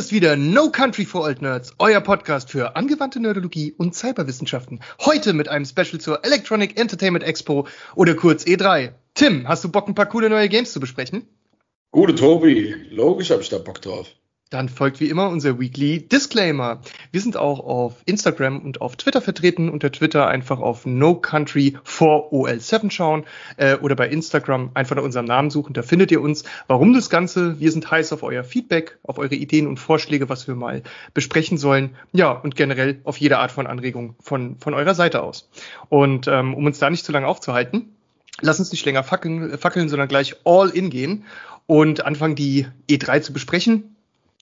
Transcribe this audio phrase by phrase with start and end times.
[0.00, 4.80] Ist wieder No Country for Old Nerds, euer Podcast für angewandte Nerdologie und Cyberwissenschaften.
[5.04, 8.92] Heute mit einem Special zur Electronic Entertainment Expo oder kurz E3.
[9.12, 11.28] Tim, hast du Bock, ein paar coole neue Games zu besprechen?
[11.90, 14.08] Gute Tobi, logisch habe ich da Bock drauf.
[14.50, 16.80] Dann folgt wie immer unser Weekly Disclaimer.
[17.12, 19.68] Wir sind auch auf Instagram und auf Twitter vertreten.
[19.68, 23.24] Unter Twitter einfach auf No Country for OL7 schauen
[23.58, 25.72] äh, oder bei Instagram einfach nach unserem Namen suchen.
[25.72, 26.42] Da findet ihr uns.
[26.66, 27.60] Warum das Ganze?
[27.60, 30.82] Wir sind heiß auf euer Feedback, auf eure Ideen und Vorschläge, was wir mal
[31.14, 31.94] besprechen sollen.
[32.10, 35.48] Ja, und generell auf jede Art von Anregung von, von eurer Seite aus.
[35.90, 37.94] Und ähm, um uns da nicht zu lange aufzuhalten,
[38.40, 41.24] lass uns nicht länger fackeln, fackeln sondern gleich all in gehen
[41.68, 43.94] und anfangen, die E3 zu besprechen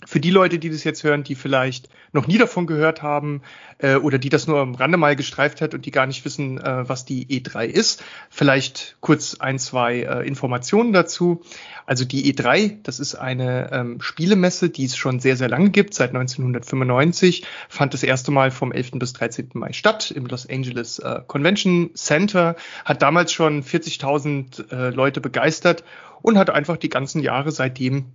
[0.06, 3.42] für die Leute, die das jetzt hören, die vielleicht noch nie davon gehört haben
[3.78, 6.58] äh, oder die das nur am Rande mal gestreift hat und die gar nicht wissen,
[6.58, 11.42] äh, was die E3 ist, vielleicht kurz ein, zwei äh, Informationen dazu.
[11.84, 15.94] Also die E3, das ist eine ähm, Spielemesse, die es schon sehr, sehr lange gibt,
[15.94, 18.92] seit 1995, fand das erste Mal vom 11.
[18.92, 19.50] bis 13.
[19.54, 22.54] Mai statt im Los Angeles äh, Convention Center,
[22.84, 25.82] hat damals schon 40.000 äh, Leute begeistert
[26.22, 28.12] und hat einfach die ganzen Jahre seitdem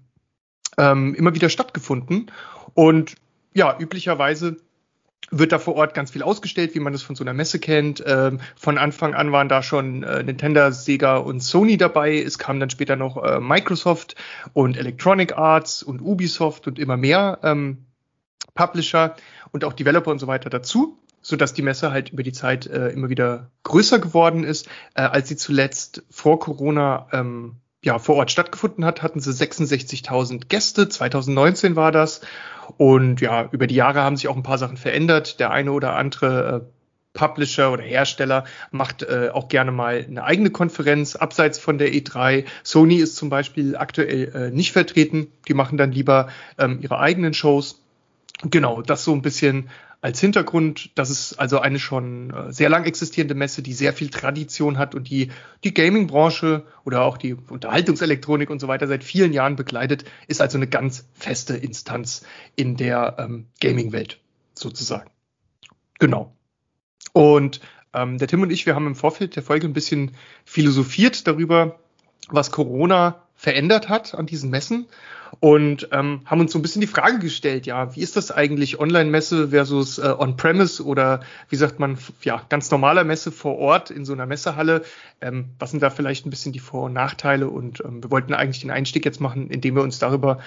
[0.77, 2.31] ähm, immer wieder stattgefunden.
[2.73, 3.16] Und
[3.53, 4.57] ja, üblicherweise
[5.31, 8.03] wird da vor Ort ganz viel ausgestellt, wie man das von so einer Messe kennt.
[8.05, 12.17] Ähm, von Anfang an waren da schon äh, Nintendo, Sega und Sony dabei.
[12.17, 14.16] Es kamen dann später noch äh, Microsoft
[14.53, 17.85] und Electronic Arts und Ubisoft und immer mehr ähm,
[18.53, 19.16] Publisher
[19.51, 22.67] und auch Developer und so weiter dazu, so dass die Messe halt über die Zeit
[22.67, 28.15] äh, immer wieder größer geworden ist, äh, als sie zuletzt vor Corona ähm, ja, vor
[28.15, 30.88] Ort stattgefunden hat, hatten sie 66.000 Gäste.
[30.88, 32.21] 2019 war das.
[32.77, 35.39] Und ja, über die Jahre haben sich auch ein paar Sachen verändert.
[35.39, 40.49] Der eine oder andere äh, Publisher oder Hersteller macht äh, auch gerne mal eine eigene
[40.49, 42.45] Konferenz abseits von der E3.
[42.63, 45.27] Sony ist zum Beispiel aktuell äh, nicht vertreten.
[45.47, 47.81] Die machen dann lieber ähm, ihre eigenen Shows.
[48.43, 49.69] Genau, das so ein bisschen
[50.03, 54.09] als Hintergrund, das ist also eine schon äh, sehr lang existierende Messe, die sehr viel
[54.09, 55.31] Tradition hat und die
[55.64, 60.58] die Gaming-Branche oder auch die Unterhaltungselektronik und so weiter seit vielen Jahren begleitet, ist also
[60.58, 62.25] eine ganz feste Instanz
[62.58, 64.19] in der ähm, Gaming-Welt
[64.56, 65.09] sozusagen.
[66.00, 66.35] Genau.
[67.14, 67.62] Und
[67.94, 70.12] ähm, der Tim und ich, wir haben im Vorfeld der Folge ein bisschen
[70.44, 71.80] philosophiert darüber,
[72.28, 74.87] was Corona verändert hat an diesen Messen
[75.41, 78.79] und ähm, haben uns so ein bisschen die Frage gestellt, ja, wie ist das eigentlich
[78.79, 84.05] Online-Messe versus äh, On-Premise oder wie sagt man, ja, ganz normaler Messe vor Ort in
[84.05, 84.83] so einer Messehalle?
[85.19, 87.49] Ähm, was sind da vielleicht ein bisschen die Vor- und Nachteile?
[87.49, 90.39] Und ähm, wir wollten eigentlich den Einstieg jetzt machen, indem wir uns darüber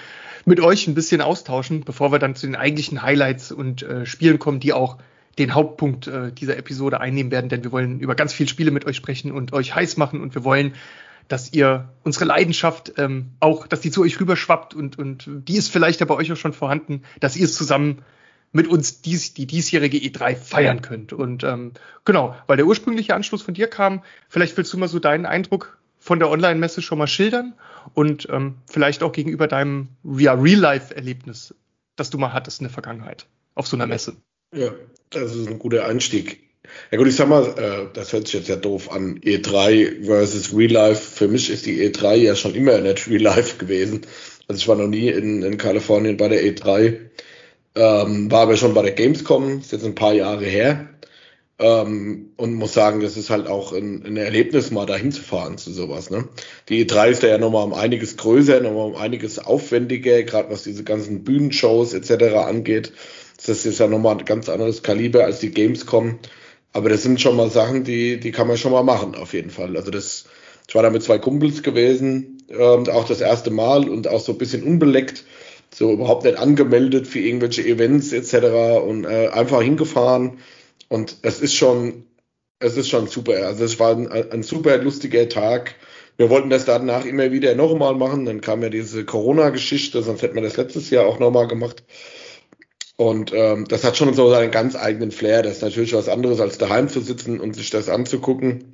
[0.45, 4.39] mit euch ein bisschen austauschen, bevor wir dann zu den eigentlichen Highlights und äh, Spielen
[4.39, 4.97] kommen, die auch
[5.37, 8.85] den Hauptpunkt äh, dieser Episode einnehmen werden, denn wir wollen über ganz viele Spiele mit
[8.85, 10.73] euch sprechen und euch heiß machen und wir wollen
[11.27, 15.69] dass ihr unsere Leidenschaft ähm, auch, dass die zu euch rüberschwappt und, und die ist
[15.69, 18.03] vielleicht ja bei euch auch schon vorhanden, dass ihr es zusammen
[18.51, 21.13] mit uns dies, die diesjährige E3 feiern könnt.
[21.13, 21.73] Und ähm,
[22.05, 25.77] genau, weil der ursprüngliche Anschluss von dir kam, vielleicht willst du mal so deinen Eindruck
[25.99, 27.53] von der Online-Messe schon mal schildern
[27.93, 31.53] und ähm, vielleicht auch gegenüber deinem ja, Real-Life-Erlebnis,
[31.95, 34.15] das du mal hattest in der Vergangenheit auf so einer Messe.
[34.55, 34.71] Ja,
[35.09, 36.46] das ist ein guter Einstieg.
[36.91, 39.19] Ja gut, ich sag mal, äh, das hört sich jetzt ja doof an.
[39.19, 41.01] E3 versus Real Life.
[41.01, 44.01] Für mich ist die E3 ja schon immer nicht Real Life gewesen.
[44.47, 46.99] Also ich war noch nie in, in Kalifornien bei der E3.
[47.75, 50.89] Ähm, war aber schon bei der Gamescom, ist jetzt ein paar Jahre her.
[51.59, 55.57] Ähm, und muss sagen, das ist halt auch ein, ein Erlebnis, mal dahin zu fahren
[55.57, 56.09] zu sowas.
[56.09, 56.27] Ne?
[56.69, 60.63] Die E3 ist da ja nochmal um einiges größer, nochmal um einiges aufwendiger, gerade was
[60.63, 62.35] diese ganzen Bühnenshows etc.
[62.35, 62.93] angeht.
[63.45, 66.19] Das ist ja nochmal ein ganz anderes Kaliber als die Gamescom.
[66.77, 69.49] Aber das sind schon mal Sachen, die, die kann man schon mal machen, auf jeden
[69.49, 69.75] Fall.
[69.75, 70.25] Also das,
[70.67, 74.33] ich war da mit zwei Kumpels gewesen, ähm, auch das erste Mal und auch so
[74.33, 75.23] ein bisschen unbeleckt,
[75.73, 78.79] so überhaupt nicht angemeldet für irgendwelche Events etc.
[78.87, 80.37] und äh, einfach hingefahren.
[80.87, 82.03] Und es ist schon,
[82.59, 83.47] es ist schon super.
[83.47, 85.73] Also es war ein, ein super lustiger Tag.
[86.15, 88.25] Wir wollten das danach immer wieder noch einmal machen.
[88.25, 91.83] Dann kam ja diese Corona-Geschichte, sonst hätten wir das letztes Jahr auch nochmal gemacht.
[92.97, 95.43] Und ähm, das hat schon so seinen ganz eigenen Flair.
[95.43, 98.73] Das ist natürlich was anderes, als daheim zu sitzen und sich das anzugucken.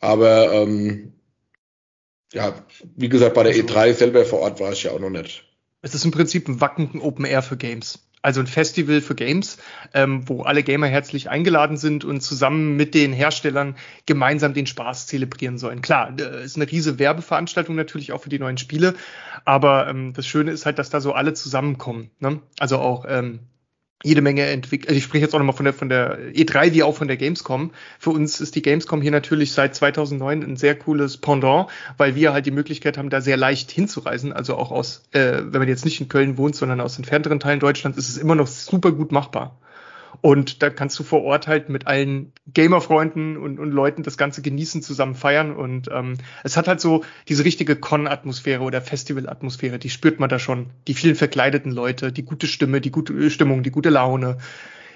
[0.00, 1.14] Aber ähm,
[2.34, 2.54] ja,
[2.94, 5.44] wie gesagt, bei der also, E3 selber vor Ort war ich ja auch noch nicht.
[5.80, 8.06] Es ist im Prinzip ein wackenden Open Air für Games.
[8.20, 9.58] Also ein Festival für Games,
[9.92, 13.76] ähm, wo alle Gamer herzlich eingeladen sind und zusammen mit den Herstellern
[14.06, 15.82] gemeinsam den Spaß zelebrieren sollen.
[15.82, 18.94] Klar, äh, ist eine riese Werbeveranstaltung natürlich auch für die neuen Spiele,
[19.44, 22.10] aber ähm, das Schöne ist halt, dass da so alle zusammenkommen.
[22.18, 22.40] Ne?
[22.58, 23.40] Also auch ähm,
[24.02, 24.88] jede Menge entwickelt.
[24.88, 27.16] Also ich spreche jetzt auch nochmal von der, von der E3 wie auch von der
[27.16, 27.70] Gamescom.
[27.98, 32.32] Für uns ist die Gamescom hier natürlich seit 2009 ein sehr cooles Pendant, weil wir
[32.32, 34.32] halt die Möglichkeit haben, da sehr leicht hinzureisen.
[34.32, 37.60] Also auch aus, äh, wenn man jetzt nicht in Köln wohnt, sondern aus entfernteren Teilen
[37.60, 39.58] Deutschlands, ist es immer noch super gut machbar.
[40.24, 44.40] Und da kannst du vor Ort halt mit allen Gamer-Freunden und, und Leuten das Ganze
[44.40, 45.54] genießen, zusammen feiern.
[45.54, 50.38] Und ähm, es hat halt so diese richtige Con-Atmosphäre oder Festival-Atmosphäre, die spürt man da
[50.38, 50.70] schon.
[50.86, 54.38] Die vielen verkleideten Leute, die gute Stimme, die gute Stimmung, die gute Laune.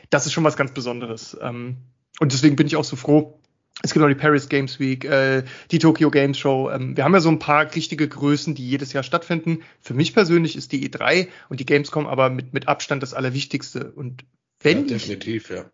[0.09, 1.37] Das ist schon was ganz Besonderes.
[1.43, 1.77] Ähm,
[2.21, 3.39] und deswegen bin ich auch so froh,
[3.83, 6.71] es gibt auch die Paris Games Week, äh, die Tokyo Games Show.
[6.71, 9.59] Ähm, wir haben ja so ein paar richtige Größen, die jedes Jahr stattfinden.
[9.83, 13.93] Für mich persönlich ist die E3 und die Gamescom aber mit, mit Abstand das Allerwichtigste.
[13.93, 14.25] Und
[14.61, 15.71] wenn ja, definitiv, ich, ja.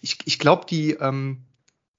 [0.00, 1.42] Ich, ich glaube, die ähm,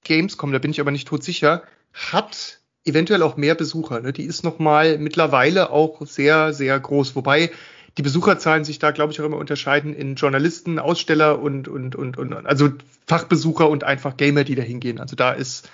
[0.04, 4.00] Gamescom, da bin ich aber nicht tot sicher, hat eventuell auch mehr Besucher.
[4.00, 4.12] Ne?
[4.12, 7.16] Die ist noch mal mittlerweile auch sehr, sehr groß.
[7.16, 7.50] Wobei
[7.96, 12.18] die Besucherzahlen sich da, glaube ich, auch immer unterscheiden in Journalisten, Aussteller und, und, und,
[12.18, 12.70] und also
[13.06, 14.98] Fachbesucher und einfach Gamer, die da hingehen.
[14.98, 15.70] Also da ist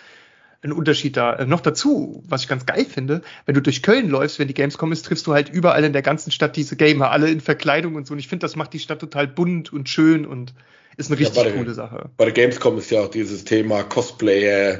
[0.63, 1.35] ein Unterschied da.
[1.35, 4.55] Äh, noch dazu, was ich ganz geil finde, wenn du durch Köln läufst, wenn die
[4.55, 7.95] Gamescom ist, triffst du halt überall in der ganzen Stadt diese Gamer, alle in Verkleidung
[7.95, 8.13] und so.
[8.13, 10.55] Und ich finde, das macht die Stadt total bunt und schön und
[10.97, 12.11] ist eine richtig ja, coole der, Sache.
[12.17, 14.79] Bei der Gamescom ist ja auch dieses Thema Cosplay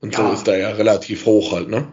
[0.00, 0.28] und ja.
[0.28, 1.88] so ist da ja relativ hoch halt, ne?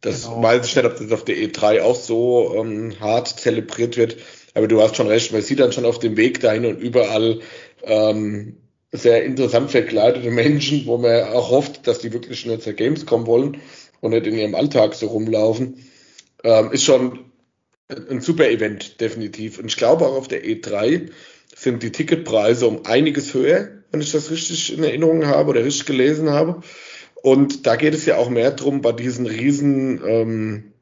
[0.00, 0.42] Das genau.
[0.44, 4.16] weiß ich nicht, ob das auf der E3 auch so ähm, hart zelebriert wird,
[4.54, 7.40] aber du hast schon recht, man sieht dann schon auf dem Weg dahin und überall
[7.82, 8.56] ähm,
[8.92, 13.58] sehr interessant verkleidete Menschen, wo man auch hofft, dass die wirklich schnell zur Gamescom wollen
[14.00, 15.84] und nicht in ihrem Alltag so rumlaufen,
[16.44, 17.30] ähm, ist schon
[17.88, 19.58] ein super Event, definitiv.
[19.58, 21.10] Und ich glaube auch auf der E3
[21.54, 25.86] sind die Ticketpreise um einiges höher, wenn ich das richtig in Erinnerung habe oder richtig
[25.86, 26.62] gelesen habe.
[27.22, 30.72] Und da geht es ja auch mehr drum, bei diesen riesen, ähm,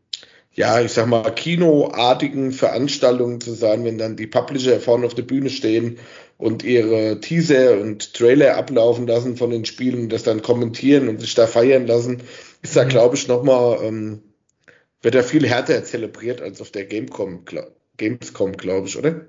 [0.53, 5.23] ja, ich sag mal, kinoartigen Veranstaltungen zu sein, wenn dann die Publisher vorne auf der
[5.23, 5.99] Bühne stehen
[6.39, 11.21] und ihre Teaser und Trailer ablaufen lassen von den Spielen und das dann kommentieren und
[11.21, 12.23] sich da feiern lassen,
[12.63, 12.89] ist da, mhm.
[12.89, 14.23] glaube ich, nochmal, ähm,
[15.03, 17.45] wird da viel härter zelebriert als auf der Gamecom,
[17.97, 19.27] Gamescom, glaube ich, oder?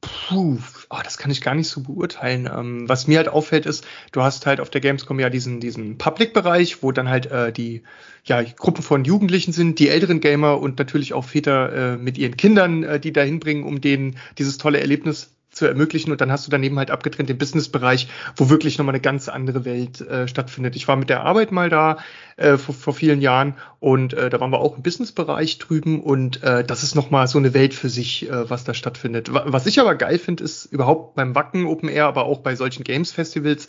[0.00, 0.58] Puh,
[0.90, 2.50] oh, das kann ich gar nicht so beurteilen.
[2.52, 5.96] Ähm, was mir halt auffällt, ist, du hast halt auf der Gamescom ja diesen, diesen
[5.96, 7.84] Public-Bereich, wo dann halt äh, die
[8.24, 12.36] ja, Gruppen von Jugendlichen sind, die älteren Gamer und natürlich auch Väter äh, mit ihren
[12.36, 16.46] Kindern, äh, die da hinbringen, um denen dieses tolle Erlebnis zu ermöglichen und dann hast
[16.46, 20.74] du daneben halt abgetrennt den Businessbereich, wo wirklich nochmal eine ganz andere Welt äh, stattfindet.
[20.76, 21.98] Ich war mit der Arbeit mal da
[22.36, 26.42] äh, vor, vor vielen Jahren und äh, da waren wir auch im Businessbereich drüben und
[26.42, 29.28] äh, das ist nochmal so eine Welt für sich, äh, was da stattfindet.
[29.32, 32.82] Was ich aber geil finde, ist überhaupt beim Wacken Open Air, aber auch bei solchen
[32.84, 33.68] Games Festivals,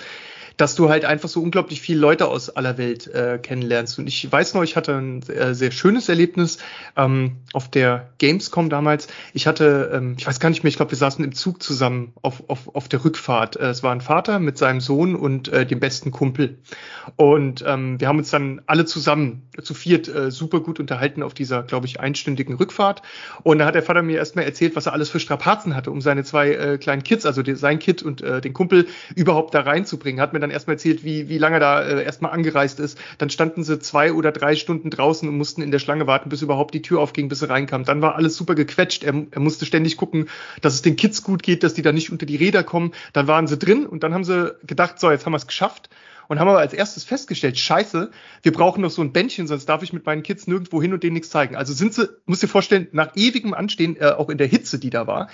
[0.57, 3.97] dass du halt einfach so unglaublich viele Leute aus aller Welt äh, kennenlernst.
[3.99, 6.59] Und ich weiß noch, ich hatte ein äh, sehr schönes Erlebnis
[6.95, 9.07] ähm, auf der Gamescom damals.
[9.33, 12.13] Ich hatte, ähm, ich weiß gar nicht mehr, ich glaube, wir saßen im Zug zusammen
[12.21, 13.55] auf, auf, auf der Rückfahrt.
[13.55, 16.59] Äh, es war ein Vater mit seinem Sohn und äh, dem besten Kumpel.
[17.15, 21.33] Und ähm, wir haben uns dann alle zusammen zu viert äh, super gut unterhalten auf
[21.33, 23.01] dieser, glaube ich, einstündigen Rückfahrt.
[23.43, 26.01] Und da hat der Vater mir erstmal erzählt, was er alles für Strapazen hatte, um
[26.01, 29.61] seine zwei äh, kleinen Kids, also die, sein Kid und äh, den Kumpel, überhaupt da
[29.61, 30.21] reinzubringen.
[30.21, 32.97] Hat mir dann erstmal erzählt, wie, wie lange da äh, erstmal angereist ist.
[33.17, 36.41] Dann standen sie zwei oder drei Stunden draußen und mussten in der Schlange warten, bis
[36.41, 37.85] überhaupt die Tür aufging, bis sie reinkamen.
[37.85, 39.03] Dann war alles super gequetscht.
[39.03, 40.29] Er, er musste ständig gucken,
[40.61, 42.93] dass es den Kids gut geht, dass die da nicht unter die Räder kommen.
[43.13, 45.89] Dann waren sie drin und dann haben sie gedacht, so, jetzt haben wir es geschafft
[46.27, 48.11] und haben aber als erstes festgestellt, scheiße,
[48.41, 51.03] wir brauchen noch so ein Bändchen, sonst darf ich mit meinen Kids nirgendwo hin und
[51.03, 51.55] denen nichts zeigen.
[51.55, 54.89] Also sind sie, muss dir vorstellen, nach ewigem Anstehen, äh, auch in der Hitze, die
[54.89, 55.29] da war,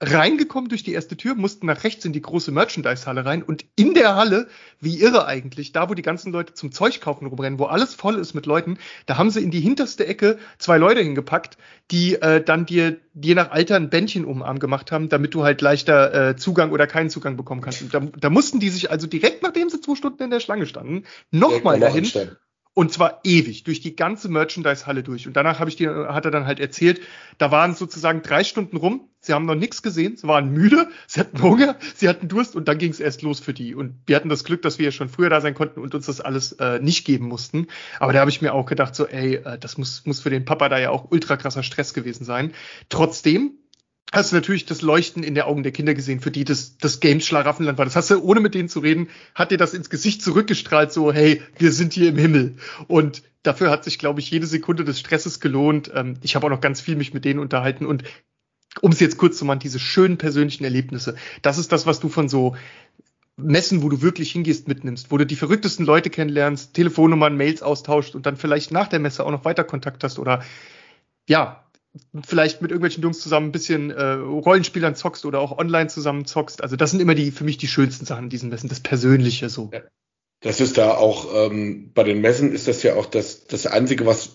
[0.00, 3.94] reingekommen durch die erste Tür, mussten nach rechts in die große Merchandise-Halle rein und in
[3.94, 4.48] der Halle,
[4.80, 8.16] wie irre eigentlich, da wo die ganzen Leute zum Zeug kaufen rumrennen, wo alles voll
[8.16, 11.56] ist mit Leuten, da haben sie in die hinterste Ecke zwei Leute hingepackt,
[11.90, 15.60] die äh, dann dir je nach Alter ein Bändchen um gemacht haben, damit du halt
[15.60, 17.92] leichter äh, Zugang oder keinen Zugang bekommen kannst.
[17.92, 21.04] Da, da mussten die sich also direkt, nachdem sie zwei Stunden in der Schlange standen,
[21.30, 22.04] nochmal dahin.
[22.04, 22.36] Anstellen.
[22.74, 25.26] Und zwar ewig, durch die ganze Merchandise-Halle durch.
[25.26, 27.02] Und danach habe ich dir, hat er dann halt erzählt,
[27.36, 31.20] da waren sozusagen drei Stunden rum, sie haben noch nichts gesehen, sie waren müde, sie
[31.20, 33.74] hatten Hunger, sie hatten Durst und dann ging es erst los für die.
[33.74, 36.06] Und wir hatten das Glück, dass wir ja schon früher da sein konnten und uns
[36.06, 37.66] das alles äh, nicht geben mussten.
[38.00, 40.46] Aber da habe ich mir auch gedacht, so, ey, äh, das muss, muss für den
[40.46, 42.52] Papa da ja auch ultra krasser Stress gewesen sein.
[42.88, 43.58] Trotzdem
[44.12, 47.00] hast du natürlich das Leuchten in den Augen der Kinder gesehen, für die das, das
[47.00, 47.86] Game Schlaraffenland war.
[47.86, 51.12] Das hast du, ohne mit denen zu reden, hat dir das ins Gesicht zurückgestrahlt, so,
[51.12, 52.56] hey, wir sind hier im Himmel.
[52.88, 55.90] Und dafür hat sich, glaube ich, jede Sekunde des Stresses gelohnt.
[55.94, 58.04] Ähm, ich habe auch noch ganz viel mich mit denen unterhalten und
[58.80, 62.08] um es jetzt kurz zu machen, diese schönen persönlichen Erlebnisse, das ist das, was du
[62.08, 62.56] von so
[63.36, 68.14] Messen, wo du wirklich hingehst, mitnimmst, wo du die verrücktesten Leute kennenlernst, Telefonnummern, Mails austauscht
[68.14, 70.42] und dann vielleicht nach der Messe auch noch weiter Kontakt hast oder
[71.28, 71.64] ja,
[72.24, 76.62] vielleicht mit irgendwelchen Jungs zusammen ein bisschen äh, Rollenspielern zockst oder auch online zusammen zockst.
[76.62, 79.48] Also das sind immer die für mich die schönsten Sachen in diesen Messen, das Persönliche
[79.48, 79.70] so.
[80.40, 84.06] Das ist da auch, ähm, bei den Messen ist das ja auch das, das Einzige,
[84.06, 84.30] was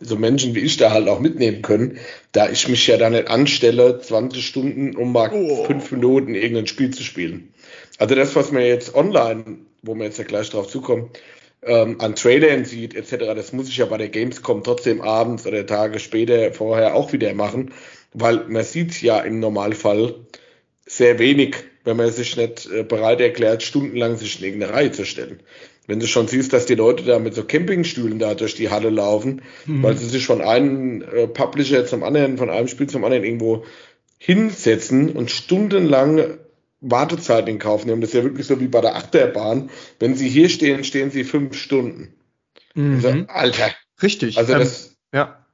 [0.00, 1.98] so Menschen wie ich da halt auch mitnehmen können,
[2.32, 5.64] da ich mich ja da nicht anstelle, 20 Stunden, um mal oh.
[5.64, 7.52] fünf Minuten irgendein Spiel zu spielen.
[7.98, 11.10] Also das, was man jetzt online, wo wir jetzt ja gleich drauf zukommen,
[11.62, 15.66] ähm, an Trailern sieht, etc., das muss ich ja bei der Gamescom trotzdem abends oder
[15.66, 17.72] Tage später vorher auch wieder machen,
[18.14, 20.14] weil man sieht ja im Normalfall
[20.86, 25.04] sehr wenig, wenn man sich nicht äh, bereit erklärt, stundenlang sich in irgendeine Reihe zu
[25.04, 25.40] stellen.
[25.86, 28.90] Wenn du schon siehst, dass die Leute da mit so Campingstühlen da durch die Halle
[28.90, 29.82] laufen, mhm.
[29.82, 33.64] weil sie sich von einem äh, Publisher zum anderen, von einem Spiel zum anderen irgendwo
[34.18, 36.38] hinsetzen und stundenlang
[36.80, 38.00] Wartezeit in Kauf nehmen.
[38.00, 39.70] Das ist ja wirklich so wie bei der Achterbahn.
[39.98, 42.14] Wenn Sie hier stehen, stehen Sie fünf Stunden.
[42.74, 42.94] Mhm.
[42.94, 43.74] Also, Alter.
[44.02, 44.38] Richtig.
[44.38, 45.44] Also ähm, das, ja.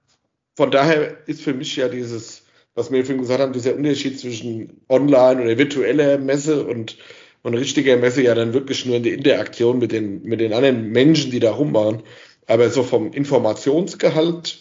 [0.57, 4.81] Von daher ist für mich ja dieses, was wir vorhin gesagt haben, dieser Unterschied zwischen
[4.89, 6.97] Online oder virtueller Messe und,
[7.43, 10.91] und richtiger Messe ja dann wirklich nur in der Interaktion mit den, mit den anderen
[10.91, 12.03] Menschen, die da rummachen.
[12.47, 14.59] Aber so vom Informationsgehalt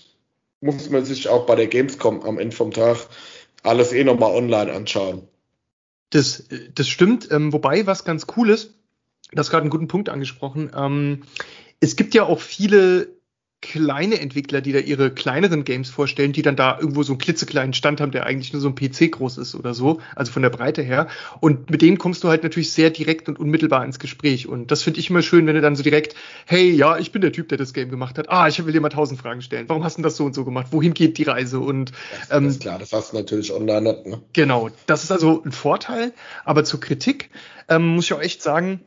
[0.61, 3.07] muss man sich auch bei der Gamescom am Ende vom Tag
[3.63, 5.27] alles eh nochmal online anschauen.
[6.13, 6.43] Das,
[6.75, 7.31] das stimmt.
[7.31, 8.75] Ähm, wobei, was ganz cool ist,
[9.31, 10.71] das gerade einen guten Punkt angesprochen.
[10.75, 11.23] Ähm,
[11.79, 13.07] es gibt ja auch viele
[13.63, 17.73] kleine Entwickler, die da ihre kleineren Games vorstellen, die dann da irgendwo so einen klitzekleinen
[17.73, 20.49] Stand haben, der eigentlich nur so ein PC groß ist oder so, also von der
[20.49, 21.07] Breite her.
[21.39, 24.47] Und mit denen kommst du halt natürlich sehr direkt und unmittelbar ins Gespräch.
[24.47, 26.13] Und das finde ich immer schön, wenn du dann so direkt,
[26.45, 28.29] hey, ja, ich bin der Typ, der das Game gemacht hat.
[28.29, 29.69] Ah, ich will dir mal tausend Fragen stellen.
[29.69, 30.67] Warum hast du das so und so gemacht?
[30.71, 31.61] Wohin geht die Reise?
[31.61, 31.93] Und
[32.27, 34.21] das, ähm, ist klar, das hast du natürlich online ne?
[34.33, 36.11] Genau, das ist also ein Vorteil.
[36.43, 37.29] Aber zur Kritik
[37.69, 38.81] ähm, muss ich auch echt sagen,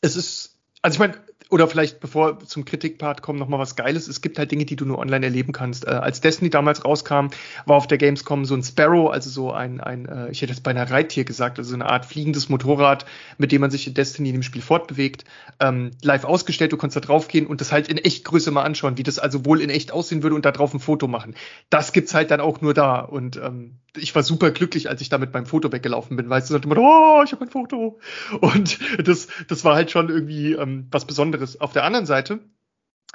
[0.00, 1.14] es ist, also ich meine,
[1.52, 4.08] oder vielleicht, bevor zum Kritikpart kommen, noch mal was Geiles.
[4.08, 5.86] Es gibt halt Dinge, die du nur online erleben kannst.
[5.86, 7.26] Äh, als Destiny damals rauskam,
[7.66, 10.62] war auf der Gamescom so ein Sparrow, also so ein, ein äh, ich hätte jetzt
[10.62, 13.04] beinahe Reittier gesagt, also so eine Art fliegendes Motorrad,
[13.36, 15.24] mit dem man sich in Destiny in dem Spiel fortbewegt,
[15.60, 16.72] ähm, live ausgestellt.
[16.72, 19.44] Du konntest da draufgehen und das halt in echt Größe mal anschauen, wie das also
[19.44, 21.34] wohl in echt aussehen würde und da drauf ein Foto machen.
[21.68, 23.00] Das gibt's halt dann auch nur da.
[23.00, 26.56] Und ähm, ich war super glücklich, als ich damit beim Foto weggelaufen bin, weißt du,
[26.56, 27.98] immer, oh, ich habe ein Foto.
[28.40, 31.41] Und das, das war halt schon irgendwie ähm, was Besonderes.
[31.60, 32.40] Auf der anderen Seite,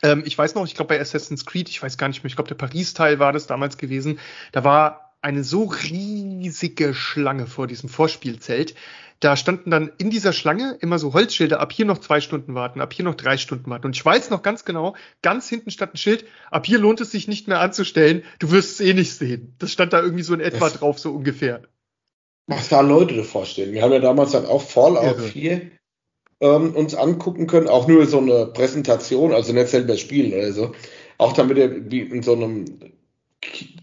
[0.03, 2.35] ähm, ich weiß noch, ich glaube bei Assassin's Creed, ich weiß gar nicht mehr, ich
[2.35, 4.19] glaube der Paris-Teil war das damals gewesen,
[4.51, 8.75] da war eine so riesige Schlange vor diesem Vorspielzelt.
[9.19, 12.81] Da standen dann in dieser Schlange immer so Holzschilder, ab hier noch zwei Stunden warten,
[12.81, 13.87] ab hier noch drei Stunden warten.
[13.87, 17.09] Und ich weiß noch ganz genau, ganz hinten stand ein Schild, ab hier lohnt es
[17.09, 19.55] sich nicht mehr anzustellen, du wirst es eh nicht sehen.
[19.57, 21.63] Das stand da irgendwie so in etwa drauf, so ungefähr.
[22.45, 23.73] Was da Leute davor stehen.
[23.73, 25.23] Wir haben ja damals dann auch Fallout Irre.
[25.23, 25.71] 4
[26.41, 30.71] ähm, uns angucken können, auch nur so eine Präsentation, also nicht selber spielen oder so.
[31.17, 32.65] Auch damit er wie in so einem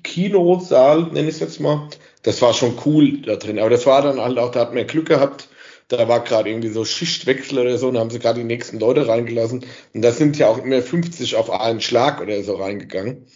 [0.02, 1.88] Kinosaal, nenne ich es jetzt mal,
[2.22, 3.58] das war schon cool da drin.
[3.58, 5.48] Aber das war dann halt auch, da hat man Glück gehabt,
[5.88, 8.78] da war gerade irgendwie so Schichtwechsel oder so, und da haben sie gerade die nächsten
[8.78, 9.64] Leute reingelassen.
[9.92, 13.26] Und da sind ja auch immer 50 auf einen Schlag oder so reingegangen.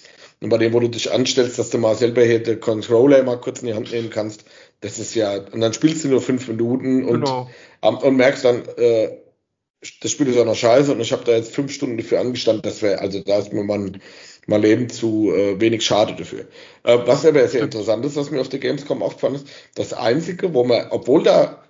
[0.41, 3.41] Und bei dem, wo du dich anstellst, dass du mal selber hier den Controller mal
[3.41, 4.45] kurz in die Hand nehmen kannst,
[4.81, 7.51] das ist ja, und dann spielst du nur fünf Minuten und, genau.
[7.81, 9.11] und merkst dann, äh,
[10.01, 12.63] das Spiel ist auch noch scheiße und ich habe da jetzt fünf Stunden dafür angestanden,
[12.63, 14.01] das wäre, also da ist mir mein,
[14.47, 16.47] mein Leben zu äh, wenig schade dafür.
[16.85, 20.55] Äh, was aber sehr interessant ist, was mir auf der Gamescom aufgefallen ist, das Einzige,
[20.55, 21.63] wo man, obwohl da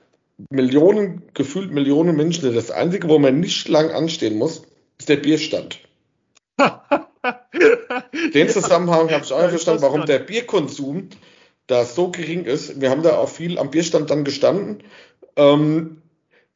[0.50, 4.62] Millionen, gefühlt Millionen Menschen sind, das Einzige, wo man nicht lang anstehen muss,
[4.98, 5.80] ist der Bierstand.
[8.34, 11.08] Den Zusammenhang habe ich auch verstanden, warum der Bierkonsum
[11.68, 12.80] da so gering ist.
[12.80, 14.82] Wir haben da auch viel am Bierstand dann gestanden.
[15.36, 16.02] Ähm,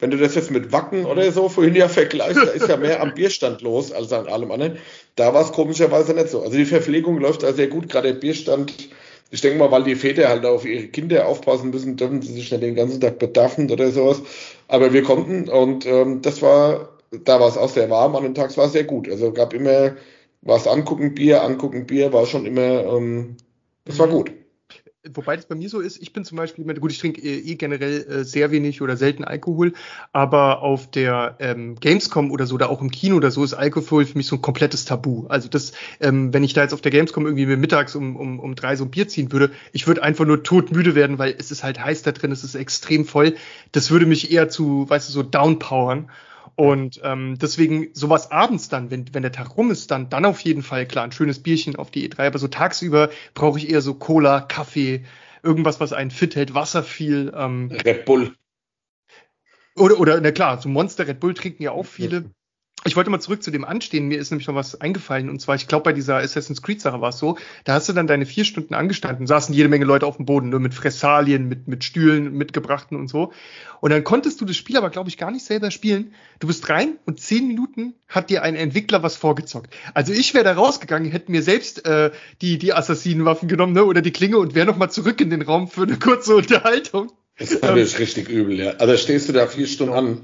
[0.00, 3.00] wenn du das jetzt mit Wacken oder so vorhin ja vergleichst, da ist ja mehr
[3.00, 4.78] am Bierstand los als an allem anderen.
[5.14, 6.42] Da war es komischerweise nicht so.
[6.42, 8.88] Also die Verpflegung läuft da sehr gut, gerade der Bierstand.
[9.30, 12.50] Ich denke mal, weil die Väter halt auf ihre Kinder aufpassen müssen, dürfen sie sich
[12.50, 14.22] nicht den ganzen Tag bedarfen oder sowas.
[14.66, 18.34] Aber wir konnten und ähm, das war, da war es auch sehr warm an den
[18.34, 19.08] Tags war es sehr gut.
[19.08, 19.94] Also gab immer
[20.40, 23.36] was angucken, Bier, angucken, Bier, war schon immer, ähm,
[23.84, 24.32] das war gut
[25.14, 27.54] wobei das bei mir so ist, ich bin zum Beispiel, gut, ich trinke eh, eh
[27.56, 29.72] generell äh, sehr wenig oder selten Alkohol,
[30.12, 34.06] aber auf der ähm, Gamescom oder so, oder auch im Kino oder so, ist Alkohol
[34.06, 35.26] für mich so ein komplettes Tabu.
[35.28, 38.54] Also das, ähm, wenn ich da jetzt auf der Gamescom irgendwie mittags um, um, um
[38.54, 41.64] drei so ein Bier ziehen würde, ich würde einfach nur todmüde werden, weil es ist
[41.64, 43.34] halt heiß da drin, es ist extrem voll.
[43.72, 46.10] Das würde mich eher zu, weißt du, so downpowern.
[46.54, 50.40] Und ähm, deswegen sowas abends dann, wenn, wenn der Tag rum ist, dann, dann auf
[50.40, 52.26] jeden Fall klar, ein schönes Bierchen auf die E3.
[52.26, 55.04] Aber so tagsüber brauche ich eher so Cola, Kaffee,
[55.42, 57.32] irgendwas, was einen fit hält, Wasser viel.
[57.34, 58.36] Ähm, Red Bull.
[59.76, 62.30] Oder, oder, na klar, so Monster Red Bull trinken ja auch viele.
[62.84, 64.08] Ich wollte mal zurück zu dem Anstehen.
[64.08, 65.30] Mir ist nämlich noch was eingefallen.
[65.30, 68.08] Und zwar, ich glaube, bei dieser Assassin's Creed-Sache war es so, da hast du dann
[68.08, 71.68] deine vier Stunden angestanden, saßen jede Menge Leute auf dem Boden, nur mit Fressalien, mit,
[71.68, 73.32] mit Stühlen mitgebrachten und so.
[73.80, 76.14] Und dann konntest du das Spiel aber, glaube ich, gar nicht selber spielen.
[76.40, 79.72] Du bist rein und zehn Minuten hat dir ein Entwickler was vorgezockt.
[79.94, 82.10] Also ich wäre da rausgegangen, hätte mir selbst äh,
[82.40, 85.42] die, die Assassinenwaffen genommen, ne, oder die Klinge und wäre noch mal zurück in den
[85.42, 87.12] Raum für eine kurze Unterhaltung.
[87.38, 88.70] Das ist natürlich ähm, richtig übel, ja.
[88.72, 90.20] Also stehst du da vier Stunden an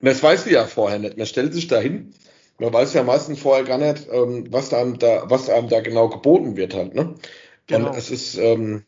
[0.00, 1.16] das weiß du ja vorher nicht.
[1.16, 2.12] Man stellt sich da hin.
[2.58, 6.08] Man weiß ja meistens vorher gar nicht, ähm, was, einem da, was einem da genau
[6.08, 6.94] geboten wird halt.
[6.94, 7.14] Ne?
[7.66, 7.90] Genau.
[7.90, 8.84] Und es ist, ähm,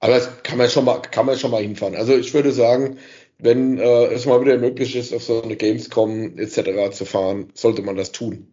[0.00, 1.96] aber das kann man schon mal, kann man schon mal hinfahren.
[1.96, 2.98] Also ich würde sagen,
[3.38, 6.94] wenn äh, es mal wieder möglich ist, auf so eine Gamescom etc.
[6.94, 8.48] zu fahren, sollte man das tun.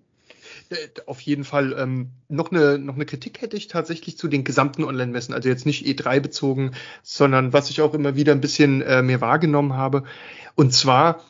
[0.69, 1.75] Äh, auf jeden Fall.
[1.77, 5.65] Ähm, noch, eine, noch eine Kritik hätte ich tatsächlich zu den gesamten Online-Messen, also jetzt
[5.65, 10.03] nicht E3 bezogen, sondern was ich auch immer wieder ein bisschen äh, mehr wahrgenommen habe.
[10.55, 11.22] Und zwar,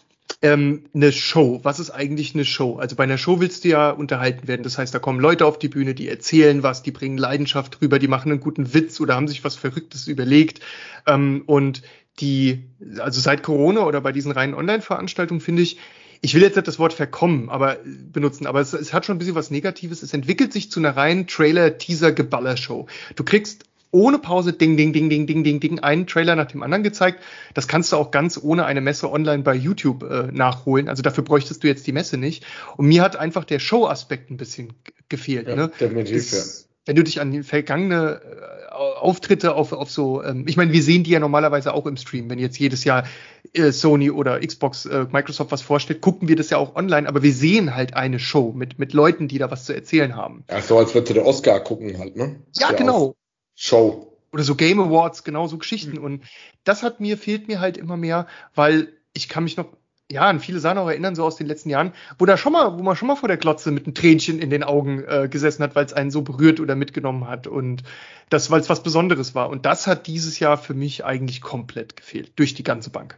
[0.41, 1.61] ähm, eine Show.
[1.63, 2.77] Was ist eigentlich eine Show?
[2.77, 4.63] Also bei einer Show willst du ja unterhalten werden.
[4.63, 7.97] Das heißt, da kommen Leute auf die Bühne, die erzählen was, die bringen Leidenschaft rüber,
[7.97, 10.59] die machen einen guten Witz oder haben sich was Verrücktes überlegt.
[11.07, 11.81] Ähm, und
[12.19, 12.65] die,
[12.99, 15.79] also seit Corona oder bei diesen reinen Online-Veranstaltungen finde ich,
[16.21, 19.19] ich will jetzt nicht das Wort verkommen, aber benutzen, aber es, es, hat schon ein
[19.19, 20.03] bisschen was Negatives.
[20.03, 22.87] Es entwickelt sich zu einer reinen Trailer-Teaser-Geballer-Show.
[23.15, 26.63] Du kriegst ohne Pause Ding, Ding, Ding, Ding, Ding, Ding, Ding, einen Trailer nach dem
[26.63, 27.23] anderen gezeigt.
[27.53, 30.89] Das kannst du auch ganz ohne eine Messe online bei YouTube äh, nachholen.
[30.89, 32.43] Also dafür bräuchtest du jetzt die Messe nicht.
[32.75, 34.73] Und mir hat einfach der Show-Aspekt ein bisschen
[35.09, 35.47] gefehlt.
[35.47, 35.71] Ja, ne?
[35.79, 36.39] Definitiv, ja.
[36.85, 40.81] Wenn du dich an die vergangene äh, Auftritte auf, auf so, ähm, ich meine, wir
[40.81, 42.29] sehen die ja normalerweise auch im Stream.
[42.29, 43.05] Wenn jetzt jedes Jahr
[43.53, 47.21] äh, Sony oder Xbox, äh, Microsoft was vorstellt, gucken wir das ja auch online, aber
[47.21, 50.43] wir sehen halt eine Show mit, mit Leuten, die da was zu erzählen haben.
[50.49, 52.37] Ja, so als würdest du der Oscar gucken halt, ne?
[52.53, 53.15] Ja, ja genau.
[53.55, 54.17] Show.
[54.31, 55.97] Oder so Game Awards, genau so Geschichten.
[55.97, 56.03] Mhm.
[56.03, 56.23] Und
[56.63, 59.67] das hat mir, fehlt mir halt immer mehr, weil ich kann mich noch,
[60.11, 62.77] ja, an viele Sachen auch erinnern, so aus den letzten Jahren, wo da schon mal,
[62.77, 65.63] wo man schon mal vor der Glotze mit einem Tränchen in den Augen äh, gesessen
[65.63, 67.83] hat, weil es einen so berührt oder mitgenommen hat und
[68.29, 69.49] das, weil es was Besonderes war.
[69.49, 73.17] Und das hat dieses Jahr für mich eigentlich komplett gefehlt, durch die ganze Bank.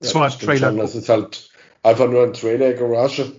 [0.00, 0.68] Das ja, war das Trailer.
[0.68, 1.50] Schon, das ist halt
[1.82, 3.32] einfach nur ein Trailer-Garage.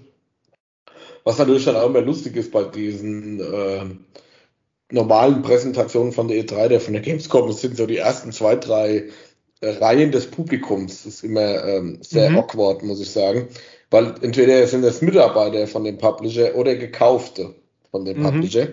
[1.24, 3.86] Was natürlich dann auch immer lustig ist bei diesen äh,
[4.91, 8.56] normalen Präsentationen von der E3, der von der Gamescom, das sind so die ersten zwei,
[8.56, 9.10] drei
[9.62, 11.04] äh, Reihen des Publikums.
[11.04, 12.39] Das ist immer ähm, sehr mhm.
[12.39, 13.48] awkward, muss ich sagen.
[13.89, 17.56] Weil entweder sind das Mitarbeiter von dem Publisher oder Gekaufte
[17.91, 18.24] von dem mhm.
[18.24, 18.69] Publisher,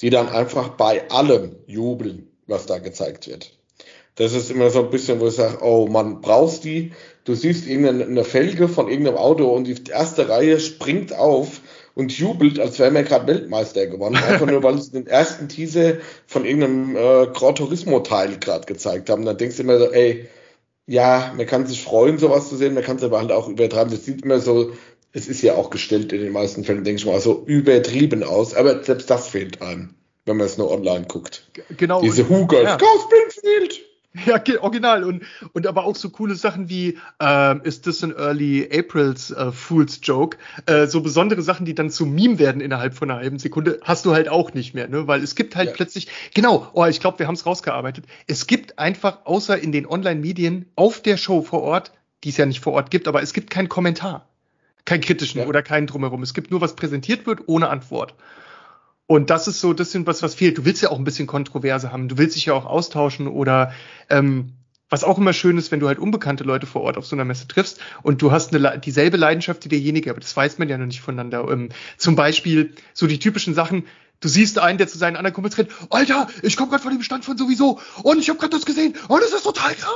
[0.00, 3.52] die dann einfach bei allem jubeln, was da gezeigt wird.
[4.16, 6.92] Das ist immer so ein bisschen, wo ich sage, oh man, brauchst die?
[7.24, 11.60] Du siehst irgendeine Felge von irgendeinem Auto und die erste Reihe springt auf
[11.94, 14.16] und jubelt, als wäre mir gerade Weltmeister gewonnen.
[14.16, 15.94] Einfach nur, weil sie den ersten Teaser
[16.26, 19.24] von irgendeinem äh, Gran Turismo-Teil gerade gezeigt haben.
[19.24, 20.28] Dann denkst du immer so, ey,
[20.86, 23.92] ja, man kann sich freuen, sowas zu sehen, man kann es aber halt auch übertreiben.
[23.92, 24.72] Das sieht immer so,
[25.12, 28.54] es ist ja auch gestellt in den meisten Fällen, denke ich mal, so übertrieben aus.
[28.54, 31.50] Aber selbst das fehlt einem, wenn man es nur online guckt.
[31.76, 32.00] Genau.
[32.00, 32.76] Diese Hugers, ja.
[32.76, 33.82] Go Springfield!
[34.26, 35.04] Ja, original.
[35.04, 35.22] Und,
[35.52, 40.00] und aber auch so coole Sachen wie, äh, ist das ein Early April's äh, Fool's
[40.02, 40.36] Joke?
[40.66, 44.04] Äh, so besondere Sachen, die dann zu Meme werden innerhalb von einer halben Sekunde, hast
[44.04, 45.06] du halt auch nicht mehr, ne?
[45.06, 45.74] Weil es gibt halt ja.
[45.74, 48.04] plötzlich, genau, oh, ich glaube, wir haben es rausgearbeitet.
[48.26, 51.92] Es gibt einfach, außer in den Online-Medien, auf der Show vor Ort,
[52.24, 54.28] die es ja nicht vor Ort gibt, aber es gibt keinen Kommentar.
[54.84, 55.46] Keinen kritischen ja.
[55.46, 56.22] oder keinen drumherum.
[56.22, 58.14] Es gibt nur, was präsentiert wird, ohne Antwort.
[59.12, 60.56] Und das ist so das sind was, was fehlt.
[60.56, 62.08] Du willst ja auch ein bisschen Kontroverse haben.
[62.08, 63.74] Du willst dich ja auch austauschen oder
[64.08, 64.54] ähm,
[64.88, 67.26] was auch immer schön ist, wenn du halt unbekannte Leute vor Ort auf so einer
[67.26, 70.78] Messe triffst und du hast eine, dieselbe Leidenschaft wie derjenige, aber das weiß man ja
[70.78, 71.46] noch nicht voneinander.
[71.50, 73.84] Ähm, zum Beispiel so die typischen Sachen,
[74.20, 77.02] du siehst einen, der zu seinen anderen Kumpels rennt, Alter, ich komme gerade von dem
[77.02, 79.92] Stand von sowieso und ich habe gerade das gesehen und es ist total krass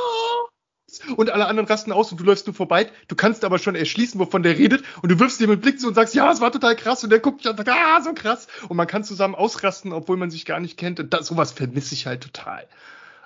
[1.16, 2.88] und alle anderen rasten aus und du läufst nur vorbei.
[3.09, 5.88] Du kannst aber schon erschließen, wovon der redet und du wirfst dir mit Blick zu
[5.88, 8.01] und sagst, ja, es war total krass und der guckt dich an und sagt, ah,
[8.03, 8.46] so krass.
[8.68, 11.01] Und man kann zusammen ausrasten, obwohl man sich gar nicht kennt.
[11.01, 12.66] Und das, sowas vermisse ich halt total.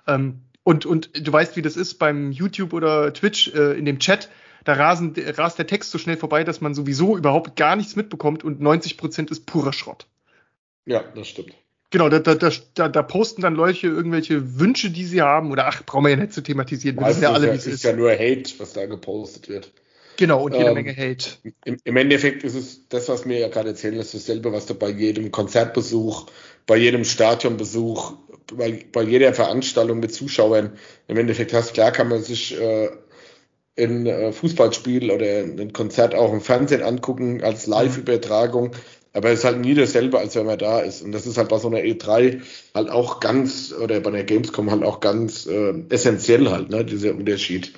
[0.06, 3.98] Ähm, und, und du weißt, wie das ist beim YouTube oder Twitch äh, in dem
[3.98, 4.30] Chat.
[4.64, 8.44] Da rasen, rast der Text so schnell vorbei, dass man sowieso überhaupt gar nichts mitbekommt
[8.44, 10.06] und 90 Prozent ist purer Schrott.
[10.84, 11.54] Ja, das stimmt.
[11.90, 12.34] Genau, da, da,
[12.74, 16.16] da, da posten dann Leute irgendwelche Wünsche, die sie haben, oder ach, brauchen wir ja
[16.16, 16.96] nicht zu thematisieren.
[16.96, 17.74] Wir wissen ja alle, wie es ist.
[17.74, 19.72] ist ja nur Hate, was da gepostet wird.
[20.16, 21.30] Genau, und jede ähm, Menge Hate.
[21.64, 24.74] Im, Im, Endeffekt ist es das, was mir ja gerade erzählen ist dasselbe, was du
[24.74, 26.26] bei jedem Konzertbesuch,
[26.66, 28.12] bei jedem Stadionbesuch,
[28.54, 30.72] bei, bei jeder Veranstaltung mit Zuschauern
[31.08, 31.74] im Endeffekt hast.
[31.74, 32.90] Klar kann man sich äh,
[33.78, 37.72] ein äh, Fußballspiel oder ein Konzert auch im Fernsehen angucken als mhm.
[39.12, 41.02] Aber es ist halt nie dasselbe, als wenn man da ist.
[41.02, 42.40] Und das ist halt bei so einer E3
[42.74, 47.14] halt auch ganz, oder bei der Gamescom halt auch ganz äh, essentiell halt, ne, dieser
[47.14, 47.72] Unterschied.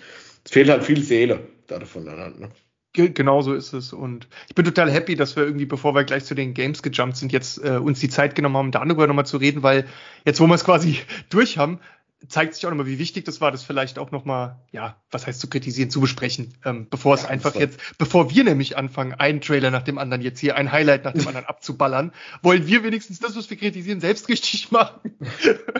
[0.44, 2.48] Es fehlt halt viel Seele davon dann halt, ne?
[2.92, 3.92] genau so ist es.
[3.92, 7.16] Und ich bin total happy, dass wir irgendwie, bevor wir gleich zu den Games gejumpt
[7.16, 9.86] sind, jetzt äh, uns die Zeit genommen haben, darüber nochmal zu reden, weil
[10.24, 10.98] jetzt, wo wir es quasi
[11.30, 11.80] durch haben,
[12.28, 15.40] zeigt sich auch nochmal, wie wichtig das war, das vielleicht auch nochmal, ja, was heißt
[15.40, 19.40] zu kritisieren, zu besprechen, ähm, bevor es ja, einfach jetzt, bevor wir nämlich anfangen, einen
[19.40, 23.18] Trailer nach dem anderen jetzt hier, ein Highlight nach dem anderen abzuballern, wollen wir wenigstens
[23.18, 25.16] das, was wir kritisieren, selbst richtig machen.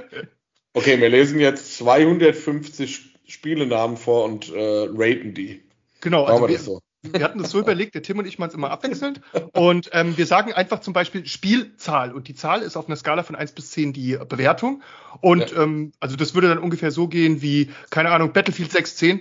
[0.75, 5.63] okay, wir lesen jetzt 250 Spielenamen vor und äh, raten die.
[6.01, 6.81] Genau, also wir, so.
[7.03, 9.21] Wir hatten das so überlegt, der Tim und ich machen es immer abwechselnd.
[9.53, 12.13] Und ähm, wir sagen einfach zum Beispiel Spielzahl.
[12.13, 14.83] Und die Zahl ist auf einer Skala von 1 bis 10 die Bewertung.
[15.21, 15.63] Und ja.
[15.63, 19.21] ähm, also das würde dann ungefähr so gehen wie, keine Ahnung, Battlefield 6, 10.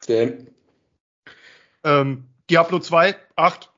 [0.00, 0.50] 10.
[1.84, 3.72] Ähm, Diablo 2, 8.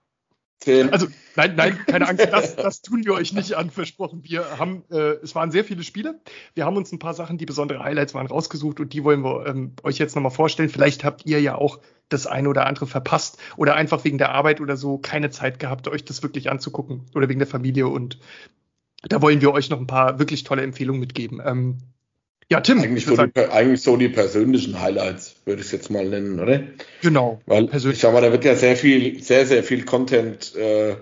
[0.60, 0.92] 10.
[0.92, 4.22] Also, nein, nein, keine Angst, das, das tun wir euch nicht an, versprochen.
[4.24, 6.20] Wir haben, äh, es waren sehr viele Spiele.
[6.54, 9.46] Wir haben uns ein paar Sachen, die besondere Highlights waren, rausgesucht und die wollen wir
[9.46, 10.68] ähm, euch jetzt nochmal vorstellen.
[10.68, 14.60] Vielleicht habt ihr ja auch das eine oder andere verpasst oder einfach wegen der Arbeit
[14.60, 18.18] oder so keine Zeit gehabt, euch das wirklich anzugucken oder wegen der Familie und
[19.02, 21.40] da wollen wir euch noch ein paar wirklich tolle Empfehlungen mitgeben.
[21.44, 21.78] Ähm,
[22.50, 22.80] ja, Tim.
[22.80, 26.62] Eigentlich so, die, eigentlich so, die, persönlichen Highlights, würde ich es jetzt mal nennen, oder?
[27.02, 27.40] Genau.
[27.46, 27.98] Weil persönlich.
[27.98, 30.96] ich sag mal, da wird ja sehr viel, sehr, sehr viel Content äh,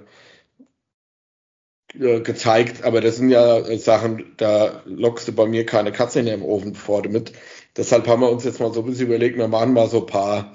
[1.95, 6.43] gezeigt, aber das sind ja Sachen, da lockst du bei mir keine Katze in den
[6.43, 7.33] Ofen, bevor du mit.
[7.77, 10.07] Deshalb haben wir uns jetzt mal so ein bisschen überlegt, wir machen mal so ein
[10.07, 10.53] paar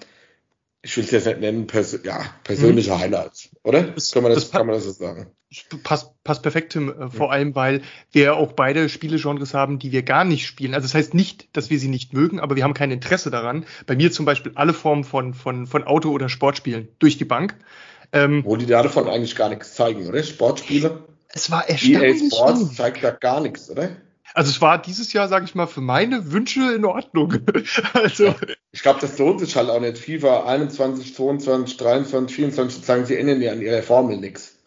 [0.84, 3.00] ich will es jetzt nicht nennen, pers ja, persönliche mhm.
[3.00, 3.84] Highlights, oder?
[3.84, 5.28] Das, kann, man das, das kann man das so sagen?
[5.84, 7.34] Passt, passt perfekt, Tim, äh, vor ja.
[7.34, 10.74] allem, weil wir auch beide Spielegenres haben, die wir gar nicht spielen.
[10.74, 13.66] Also das heißt nicht, dass wir sie nicht mögen, aber wir haben kein Interesse daran.
[13.86, 17.56] Bei mir zum Beispiel alle Formen von, von, von Auto- oder Sportspielen durch die Bank.
[18.14, 20.24] Ähm, Wo die davon eigentlich gar nichts zeigen, oder?
[20.24, 21.04] Sportspiele?
[21.28, 22.24] Es war erstaunlich.
[22.24, 23.90] EA Sports zeigt da gar nichts, oder?
[24.34, 27.34] Also es war dieses Jahr, sage ich mal, für meine Wünsche in Ordnung.
[27.94, 28.34] also
[28.72, 29.98] ich glaube, das lohnt sich halt auch nicht.
[29.98, 34.58] FIFA 21, 22, 23, 24 sagen sie ändern ja an ihrer Formel nichts.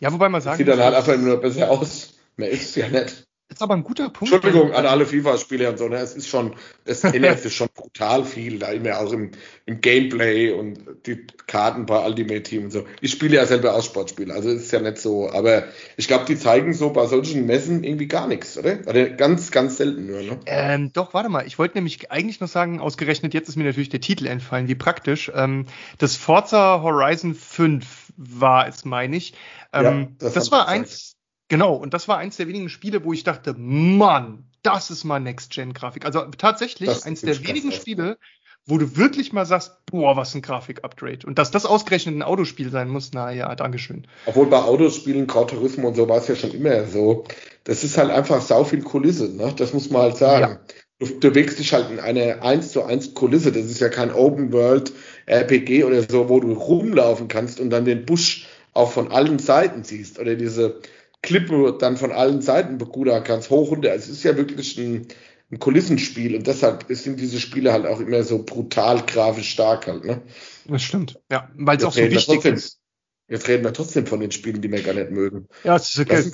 [0.00, 2.14] Ja, wobei man sagen Sieht dann halt einfach nur besser aus.
[2.36, 3.24] Mehr ist es ja nicht.
[3.48, 4.32] Das ist aber ein guter Punkt.
[4.32, 5.96] Entschuldigung an alle FIFA-Spieler und so, ne?
[5.96, 6.54] Es ist schon,
[6.86, 9.32] es ändert sich schon brutal viel, da immer auch im,
[9.66, 12.86] im Gameplay und die Karten bei Ultimate Team und so.
[13.02, 15.64] Ich spiele ja selber auch Sportspiele, also ist ja nicht so, aber
[15.98, 18.78] ich glaube, die zeigen so bei solchen Messen irgendwie gar nichts, oder?
[18.86, 20.40] Oder ganz, ganz selten nur, ne?
[20.46, 23.90] Ähm, doch, warte mal, ich wollte nämlich eigentlich noch sagen, ausgerechnet jetzt ist mir natürlich
[23.90, 25.30] der Titel entfallen, wie praktisch.
[25.34, 25.66] Ähm,
[25.98, 29.34] das Forza Horizon 5 war es, meine ich.
[29.74, 31.13] Ähm, ja, das, das war eins
[31.48, 35.20] Genau, und das war eins der wenigen Spiele, wo ich dachte, Mann, das ist mal
[35.20, 36.06] Next-Gen-Grafik.
[36.06, 38.18] Also tatsächlich das eins der wenigen Spiele,
[38.66, 41.26] wo du wirklich mal sagst, boah, was ein Grafik-Upgrade.
[41.26, 44.06] Und dass das ausgerechnet ein Autospiel sein muss, na ja, Dankeschön.
[44.24, 47.24] Obwohl bei Autospielen, Gran Turismo und so war es ja schon immer so.
[47.64, 49.52] Das ist halt einfach sau viel Kulisse, ne?
[49.56, 50.52] Das muss man halt sagen.
[50.52, 50.60] Ja.
[50.98, 53.52] Du, du bewegst dich halt in eine 1 zu 1 Kulisse.
[53.52, 54.92] Das ist ja kein Open World
[55.26, 59.84] RPG oder so, wo du rumlaufen kannst und dann den Busch auch von allen Seiten
[59.84, 60.18] siehst.
[60.18, 60.80] Oder diese,
[61.24, 65.08] Klippe dann von allen Seiten begudern kannst, hoch und es ist ja wirklich ein,
[65.50, 70.04] ein Kulissenspiel und deshalb sind diese Spiele halt auch immer so brutal grafisch stark halt,
[70.04, 70.22] ne?
[70.66, 72.78] Das stimmt, ja, weil es auch so wichtig trotzdem, ist.
[73.26, 75.48] Jetzt reden wir trotzdem von den Spielen, die wir gar nicht mögen.
[75.64, 76.30] Ja, das ist das,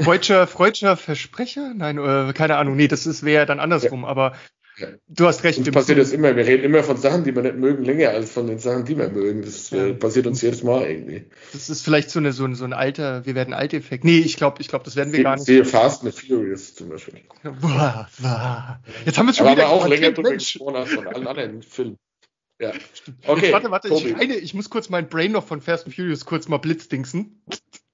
[0.00, 1.74] freudscher, freudscher Versprecher?
[1.74, 4.08] Nein, äh, keine Ahnung, nee, das wäre dann andersrum, ja.
[4.08, 4.36] aber
[5.08, 5.58] Du hast recht.
[5.58, 6.36] Uns passiert das immer.
[6.36, 8.96] Wir reden immer von Sachen, die wir nicht mögen, länger als von den Sachen, die
[8.96, 9.42] wir mögen.
[9.42, 9.94] Das äh, ja.
[9.94, 11.24] passiert uns jedes Mal irgendwie.
[11.52, 14.04] Das ist vielleicht so, eine, so, ein, so ein alter, wir werden alt Effekt.
[14.04, 15.46] Nee, ich glaube, ich glaub, das werden wir Sie, gar nicht.
[15.46, 17.20] Sehe Fast and Furious zum Beispiel.
[17.42, 18.80] Boah, boah.
[19.04, 21.96] Jetzt haben wir schon Aber wieder auch länger drüber gesprochen als von allen anderen Filmen.
[22.60, 22.72] Ja.
[23.26, 23.42] Okay.
[23.42, 26.24] Jetzt, warte, warte, ich, eine, ich muss kurz mein Brain noch von Fast and Furious
[26.24, 27.42] kurz mal blitzdingsen.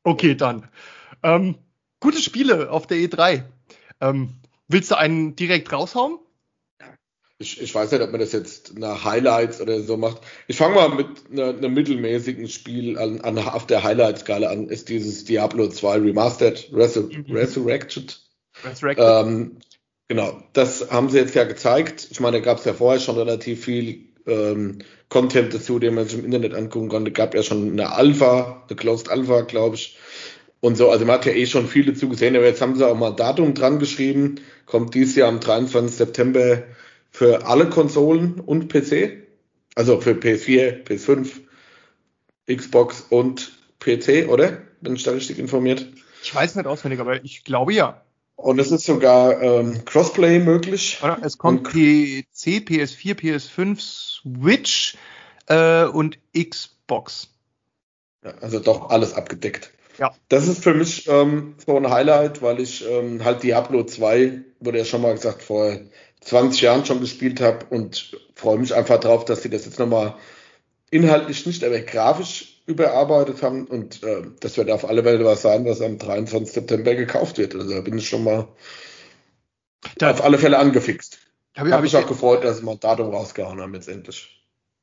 [0.03, 0.68] Okay, dann.
[1.23, 1.57] Ähm,
[2.01, 3.44] gute Spiele auf der E3.
[4.01, 4.35] Ähm,
[4.68, 6.18] willst du einen direkt raushauen?
[7.38, 10.20] Ich, ich weiß nicht, ob man das jetzt nach Highlights oder so macht.
[10.47, 14.88] Ich fange mal mit einem einer mittelmäßigen Spiel an, an, auf der Highlight-Skala an, ist
[14.88, 17.25] dieses Diablo 2 Remastered Resur mhm.
[17.35, 18.20] Resurrected.
[18.64, 19.05] Resurrected.
[19.05, 19.59] Ähm,
[20.09, 22.07] genau, das haben sie jetzt ja gezeigt.
[22.11, 26.07] Ich meine, da gab es ja vorher schon relativ viel ähm, Content dazu, den man
[26.07, 27.11] sich im Internet angucken konnte.
[27.11, 29.99] Gab ja schon eine Alpha, eine Closed Alpha, glaube ich.
[30.61, 32.88] Und so, also man hat ja eh schon viel dazu gesehen, aber jetzt haben sie
[32.88, 34.37] auch mal ein Datum dran geschrieben.
[34.64, 35.94] Kommt dieses Jahr am 23.
[35.94, 36.62] September
[37.14, 39.22] für alle Konsolen und PC.
[39.77, 41.31] Also für PS4, PS5,
[42.53, 44.59] Xbox und PC, oder?
[44.81, 45.87] Bin ich da richtig informiert?
[46.24, 48.03] Ich weiß nicht auswendig, aber ich glaube ja.
[48.35, 50.98] Und es ist sogar ähm, Crossplay möglich.
[51.05, 51.18] Oder?
[51.22, 54.96] Es kommt und PC, PS4, PS5, Switch
[55.46, 57.29] äh, und Xbox.
[58.24, 59.70] Ja, also doch alles abgedeckt.
[59.98, 60.12] Ja.
[60.29, 64.79] Das ist für mich ähm, so ein Highlight, weil ich ähm, halt Diablo 2, wurde
[64.79, 65.79] ja schon mal gesagt, vor
[66.25, 70.15] 20 Jahren schon gespielt habe und freue mich einfach drauf, dass sie das jetzt nochmal
[70.91, 75.65] inhaltlich nicht, aber grafisch überarbeitet haben und äh, das wird auf alle Fälle was sein,
[75.67, 76.53] was am 23.
[76.53, 77.55] September gekauft wird.
[77.55, 78.49] Also da bin ich schon mal
[79.99, 81.19] da, auf alle Fälle angefixt.
[81.57, 84.31] Habe hab mich auch gefreut, dass sie mal ein Datum rausgehauen haben letztendlich.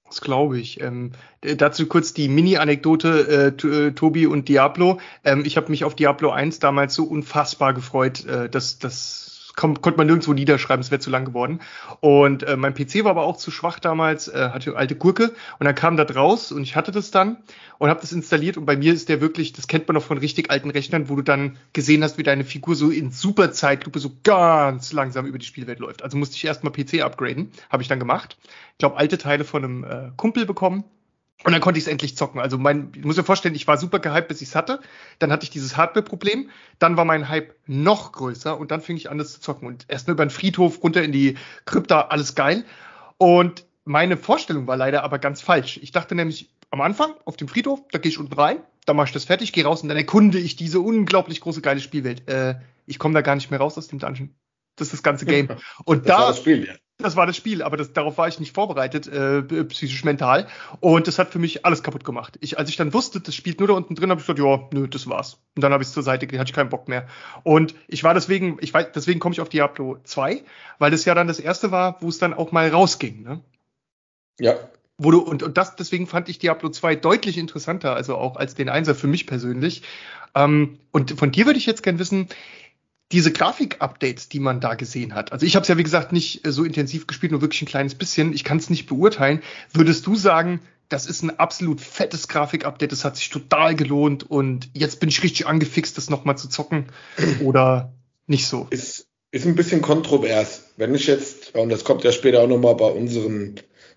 [0.05, 0.81] Das glaube ich.
[0.81, 4.99] Ähm, dazu kurz die Mini-Anekdote, äh, äh, Tobi und Diablo.
[5.23, 9.97] Ähm, ich habe mich auf Diablo 1 damals so unfassbar gefreut, äh, dass das konnte
[9.97, 11.59] man nirgendwo niederschreiben, es wäre zu lang geworden.
[11.99, 15.65] Und äh, mein PC war aber auch zu schwach damals, äh, hatte alte Gurke und
[15.65, 17.37] dann kam das raus und ich hatte das dann
[17.77, 20.17] und habe das installiert und bei mir ist der wirklich, das kennt man noch von
[20.17, 23.99] richtig alten Rechnern, wo du dann gesehen hast, wie deine Figur so in super Zeitlupe
[23.99, 26.03] so ganz langsam über die Spielwelt läuft.
[26.03, 28.37] Also musste ich erstmal PC upgraden, habe ich dann gemacht.
[28.73, 30.83] Ich glaube, alte Teile von einem äh, Kumpel bekommen
[31.43, 32.39] und dann konnte ich es endlich zocken.
[32.39, 34.79] Also mein, ich muss mir vorstellen, ich war super gehypt, bis ich es hatte.
[35.19, 36.49] Dann hatte ich dieses Hardware-Problem.
[36.77, 39.67] Dann war mein Hype noch größer und dann fing ich an, das zu zocken.
[39.67, 42.63] Und erst nur über den Friedhof runter in die Krypta, alles geil.
[43.17, 45.79] Und meine Vorstellung war leider aber ganz falsch.
[45.81, 49.07] Ich dachte nämlich am Anfang auf dem Friedhof, da gehe ich unten rein, dann mache
[49.07, 52.27] ich das fertig, gehe raus und dann erkunde ich diese unglaublich große geile Spielwelt.
[52.29, 54.33] Äh, ich komme da gar nicht mehr raus aus dem Dungeon.
[54.75, 55.49] Das ist das ganze Game.
[55.85, 56.73] Und das da, das Spiel, ja.
[57.01, 60.47] Das war das Spiel, aber das, darauf war ich nicht vorbereitet, äh, psychisch mental.
[60.79, 62.37] Und das hat für mich alles kaputt gemacht.
[62.41, 64.67] Ich, als ich dann wusste, das spielt nur da unten drin, habe ich gesagt, ja,
[64.71, 65.39] nö, das war's.
[65.55, 67.07] Und dann habe ich es zur Seite gelegt, hatte ich keinen Bock mehr.
[67.43, 70.43] Und ich war deswegen, ich weiß, deswegen komme ich auf Diablo 2,
[70.79, 73.23] weil das ja dann das erste war, wo es dann auch mal rausging.
[73.23, 73.41] Ne?
[74.39, 74.55] Ja.
[74.97, 78.55] Wo du, und, und das, deswegen fand ich Diablo 2 deutlich interessanter, also auch als
[78.55, 79.83] den Einser für mich persönlich.
[80.35, 82.27] Ähm, und von dir würde ich jetzt gern wissen,
[83.11, 86.45] diese Grafik-Updates, die man da gesehen hat, also ich habe es ja wie gesagt nicht
[86.45, 89.41] äh, so intensiv gespielt, nur wirklich ein kleines bisschen, ich kann es nicht beurteilen.
[89.73, 94.69] Würdest du sagen, das ist ein absolut fettes Grafik-Update, das hat sich total gelohnt und
[94.73, 96.87] jetzt bin ich richtig angefixt, das nochmal zu zocken
[97.43, 97.93] oder
[98.27, 98.67] nicht so?
[98.69, 100.71] Ist, ist ein bisschen kontrovers.
[100.77, 103.55] Wenn ich jetzt, und das kommt ja später auch nochmal bei unseren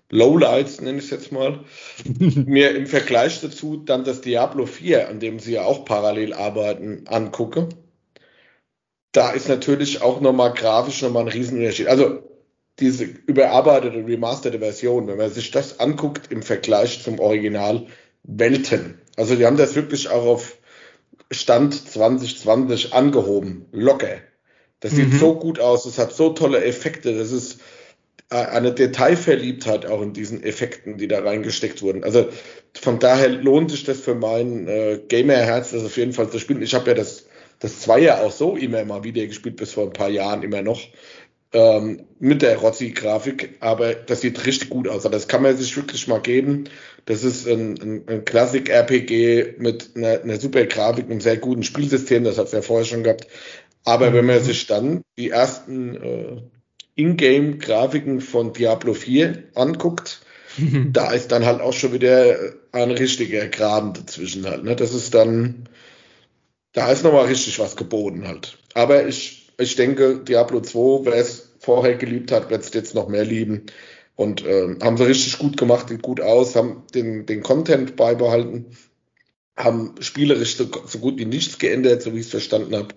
[0.09, 1.65] Lowlights, nenne ich es jetzt mal,
[2.05, 7.03] mir im Vergleich dazu dann das Diablo 4, an dem sie ja auch parallel arbeiten,
[7.07, 7.69] angucke
[9.15, 11.87] da ist natürlich auch nochmal grafisch nochmal ein Riesenunterschied.
[11.87, 12.21] Also
[12.79, 17.87] diese überarbeitete, remasterte Version, wenn man sich das anguckt im Vergleich zum Original,
[18.23, 18.99] Welten.
[19.15, 20.57] Also die haben das wirklich auch auf
[21.31, 24.17] Stand 2020 angehoben, locker.
[24.81, 25.11] Das mhm.
[25.11, 27.59] sieht so gut aus, es hat so tolle Effekte, das ist
[28.29, 32.03] eine Detailverliebtheit auch in diesen Effekten, die da reingesteckt wurden.
[32.03, 32.27] Also
[32.73, 36.61] von daher lohnt sich das für mein äh, Gamer-Herz, das auf jeden Fall zu spielen.
[36.63, 37.27] Ich habe ja das
[37.59, 40.81] das Zweier auch so immer mal wieder gespielt, bis vor ein paar Jahren immer noch.
[41.53, 45.03] Ähm, mit der Rossi-Grafik, aber das sieht richtig gut aus.
[45.03, 46.65] Das kann man sich wirklich mal geben.
[47.05, 52.23] Das ist ein, ein, ein Klassik-RPG mit einer, einer super Grafik, einem sehr guten Spielsystem,
[52.23, 53.27] das hat es ja vorher schon gehabt.
[53.85, 56.41] Aber wenn man sich dann die ersten äh,
[56.95, 60.21] Ingame-Grafiken von Diablo 4 anguckt,
[60.91, 62.37] da ist dann halt auch schon wieder
[62.71, 64.63] ein richtiger Graben dazwischen halt.
[64.63, 64.75] Ne?
[64.75, 65.69] Das ist dann
[66.75, 68.57] da ist nochmal richtig was geboten halt.
[68.73, 73.07] Aber ich, ich denke, Diablo 2, wer es vorher geliebt hat, wird es jetzt noch
[73.07, 73.63] mehr lieben.
[74.15, 78.67] Und äh, haben sie richtig gut gemacht, sieht gut aus, haben den, den Content beibehalten,
[79.57, 82.89] haben spielerisch so, so gut wie nichts geändert, so wie ich es verstanden habe.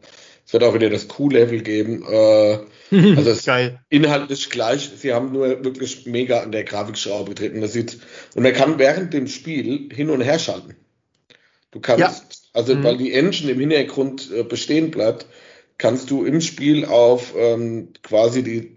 [0.45, 2.05] Es wird auch wieder das Q-Level geben.
[2.09, 2.59] Äh,
[3.17, 3.81] also es Geil.
[3.91, 4.91] inhaltlich gleich.
[4.97, 7.61] Sie haben nur wirklich mega an der Grafikschraube getreten.
[7.61, 7.99] Das sieht,
[8.35, 10.75] und man kann während dem Spiel hin und her schalten.
[11.71, 12.28] Du kannst, ja.
[12.53, 12.85] Also mhm.
[12.85, 15.27] weil die Engine im Hintergrund äh, bestehen bleibt,
[15.79, 18.75] kannst du im Spiel auf ähm, quasi die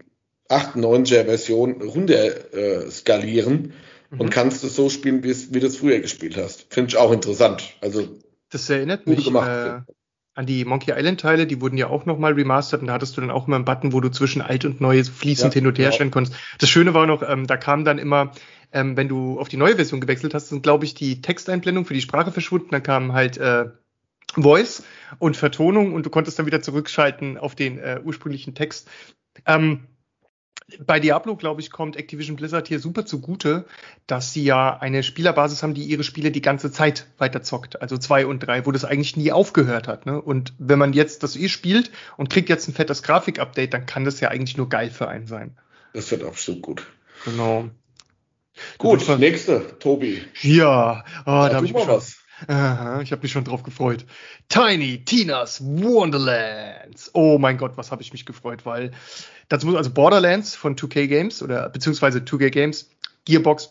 [0.48, 3.72] 8.9er Version runter äh, skalieren
[4.10, 4.20] mhm.
[4.20, 6.66] und kannst es so spielen, wie, du es früher gespielt hast.
[6.70, 7.74] Finde ich auch interessant.
[7.80, 8.18] Also
[8.50, 9.80] das erinnert mich äh,
[10.34, 13.20] an die Monkey Island Teile, die wurden ja auch nochmal remastert und da hattest du
[13.22, 15.78] dann auch immer einen Button, wo du zwischen alt und neu fließend ja, hin und
[15.78, 16.36] her stellen konntest.
[16.58, 18.32] Das Schöne war noch, ähm, da kam dann immer
[18.72, 21.94] ähm, wenn du auf die neue Version gewechselt hast, sind, glaube ich, die Texteinblendung für
[21.94, 22.68] die Sprache verschwunden.
[22.70, 23.66] Dann kam halt äh,
[24.34, 24.84] Voice
[25.18, 28.88] und Vertonung und du konntest dann wieder zurückschalten auf den äh, ursprünglichen Text.
[29.46, 29.86] Ähm,
[30.86, 33.66] bei Diablo, glaube ich, kommt Activision Blizzard hier super zugute,
[34.06, 37.82] dass sie ja eine Spielerbasis haben, die ihre Spiele die ganze Zeit weiterzockt.
[37.82, 40.06] Also zwei und drei, wo das eigentlich nie aufgehört hat.
[40.06, 40.20] Ne?
[40.20, 44.04] Und wenn man jetzt das eh spielt und kriegt jetzt ein fettes Grafik-Update, dann kann
[44.04, 45.58] das ja eigentlich nur geil für einen sein.
[45.92, 46.86] Das wird absolut gut.
[47.24, 47.68] Genau.
[48.78, 50.22] Gut, nächste, Tobi.
[50.42, 52.16] Ja, oh, da habe ich mich was.
[52.48, 54.04] Aha, ich habe mich schon drauf gefreut.
[54.48, 57.10] Tiny Tina's Wonderlands.
[57.14, 58.90] Oh mein Gott, was habe ich mich gefreut, weil
[59.48, 62.90] das muss also Borderlands von 2K Games oder beziehungsweise 2K Games,
[63.24, 63.70] Gearbox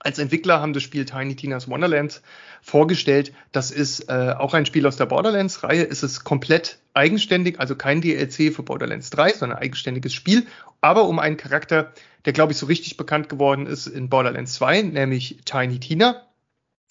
[0.00, 2.22] als Entwickler haben das Spiel Tiny Tina's Wonderlands
[2.62, 3.32] vorgestellt.
[3.52, 5.88] Das ist äh, auch ein Spiel aus der Borderlands-Reihe.
[5.88, 10.46] Es ist komplett eigenständig, also kein DLC für Borderlands 3, sondern ein eigenständiges Spiel.
[10.80, 11.92] Aber um einen Charakter,
[12.24, 16.22] der, glaube ich, so richtig bekannt geworden ist in Borderlands 2, nämlich Tiny Tina.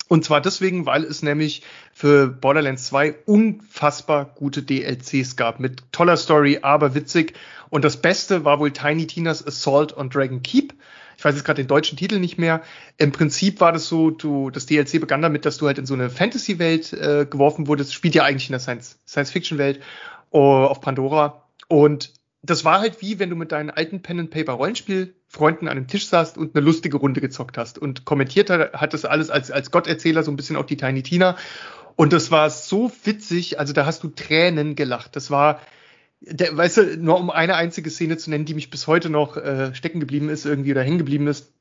[0.10, 6.16] Und zwar deswegen, weil es nämlich für Borderlands 2 unfassbar gute DLCs gab mit toller
[6.16, 7.34] Story, aber witzig.
[7.70, 10.74] Und das Beste war wohl Tiny Tina's Assault on Dragon Keep
[11.18, 12.62] ich weiß jetzt gerade den deutschen Titel nicht mehr.
[12.98, 15.96] Im Prinzip war das so, du, das DLC begann damit, dass du halt in so
[15.96, 17.94] eine Fantasy-Welt äh, geworfen wurdest.
[17.94, 19.82] Spielt ja eigentlich in der Science-Fiction-Welt
[20.32, 21.44] uh, auf Pandora.
[21.68, 26.38] Und das war halt wie, wenn du mit deinen alten Pen-and-Paper-Rollenspiel-Freunden an einem Tisch saßt
[26.38, 27.80] und eine lustige Runde gezockt hast.
[27.80, 31.02] Und kommentiert hat, hat das alles als, als Gotterzähler so ein bisschen auch die Tiny
[31.02, 31.36] Tina.
[31.96, 35.16] Und das war so witzig, also da hast du Tränen gelacht.
[35.16, 35.62] Das war,
[36.22, 39.38] der, weißt du, nur um eine einzige Szene zu nennen, die mich bis heute noch
[39.38, 41.52] äh, stecken geblieben ist, irgendwie oder hängen geblieben ist.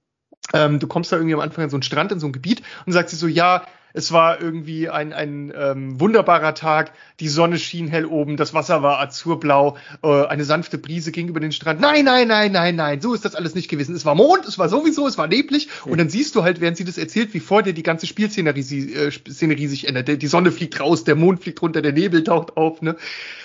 [0.53, 2.63] Ähm, du kommst da irgendwie am Anfang an so einen Strand, in so ein Gebiet
[2.87, 3.67] und sagst dir so, ja,
[3.97, 8.83] es war irgendwie ein, ein ähm, wunderbarer Tag, die Sonne schien hell oben, das Wasser
[8.83, 11.81] war azurblau, äh, eine sanfte Brise ging über den Strand.
[11.81, 13.95] Nein, nein, nein, nein, nein, so ist das alles nicht gewesen.
[13.95, 15.93] Es war Mond, es war sowieso, es war neblig mhm.
[15.93, 18.93] und dann siehst du halt, während sie das erzählt, wie vor dir die ganze Spielszenerie
[18.93, 20.21] äh, Szenerie sich ändert.
[20.21, 22.97] Die Sonne fliegt raus, der Mond fliegt runter, der Nebel taucht auf, ne?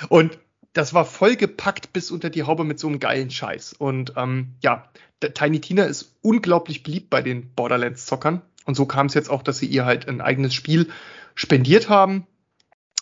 [0.10, 0.38] Und
[0.74, 3.74] das war vollgepackt bis unter die Haube mit so einem geilen Scheiß.
[3.74, 8.42] Und ähm, ja, Tiny Tina ist unglaublich beliebt bei den Borderlands-Zockern.
[8.66, 10.90] Und so kam es jetzt auch, dass sie ihr halt ein eigenes Spiel
[11.36, 12.26] spendiert haben,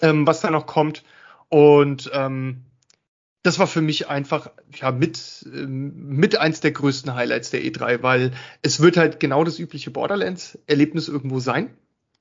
[0.01, 1.03] ähm, was da noch kommt.
[1.49, 2.65] Und ähm,
[3.43, 8.01] das war für mich einfach ja mit ähm, mit eins der größten Highlights der E3,
[8.01, 11.69] weil es wird halt genau das übliche Borderlands-Erlebnis irgendwo sein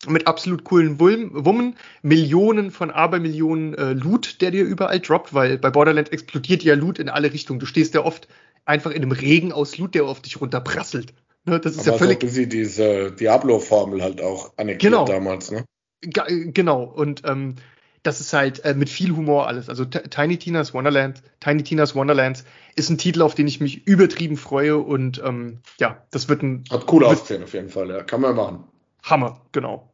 [0.07, 5.71] mit absolut coolen Wummen, Millionen von Abermillionen äh, Loot, der dir überall droppt, weil bei
[5.71, 7.59] Borderlands explodiert ja Loot in alle Richtungen.
[7.59, 8.29] Du stehst ja oft
[8.65, 11.15] einfach in einem Regen aus Loot, der auf dich runterprasselt.
[11.45, 12.23] Ne, das ist Aber ja völlig.
[12.23, 15.05] So ein diese Diablo-Formel halt auch anekdotiert genau.
[15.05, 15.65] damals, ne?
[16.03, 16.85] G genau.
[16.85, 17.57] Und ähm,
[18.03, 19.69] das ist halt äh, mit viel Humor alles.
[19.69, 22.45] Also Tiny Tina's Wonderland, Tiny Tina's Wonderlands
[22.77, 26.65] ist ein Titel, auf den ich mich übertrieben freue und ähm, ja, das wird ein.
[26.71, 28.03] Hat cool ausgesehen auf jeden Fall, ja.
[28.05, 28.65] Kann man machen.
[29.03, 29.88] Hammer, genau.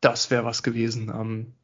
[0.00, 1.08] Das wäre was gewesen.
[1.08, 1.54] Ähm,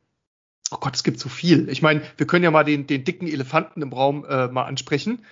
[0.70, 1.68] oh Gott, es gibt so viel.
[1.68, 5.24] Ich meine, wir können ja mal den, den dicken Elefanten im Raum äh, mal ansprechen.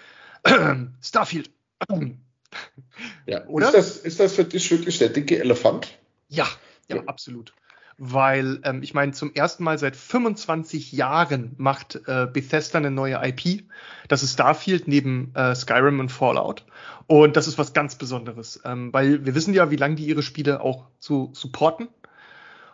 [1.03, 1.51] Starfield.
[3.27, 3.67] ja, Oder?
[3.69, 5.99] Ist das, ist das für dich wirklich der dicke Elefant?
[6.29, 6.47] Ja,
[6.89, 7.03] ja, ja.
[7.07, 7.53] absolut.
[7.99, 13.21] Weil, ähm, ich meine, zum ersten Mal seit 25 Jahren macht äh, Bethesda eine neue
[13.23, 13.65] IP.
[14.09, 16.65] Das ist Starfield neben äh, Skyrim und Fallout.
[17.07, 20.23] Und das ist was ganz Besonderes, ähm, weil wir wissen ja, wie lange die ihre
[20.23, 21.89] Spiele auch zu supporten.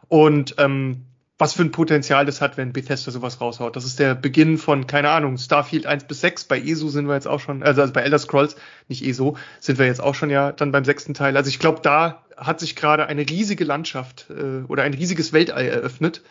[0.08, 1.04] Und ähm,
[1.38, 3.76] was für ein Potenzial das hat, wenn Bethesda sowas raushaut.
[3.76, 6.44] Das ist der Beginn von, keine Ahnung, Starfield 1 bis 6.
[6.44, 8.56] Bei ESO sind wir jetzt auch schon, also, also bei Elder Scrolls,
[8.88, 11.36] nicht ESO, sind wir jetzt auch schon ja dann beim sechsten Teil.
[11.36, 15.66] Also ich glaube, da hat sich gerade eine riesige Landschaft äh, oder ein riesiges Weltall
[15.66, 16.22] eröffnet,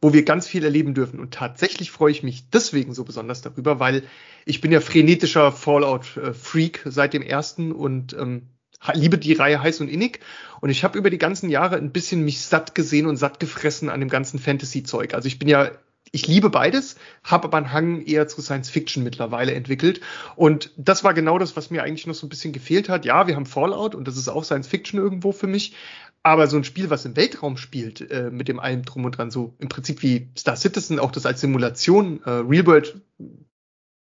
[0.00, 1.18] wo wir ganz viel erleben dürfen.
[1.18, 4.04] Und tatsächlich freue ich mich deswegen so besonders darüber, weil
[4.44, 8.46] ich bin ja frenetischer Fallout-Freak seit dem ersten und ähm,
[8.92, 10.20] liebe die Reihe heiß und innig.
[10.60, 13.88] Und ich habe über die ganzen Jahre ein bisschen mich satt gesehen und satt gefressen
[13.88, 15.14] an dem ganzen Fantasy-Zeug.
[15.14, 15.70] Also ich bin ja
[16.14, 20.00] ich liebe beides, habe aber einen Hang eher zu Science Fiction mittlerweile entwickelt.
[20.36, 23.06] Und das war genau das, was mir eigentlich noch so ein bisschen gefehlt hat.
[23.06, 25.74] Ja, wir haben Fallout und das ist auch Science Fiction irgendwo für mich.
[26.22, 29.30] Aber so ein Spiel, was im Weltraum spielt, äh, mit dem allem drum und dran,
[29.30, 33.00] so im Prinzip wie Star Citizen, auch das als Simulation, äh, Real World,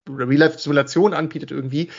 [0.10, 1.90] Real Life Simulation anbietet irgendwie,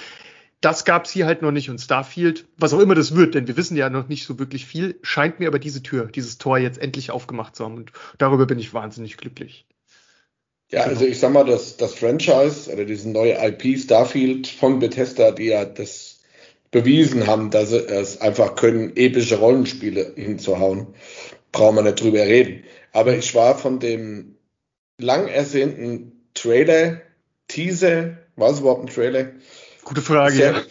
[0.61, 1.71] das gab's hier halt noch nicht.
[1.71, 4.67] Und Starfield, was auch immer das wird, denn wir wissen ja noch nicht so wirklich
[4.67, 7.77] viel, scheint mir aber diese Tür, dieses Tor jetzt endlich aufgemacht zu haben.
[7.77, 9.67] Und darüber bin ich wahnsinnig glücklich.
[10.71, 10.95] Ja, genau.
[10.95, 15.47] also ich sag mal, das, das Franchise oder diese neue IP Starfield von Bethesda, die
[15.47, 16.21] ja das
[16.71, 20.89] bewiesen haben, dass sie es einfach können, epische Rollenspiele hinzuhauen,
[21.53, 22.65] brauchen wir nicht drüber reden.
[22.93, 24.37] Aber ich war von dem
[24.99, 27.01] lang ersehnten Trailer,
[27.49, 29.33] Teaser, war es überhaupt ein Trailer?
[29.91, 30.37] Gute Frage.
[30.37, 30.63] Sehr, ja.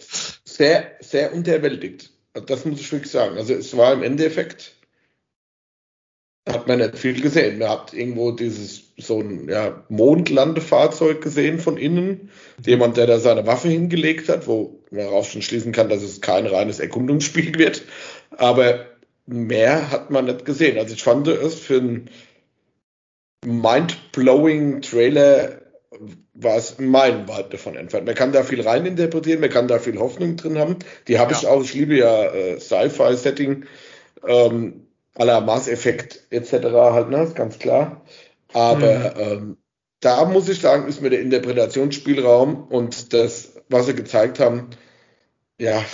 [0.44, 2.08] sehr, sehr unterwältigt.
[2.46, 3.36] Das muss ich wirklich sagen.
[3.36, 4.76] Also es war im Endeffekt,
[6.48, 7.58] hat man nicht viel gesehen.
[7.58, 12.30] Man hat irgendwo dieses so ein ja, Mondlandefahrzeug gesehen von innen.
[12.64, 16.22] Jemand, der da seine Waffe hingelegt hat, wo man darauf schon schließen kann, dass es
[16.22, 17.82] kein reines Erkundungsspiel wird.
[18.30, 18.86] Aber
[19.26, 20.78] mehr hat man nicht gesehen.
[20.78, 22.10] Also ich fand es für einen
[23.44, 25.59] mind-blowing Trailer
[26.34, 28.06] war es mein weit davon entfernt.
[28.06, 30.76] Man kann da viel reininterpretieren, man kann da viel Hoffnung drin haben.
[31.08, 31.38] Die habe ja.
[31.38, 31.62] ich auch.
[31.62, 33.64] Ich liebe ja äh, Sci-Fi-Setting,
[34.26, 36.52] ähm, aller Maßeffekt etc.
[36.72, 38.02] halt, ne, ist ganz klar.
[38.52, 39.20] Aber mhm.
[39.20, 39.56] ähm,
[40.00, 44.70] da muss ich sagen, ist mir der Interpretationsspielraum und das, was sie gezeigt haben,
[45.58, 45.84] ja,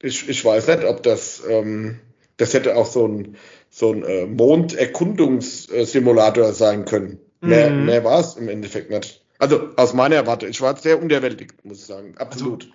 [0.00, 1.98] ich, ich weiß nicht, ob das, ähm,
[2.36, 3.36] das hätte auch so ein,
[3.70, 7.20] so ein äh, Monderkundungssimulator sein können.
[7.44, 7.50] Mhm.
[7.50, 9.22] Mehr, mehr war es im Endeffekt nicht.
[9.38, 10.48] Also aus meiner Erwartung.
[10.48, 12.14] Ich war sehr unterwältigt, muss ich sagen.
[12.18, 12.72] Absolut.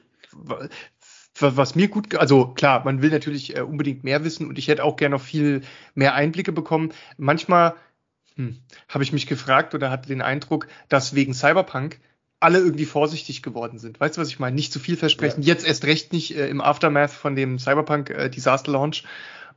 [0.48, 4.68] Also, was mir gut, also klar, man will natürlich äh, unbedingt mehr wissen und ich
[4.68, 5.62] hätte auch gerne noch viel
[5.96, 6.94] mehr Einblicke bekommen.
[7.18, 7.76] Manchmal
[8.36, 8.58] hm,
[8.88, 12.00] habe ich mich gefragt oder hatte den Eindruck, dass wegen Cyberpunk
[12.42, 14.00] alle irgendwie vorsichtig geworden sind.
[14.00, 14.56] Weißt du, was ich meine?
[14.56, 15.42] Nicht zu viel versprechen.
[15.42, 15.48] Ja.
[15.54, 19.04] Jetzt erst recht nicht äh, im Aftermath von dem Cyberpunk äh, Disaster Launch.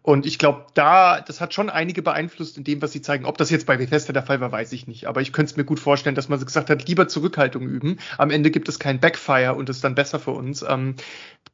[0.03, 3.25] Und ich glaube, da, das hat schon einige beeinflusst in dem, was sie zeigen.
[3.25, 5.07] Ob das jetzt bei Bethesda der Fall war, weiß ich nicht.
[5.07, 7.99] Aber ich könnte es mir gut vorstellen, dass man so gesagt hat, lieber Zurückhaltung üben.
[8.19, 10.65] Am Ende gibt es kein Backfire und ist dann besser für uns.
[10.69, 10.97] Ähm,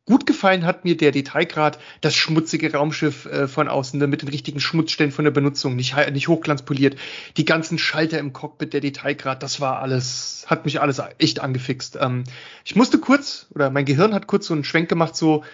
[0.06, 4.30] gut gefallen hat mir der Detailgrad, das schmutzige Raumschiff äh, von außen, ne, mit den
[4.30, 6.96] richtigen Schmutzstellen von der Benutzung, nicht, nicht hochglanzpoliert.
[7.36, 11.98] Die ganzen Schalter im Cockpit, der Detailgrad, das war alles, hat mich alles echt angefixt.
[12.00, 12.24] Ähm,
[12.64, 15.44] ich musste kurz, oder mein Gehirn hat kurz so einen Schwenk gemacht, so,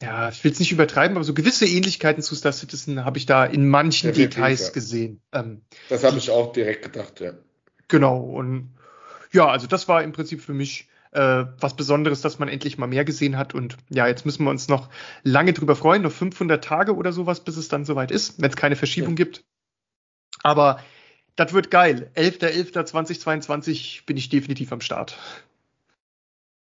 [0.00, 3.26] ja, ich will es nicht übertreiben, aber so gewisse Ähnlichkeiten zu Star Citizen habe ich
[3.26, 4.72] da in manchen Definitiv, Details ja.
[4.72, 5.20] gesehen.
[5.32, 7.32] Ähm, das habe ich auch direkt gedacht, ja.
[7.88, 8.74] Genau, und
[9.32, 12.86] ja, also das war im Prinzip für mich äh, was Besonderes, dass man endlich mal
[12.86, 13.54] mehr gesehen hat.
[13.54, 14.90] Und ja, jetzt müssen wir uns noch
[15.22, 18.56] lange drüber freuen, noch 500 Tage oder sowas, bis es dann soweit ist, wenn es
[18.56, 19.24] keine Verschiebung ja.
[19.24, 19.44] gibt.
[20.42, 20.82] Aber
[21.36, 22.10] das wird geil.
[22.16, 25.18] 11.11.2022 bin ich definitiv am Start.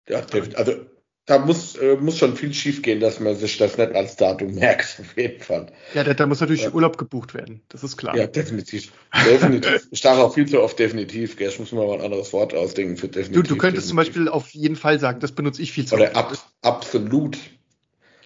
[0.09, 0.87] Ja, also
[1.29, 4.55] da muss, äh, muss schon viel schief gehen, dass man sich das nicht als Datum
[4.55, 5.67] merkt, auf jeden Fall.
[5.93, 6.71] Ja, da, da muss natürlich ja.
[6.71, 8.17] Urlaub gebucht werden, das ist klar.
[8.17, 8.93] Ja, definitiv.
[9.27, 9.87] Definitiv.
[9.91, 11.51] ich sage auch viel zu oft definitiv, gell?
[11.51, 13.43] ich muss mir mal ein anderes Wort ausdenken für definitiv.
[13.43, 14.15] Du, du könntest definitiv.
[14.15, 16.03] zum Beispiel auf jeden Fall sagen, das benutze ich viel zu oft.
[16.03, 17.37] Oder ab, absolut.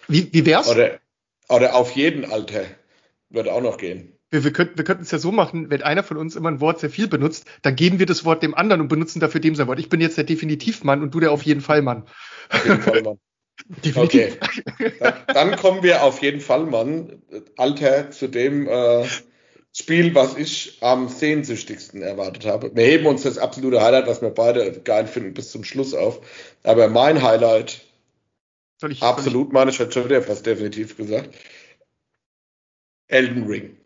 [0.07, 0.69] Wie, wie wär's?
[0.69, 0.99] Oder,
[1.49, 2.63] oder auf jeden Alter.
[3.29, 4.12] Würde auch noch gehen.
[4.33, 6.59] Wir, wir könnten wir könnten es ja so machen, wenn einer von uns immer ein
[6.59, 9.53] Wort sehr viel benutzt, dann geben wir das Wort dem anderen und benutzen dafür dem
[9.53, 9.77] sein Wort.
[9.77, 12.05] Ich bin jetzt der Definitivmann und du der auf jeden Fall Mann.
[12.49, 13.19] Auf jeden Fall, Mann.
[13.95, 14.33] Okay.
[14.99, 17.21] Dann, dann, kommen wir auf jeden Fall, Mann,
[17.55, 19.05] Alter, zu dem äh,
[19.71, 22.75] Spiel, was ich am sehnsüchtigsten erwartet habe.
[22.75, 26.19] Wir heben uns das absolute Highlight, was wir beide geil finden, bis zum Schluss auf.
[26.63, 27.81] Aber mein Highlight,
[28.89, 29.53] ich, absolut, ich?
[29.53, 31.29] meine ich hätte schon wieder fast definitiv gesagt,
[33.07, 33.77] Elden Ring.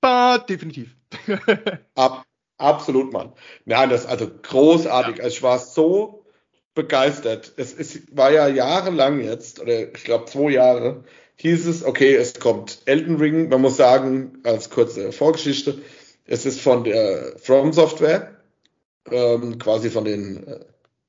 [0.00, 0.94] Bah, definitiv.
[1.94, 2.24] Ab,
[2.58, 3.32] absolut, Mann.
[3.64, 5.18] Nein, das ist also großartig.
[5.18, 5.24] Ja.
[5.24, 6.24] Also ich war so
[6.74, 7.52] begeistert.
[7.56, 11.04] Es, es war ja jahrelang jetzt, oder ich glaube zwei Jahre,
[11.36, 13.48] hieß es, okay, es kommt Elden Ring.
[13.48, 15.80] Man muss sagen, als kurze Vorgeschichte,
[16.24, 18.36] es ist von der From Software,
[19.10, 20.60] ähm, quasi von den äh,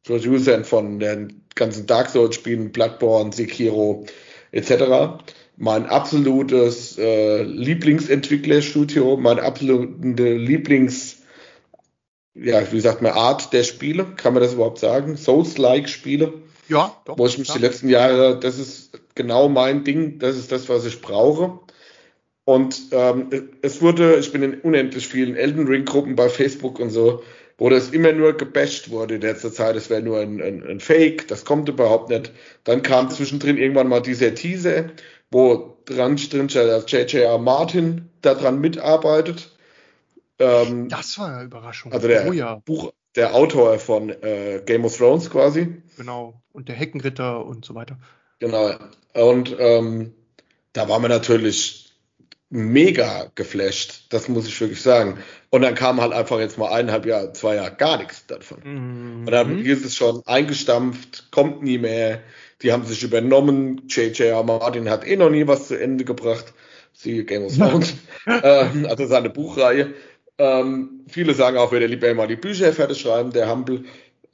[0.03, 4.05] Producern von den ganzen Dark Souls Spielen, Bloodborne, Sekiro
[4.51, 5.23] etc.
[5.57, 11.19] Mein absolutes äh, Lieblingsentwicklerstudio, mein absolute Lieblings
[12.35, 15.17] ja, wie sagt man, Art der Spiele, kann man das überhaupt sagen?
[15.17, 16.33] Souls-like Spiele.
[16.67, 17.17] Ja, doch.
[17.17, 17.57] Wo ich mich klar.
[17.57, 21.59] die letzten Jahre, das ist genau mein Ding, das ist das, was ich brauche.
[22.45, 27.23] Und ähm, es wurde, ich bin in unendlich vielen Elden Ring-Gruppen bei Facebook und so,
[27.59, 30.79] wo das immer nur gebasht wurde in letzter Zeit, es wäre nur ein, ein, ein,
[30.79, 32.31] Fake, das kommt überhaupt nicht.
[32.63, 34.85] Dann kam zwischendrin irgendwann mal dieser Teaser,
[35.29, 37.37] wo dran drin dass J.J.R.
[37.37, 39.51] Martin daran mitarbeitet.
[40.39, 41.91] Ähm, das war eine Überraschung.
[41.91, 42.55] Also der oh, ja.
[42.55, 45.81] Buch, der Autor von äh, Game of Thrones quasi.
[45.97, 46.41] Genau.
[46.53, 47.97] Und der Heckenritter und so weiter.
[48.39, 48.73] Genau.
[49.13, 50.13] Und ähm,
[50.71, 51.88] da war man natürlich
[52.49, 54.05] mega geflasht.
[54.09, 55.19] Das muss ich wirklich sagen.
[55.49, 58.59] Und dann kam halt einfach jetzt mal eineinhalb Jahre, zwei Jahre gar nichts davon.
[58.63, 59.19] Mhm.
[59.27, 62.21] Und dann ist es schon eingestampft, kommt nie mehr.
[62.61, 63.83] Die haben sich übernommen.
[63.87, 64.43] J.J.R.
[64.43, 66.53] Martin hat eh noch nie was zu Ende gebracht.
[66.93, 67.93] Sie Game of Thrones.
[68.27, 69.93] ähm, also seine Buchreihe.
[70.37, 73.85] Ähm, viele sagen auch, würde lieber mal die Bücher fertig schreiben, der Hampel.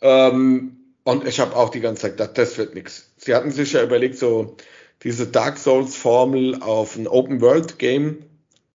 [0.01, 3.11] Ähm, und ich habe auch die ganze Zeit gedacht, das wird nichts.
[3.17, 4.57] Sie hatten sich ja überlegt, so
[5.05, 8.25] diese Dark Souls-Formel auf ein Open-World-Game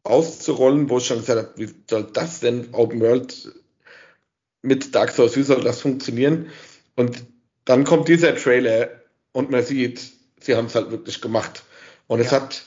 [0.03, 3.53] auszurollen, wo ich schon gesagt habe, wie soll das denn Open World
[4.61, 6.49] mit Dark Souls, wie soll das funktionieren?
[6.97, 7.23] Und
[7.63, 8.89] dann kommt dieser Trailer
[9.31, 10.01] und man sieht,
[10.41, 11.63] sie haben es halt wirklich gemacht.
[12.07, 12.65] Und es hat,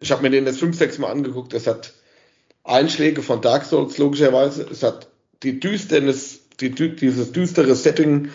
[0.00, 1.92] ich habe mir den jetzt fünf, sechs Mal angeguckt, es hat
[2.62, 4.66] Einschläge von Dark Souls logischerweise.
[4.70, 5.08] Es hat
[5.42, 8.30] die Düsternis, die, dieses düstere Setting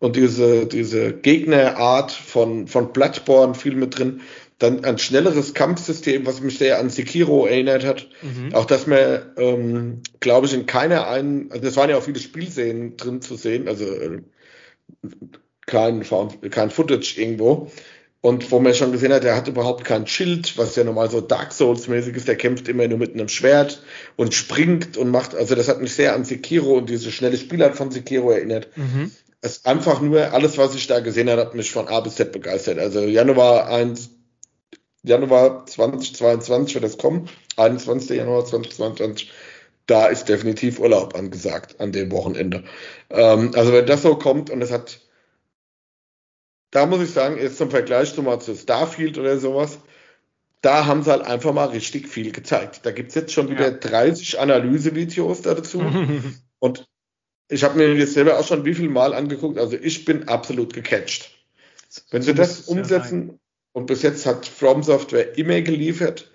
[0.00, 4.20] und diese, diese Gegnerart von, von Bloodborne viel mit drin.
[4.58, 8.08] Dann ein schnelleres Kampfsystem, was mich sehr an Sekiro erinnert hat.
[8.22, 8.54] Mhm.
[8.54, 12.18] Auch dass man, ähm, glaube ich, in keiner einen, also es waren ja auch viele
[12.18, 14.20] Spielszenen drin zu sehen, also äh,
[15.66, 16.04] kein,
[16.50, 17.70] kein Footage irgendwo.
[18.20, 21.20] Und wo man schon gesehen hat, er hat überhaupt kein Schild, was ja normal so
[21.20, 22.26] Dark Souls-mäßig ist.
[22.26, 23.80] Der kämpft immer nur mit einem Schwert
[24.16, 27.76] und springt und macht, also das hat mich sehr an Sekiro und diese schnelle Spielart
[27.76, 28.76] von Sekiro erinnert.
[28.76, 29.12] Mhm.
[29.40, 32.32] Es einfach nur, alles, was ich da gesehen habe, hat mich von A bis Z
[32.32, 32.78] begeistert.
[32.78, 34.10] Also Januar 1,
[35.02, 38.16] Januar 2022 wird das kommen, 21.
[38.16, 39.30] Januar 2022
[39.88, 42.62] da ist definitiv Urlaub angesagt an dem Wochenende.
[43.10, 45.00] Ähm, also wenn das so kommt und es hat,
[46.70, 49.78] da muss ich sagen, jetzt zum Vergleich zu mal zu Starfield oder sowas,
[50.60, 52.80] da haben sie halt einfach mal richtig viel gezeigt.
[52.84, 53.78] Da gibt es jetzt schon wieder ja.
[53.78, 55.80] 30 Analysevideos dazu.
[56.58, 56.86] und
[57.48, 60.72] ich habe mir jetzt selber auch schon wie viel Mal angeguckt, also ich bin absolut
[60.74, 61.30] gecatcht.
[62.10, 63.34] Wenn sie das umsetzen, ja
[63.72, 66.30] und bis jetzt hat From Software immer geliefert,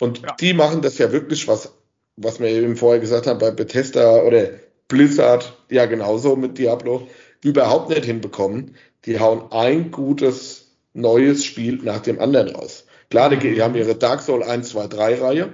[0.00, 0.36] und ja.
[0.38, 1.72] die machen das ja wirklich, was
[2.16, 4.50] was wir eben vorher gesagt haben, bei Bethesda oder
[4.88, 7.08] Blizzard ja genauso mit Diablo,
[7.42, 8.76] überhaupt nicht hinbekommen.
[9.04, 12.86] Die hauen ein gutes neues Spiel nach dem anderen raus.
[13.10, 15.52] Klar, die, die haben ihre Dark Souls 1, 2, 3 Reihe,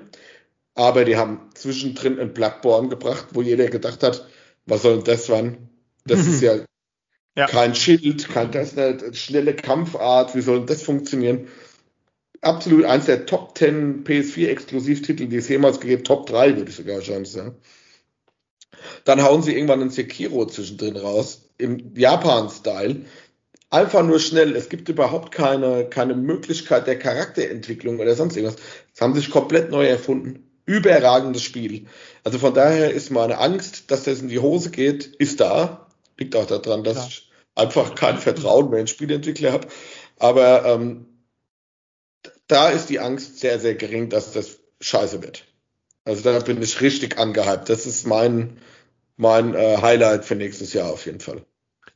[0.74, 4.26] aber die haben zwischendrin ein Bloodborne gebracht, wo jeder gedacht hat,
[4.66, 5.68] was soll das sein?
[6.04, 6.64] Das ist ja,
[7.36, 11.48] ja, kein Schild, kein das eine schnelle Kampfart, wie soll das funktionieren?
[12.42, 17.02] absolut eins der Top 10 PS4-Exklusivtitel, die es jemals gegeben Top 3 würde ich sogar
[17.02, 17.56] schon sagen.
[19.04, 23.04] Dann hauen sie irgendwann ein Sekiro zwischendrin raus, im Japan-Style.
[23.68, 24.56] Einfach nur schnell.
[24.56, 28.60] Es gibt überhaupt keine, keine Möglichkeit der Charakterentwicklung oder sonst irgendwas.
[28.92, 30.49] Es haben sich komplett neu erfunden.
[30.70, 31.86] Überragendes Spiel.
[32.22, 35.88] Also von daher ist meine Angst, dass das in die Hose geht, ist da.
[36.16, 37.06] Liegt auch daran, dass ja.
[37.08, 39.66] ich einfach kein Vertrauen mehr in Spielentwickler habe.
[40.20, 41.06] Aber ähm,
[42.46, 45.44] da ist die Angst sehr, sehr gering, dass das scheiße wird.
[46.04, 47.68] Also da bin ich richtig angehypt.
[47.68, 48.58] Das ist mein,
[49.16, 51.44] mein äh, Highlight für nächstes Jahr auf jeden Fall.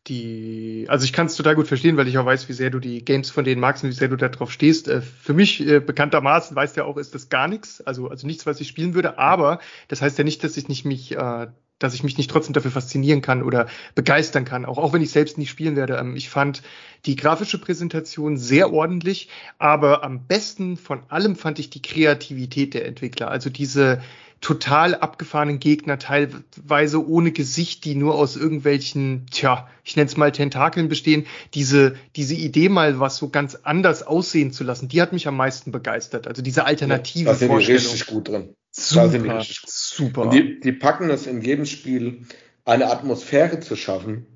[0.07, 2.78] Die, also ich kann es total gut verstehen, weil ich auch weiß, wie sehr du
[2.78, 4.86] die Games von denen magst und wie sehr du da drauf stehst.
[4.86, 8.44] Äh, für mich äh, bekanntermaßen weißt ja auch, ist das gar nichts, also also nichts,
[8.44, 9.18] was ich spielen würde.
[9.18, 11.46] Aber das heißt ja nicht, dass ich nicht mich äh,
[11.78, 15.11] dass ich mich nicht trotzdem dafür faszinieren kann oder begeistern kann, auch, auch wenn ich
[15.11, 15.96] selbst nicht spielen werde.
[15.96, 16.62] Ähm, ich fand
[17.07, 19.28] die grafische Präsentation sehr ordentlich,
[19.59, 23.30] aber am besten von allem fand ich die Kreativität der Entwickler.
[23.30, 24.00] Also diese
[24.45, 30.32] total abgefahrenen Gegner, teilweise ohne Gesicht, die nur aus irgendwelchen, tja, ich nenne es mal
[30.32, 31.24] Tentakeln bestehen.
[31.55, 35.38] Diese, diese Idee mal was so ganz anders aussehen zu lassen, die hat mich am
[35.38, 36.28] meisten begeistert.
[36.28, 38.55] Also diese alternative ja, da sind die richtig gut drin.
[38.70, 40.28] Super, super.
[40.28, 42.26] Die, die, packen es in jedem Spiel,
[42.66, 44.26] eine Atmosphäre zu schaffen,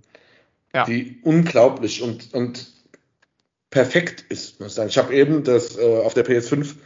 [0.73, 0.87] ja.
[0.87, 2.73] die unglaublich und, und
[3.69, 4.89] perfekt ist, muss ich sagen.
[4.89, 6.77] Ich habe eben das äh, auf der PS5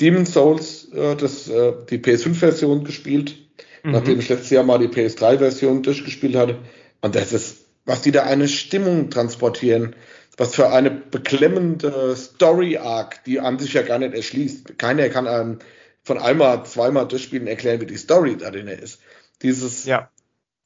[0.00, 3.36] Demon Souls, äh, das, äh, die PS5-Version gespielt,
[3.82, 3.92] mhm.
[3.92, 6.58] nachdem ich letztes Jahr mal die PS3-Version durchgespielt hatte.
[7.00, 9.94] Und das ist, was die da eine Stimmung transportieren,
[10.36, 14.78] was für eine beklemmende Story-Arc, die an sich ja gar nicht erschließt.
[14.78, 15.58] Keiner kann einem
[16.02, 19.00] von einmal, zweimal durchspielen erklären, wie die Story da drin ist.
[19.42, 20.10] Dieses, ja.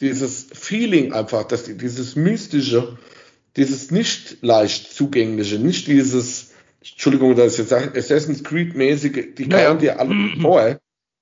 [0.00, 2.98] dieses Feeling einfach, dass die, dieses mystische,
[3.56, 6.49] dieses nicht leicht zugängliche, nicht dieses,
[6.80, 9.74] Entschuldigung, dass ich jetzt sage, Assassin's Creed mäßige, die naja.
[9.74, 10.78] dir alle vor.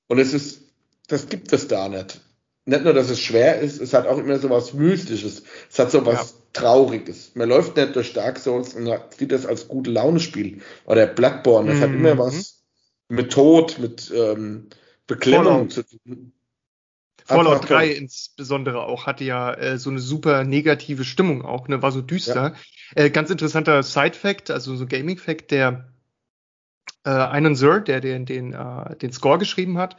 [0.06, 0.62] Und es ist,
[1.08, 2.20] das gibt es da nicht.
[2.64, 5.42] Nicht nur, dass es schwer ist, es hat auch immer so was Mystisches.
[5.70, 6.36] Es hat so was ja.
[6.52, 7.32] Trauriges.
[7.34, 10.60] Man läuft nicht durch Dark Souls und sieht das als gute Laune-Spiel.
[10.84, 11.82] Oder Bloodborne, das mhm.
[11.82, 12.62] hat immer was
[13.08, 14.68] mit Tod, mit ähm,
[15.06, 16.32] Beklemmung zu tun.
[17.28, 21.92] Fallout 3 insbesondere auch hatte ja äh, so eine super negative Stimmung auch, ne, war
[21.92, 22.54] so düster.
[22.96, 23.04] Ja.
[23.04, 25.92] Äh, ganz interessanter Side-Fact, also so Gaming-Fact, der
[27.04, 29.96] äh, Einen Sir, der den, den, äh, den Score geschrieben hat,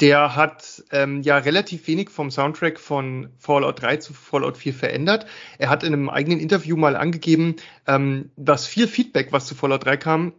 [0.00, 5.26] der hat ähm, ja relativ wenig vom Soundtrack von Fallout 3 zu Fallout 4 verändert.
[5.58, 7.56] Er hat in einem eigenen Interview mal angegeben,
[7.86, 10.32] ähm, dass viel Feedback, was zu Fallout 3 kam,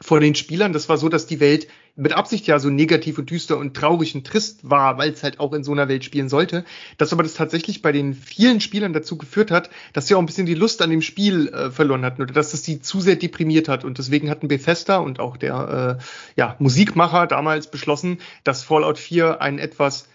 [0.00, 0.72] vor den Spielern.
[0.72, 4.14] Das war so, dass die Welt mit Absicht ja so negativ und düster und traurig
[4.14, 6.64] und trist war, weil es halt auch in so einer Welt spielen sollte.
[6.96, 10.26] Dass aber das tatsächlich bei den vielen Spielern dazu geführt hat, dass sie auch ein
[10.26, 13.16] bisschen die Lust an dem Spiel äh, verloren hatten oder dass es sie zu sehr
[13.16, 13.84] deprimiert hat.
[13.84, 16.02] Und deswegen hatten Bethesda und auch der äh,
[16.36, 20.08] ja, Musikmacher damals beschlossen, dass Fallout 4 ein etwas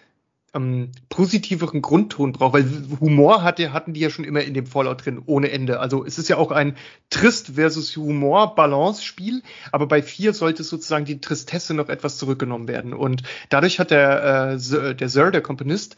[0.56, 2.66] ähm, positiveren Grundton braucht, weil
[3.00, 5.80] Humor hatte, hatten die ja schon immer in dem Fallout drin, ohne Ende.
[5.80, 6.76] Also es ist ja auch ein
[7.10, 12.94] Trist versus Humor-Balance-Spiel, aber bei vier sollte sozusagen die Tristesse noch etwas zurückgenommen werden.
[12.94, 15.98] Und dadurch hat der, äh, der Sir, der Komponist,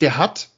[0.00, 0.50] der hat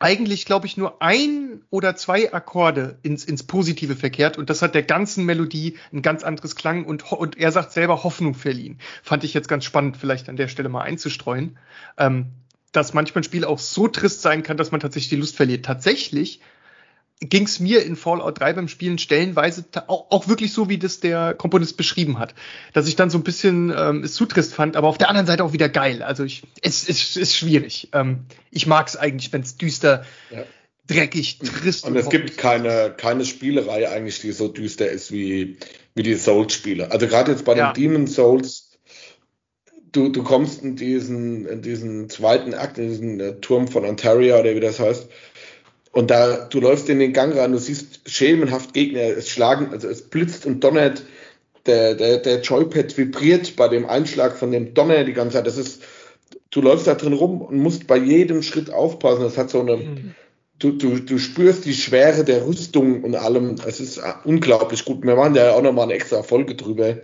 [0.00, 4.74] eigentlich, glaube ich, nur ein oder zwei Akkorde ins, ins Positive verkehrt und das hat
[4.74, 8.78] der ganzen Melodie ein ganz anderes Klang und, und er sagt selber Hoffnung verliehen.
[9.02, 11.58] Fand ich jetzt ganz spannend, vielleicht an der Stelle mal einzustreuen.
[11.96, 12.26] Ähm,
[12.72, 15.64] dass manchmal ein Spiel auch so trist sein kann, dass man tatsächlich die Lust verliert.
[15.64, 16.40] Tatsächlich
[17.20, 21.00] ging es mir in Fallout 3 beim Spielen stellenweise auch, auch, wirklich so, wie das
[21.00, 22.34] der Komponist beschrieben hat.
[22.74, 25.26] Dass ich dann so ein bisschen ähm, es zu trist fand, aber auf der anderen
[25.26, 26.02] Seite auch wieder geil.
[26.02, 27.88] Also ich, es, es ist schwierig.
[27.92, 30.44] Ähm, ich mag es eigentlich, wenn es düster, ja.
[30.86, 31.84] dreckig, trist.
[31.84, 35.58] Und, und es gibt keine, keine Spielerei eigentlich, die so düster ist wie,
[35.94, 36.92] wie die Souls-Spiele.
[36.92, 37.72] Also gerade jetzt bei ja.
[37.72, 38.67] den Demon Souls,
[39.92, 44.38] du, du kommst in diesen, in diesen zweiten Akt, in diesen äh, Turm von Ontario
[44.38, 45.08] oder wie das heißt,
[45.92, 49.88] und da, du läufst in den Gang rein, du siehst schemenhaft Gegner, es schlagen, also
[49.88, 51.02] es blitzt und donnert,
[51.66, 55.46] der, der, der Joypad vibriert bei dem Einschlag von dem Donner die ganze Zeit.
[55.46, 55.82] Das ist,
[56.50, 59.22] du läufst da drin rum und musst bei jedem Schritt aufpassen.
[59.22, 60.14] Das hat so eine, mhm.
[60.58, 63.56] du, du, du spürst die Schwere der Rüstung und allem.
[63.66, 65.04] Es ist unglaublich gut.
[65.04, 66.98] Wir machen ja auch nochmal eine extra Folge drüber,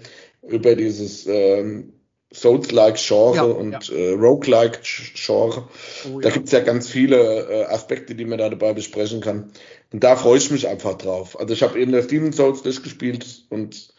[0.49, 1.93] über dieses ähm,
[2.35, 3.97] Souls-like-Genre ja, und ja.
[3.97, 5.69] Äh, Roguelike-Genre.
[6.13, 6.35] Oh, da ja.
[6.35, 7.17] gibt's ja ganz viele
[7.49, 9.53] äh, Aspekte, die man da dabei besprechen kann.
[9.93, 11.39] Und da freue ich mich einfach drauf.
[11.39, 13.95] Also ich habe eben das Demon Souls durchgespielt und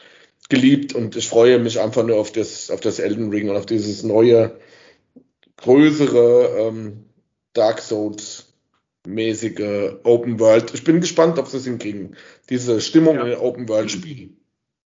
[0.50, 3.66] geliebt und ich freue mich einfach nur auf das, auf das Elden Ring und auf
[3.66, 4.60] dieses neue,
[5.58, 7.06] größere ähm,
[7.54, 8.54] Dark Souls
[9.08, 10.74] mäßige Open World.
[10.74, 12.16] Ich bin gespannt, ob sie es hinkriegen,
[12.50, 14.34] diese Stimmung in Open World Spiel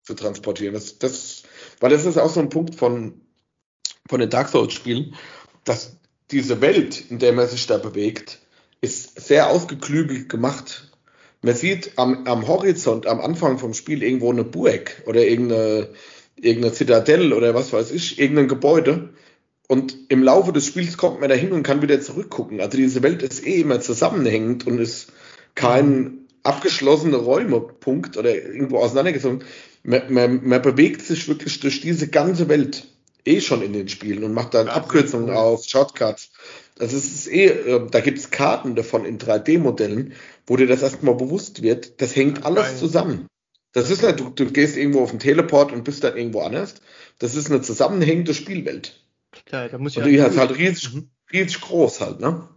[0.03, 0.73] zu transportieren.
[0.73, 1.43] Das, das,
[1.79, 3.21] weil das ist auch so ein Punkt von
[4.09, 5.15] von den Dark Souls Spielen,
[5.63, 5.95] dass
[6.31, 8.39] diese Welt, in der man sich da bewegt,
[8.81, 10.89] ist sehr ausgeklügelt gemacht.
[11.41, 15.89] Man sieht am, am Horizont, am Anfang vom Spiel irgendwo eine Burg oder irgendeine,
[16.35, 19.09] irgendeine Zitadelle oder was weiß ich, irgendein Gebäude.
[19.67, 22.59] Und im Laufe des Spiels kommt man da hin und kann wieder zurückgucken.
[22.59, 25.13] Also diese Welt ist eh immer zusammenhängend und ist
[25.53, 29.43] kein abgeschlossener Räumepunkt oder irgendwo auseinandergezogen.
[29.83, 32.87] Man, man, man bewegt sich wirklich durch diese ganze Welt
[33.25, 36.31] eh schon in den Spielen und macht dann ja, Abkürzungen auf, Shortcuts.
[36.79, 40.13] Also es ist eh, äh, da gibt's Karten davon in 3D-Modellen,
[40.47, 43.27] wo dir das erstmal bewusst wird, das hängt alles zusammen.
[43.73, 46.75] Das ist nicht, du, du gehst irgendwo auf den Teleport und bist dann irgendwo anders.
[47.19, 48.99] Das ist eine zusammenhängende Spielwelt.
[49.45, 51.09] Klar, da muss ich und die ist halt riesig, mhm.
[51.31, 52.49] riesig groß halt, ne?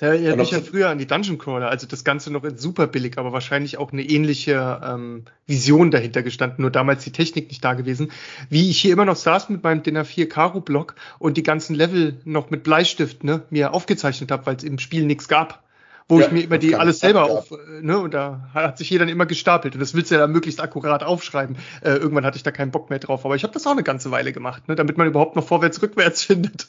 [0.00, 2.86] Das erinnert mich ja früher an die Dungeon Crawler, also das Ganze noch in super
[2.86, 7.62] billig, aber wahrscheinlich auch eine ähnliche ähm, Vision dahinter gestanden, nur damals die Technik nicht
[7.62, 8.10] da gewesen.
[8.48, 11.74] Wie ich hier immer noch saß mit meinem DIN A4 Karo Block und die ganzen
[11.74, 15.62] Level noch mit Bleistift ne, mir aufgezeichnet habe, weil es im Spiel nichts gab.
[16.08, 18.88] Wo ja, ich mir immer die alles selber auf, äh, ne, und da hat sich
[18.88, 21.56] hier dann immer gestapelt und das willst du ja dann möglichst akkurat aufschreiben.
[21.82, 23.82] Äh, irgendwann hatte ich da keinen Bock mehr drauf, aber ich habe das auch eine
[23.82, 26.68] ganze Weile gemacht, ne, damit man überhaupt noch vorwärts, rückwärts findet.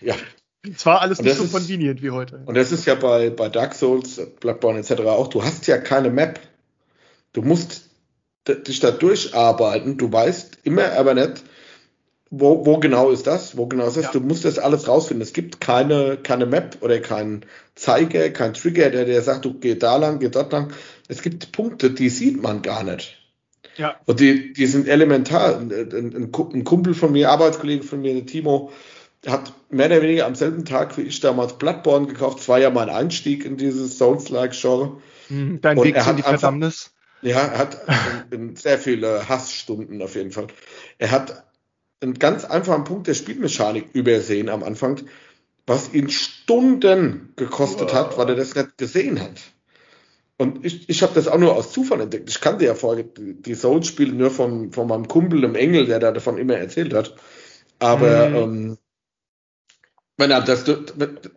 [0.00, 0.16] Ja,
[0.74, 2.42] zwar alles nicht so ist, convenient wie heute.
[2.46, 5.02] Und das ist ja bei, bei Dark Souls, Bloodborne etc.
[5.02, 6.40] auch, du hast ja keine Map.
[7.32, 7.90] Du musst
[8.48, 9.98] dich da durcharbeiten.
[9.98, 11.42] Du weißt immer aber nicht,
[12.30, 14.06] wo, wo genau ist das, wo genau ist das.
[14.06, 14.12] Ja.
[14.12, 15.22] Du musst das alles rausfinden.
[15.22, 17.44] Es gibt keine, keine Map oder keinen
[17.74, 20.72] Zeiger, kein Trigger, der dir sagt, du geh da lang, geh dort lang.
[21.08, 23.18] Es gibt Punkte, die sieht man gar nicht.
[23.76, 23.96] Ja.
[24.06, 25.58] Und die, die sind elementar.
[25.58, 28.72] Ein, ein, ein Kumpel von mir, Arbeitskollege von mir, Timo,
[29.32, 32.38] hat mehr oder weniger am selben Tag wie ich damals Bloodborne gekauft.
[32.38, 35.00] Das war ja mein Einstieg in dieses Souls-like-Genre.
[35.28, 36.92] Mhm, dein Weg in die Verdammnis.
[37.22, 37.78] Ja, er hat
[38.54, 40.46] sehr viele Hassstunden auf jeden Fall.
[40.98, 41.44] Er hat
[42.00, 45.00] einen ganz einfachen Punkt der Spielmechanik übersehen am Anfang,
[45.66, 47.94] was ihn Stunden gekostet wow.
[47.94, 49.40] hat, weil er das nicht gesehen hat.
[50.38, 52.28] Und ich, ich habe das auch nur aus Zufall entdeckt.
[52.28, 56.12] Ich kannte ja vorher die Souls-Spiele nur von, von meinem Kumpel, dem Engel, der da
[56.12, 57.16] davon immer erzählt hat.
[57.78, 58.36] Aber mhm.
[58.36, 58.78] ähm,
[60.16, 60.64] das,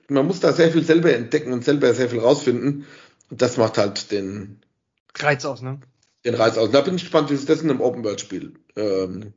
[0.08, 2.86] man muss da sehr viel selber entdecken und selber sehr viel rausfinden.
[3.30, 4.62] Und das macht halt den
[5.18, 5.80] Reiz aus, ne?
[6.26, 6.72] Den Reiz aus.
[6.72, 9.34] Da bin ich gespannt, wie sie das in einem Open-World-Spiel ähm,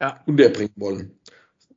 [0.00, 0.22] ja.
[0.26, 1.18] unterbringen wollen.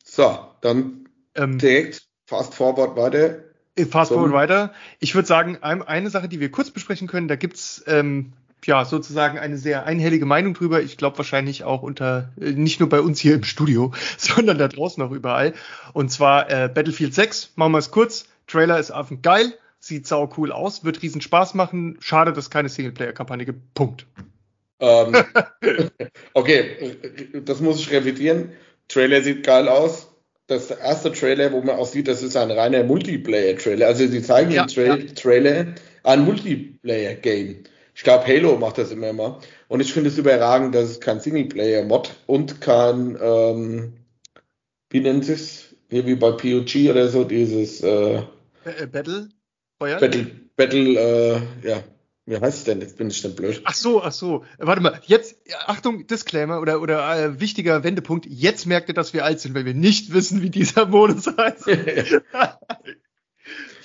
[0.04, 3.44] So, dann ähm, direkt fast forward weiter.
[3.90, 4.74] Fast forward weiter.
[5.00, 8.34] Ich würde sagen, eine Sache, die wir kurz besprechen können, da gibt's ähm,
[8.66, 10.82] ja sozusagen eine sehr einhellige Meinung drüber.
[10.82, 14.68] Ich glaube wahrscheinlich auch unter äh, nicht nur bei uns hier im Studio, sondern da
[14.68, 15.54] draußen auch überall.
[15.94, 17.54] Und zwar äh, Battlefield 6.
[17.56, 18.26] Machen wir es kurz.
[18.48, 21.98] Trailer ist affend geil, sieht sau cool aus, wird riesen Spaß machen.
[22.00, 23.74] Schade, dass keine Singleplayer-Kampagne gibt.
[23.76, 24.08] Punkt.
[24.80, 25.16] Ähm,
[26.34, 26.96] okay,
[27.46, 28.52] das muss ich revidieren.
[28.88, 30.08] Trailer sieht geil aus.
[30.48, 33.86] Das ist der erste Trailer, wo man auch sieht, das ist ein reiner Multiplayer-Trailer.
[33.86, 34.98] Also sie zeigen ja, im Tra ja.
[35.14, 37.66] Trailer ein Multiplayer-Game.
[38.00, 39.40] Ich glaube, Halo macht das immer mal.
[39.68, 43.92] Und ich finde es überragend, dass es kein Singleplayer-Mod und kein, ähm,
[44.90, 48.22] wie nennt es Hier wie bei PUG oder so, dieses äh,
[48.64, 49.28] äh Battle?
[49.80, 50.00] Feuer?
[50.00, 51.84] Battle, Battle, äh, ja.
[52.26, 52.80] Wie heißt es denn?
[52.80, 53.60] Jetzt bin ich denn blöd.
[53.66, 54.46] Ach so, ach so.
[54.60, 55.36] Warte mal, jetzt,
[55.66, 58.26] Achtung, Disclaimer oder, oder äh, wichtiger Wendepunkt.
[58.28, 61.68] Jetzt merkt ihr, dass wir alt sind, weil wir nicht wissen, wie dieser Modus heißt.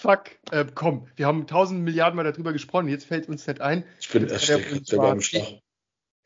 [0.05, 3.85] fuck, äh, komm, wir haben tausend Milliarden Mal darüber gesprochen, jetzt fällt uns nicht ein.
[3.99, 5.61] Ich bin erschreckt, der beim Schlag.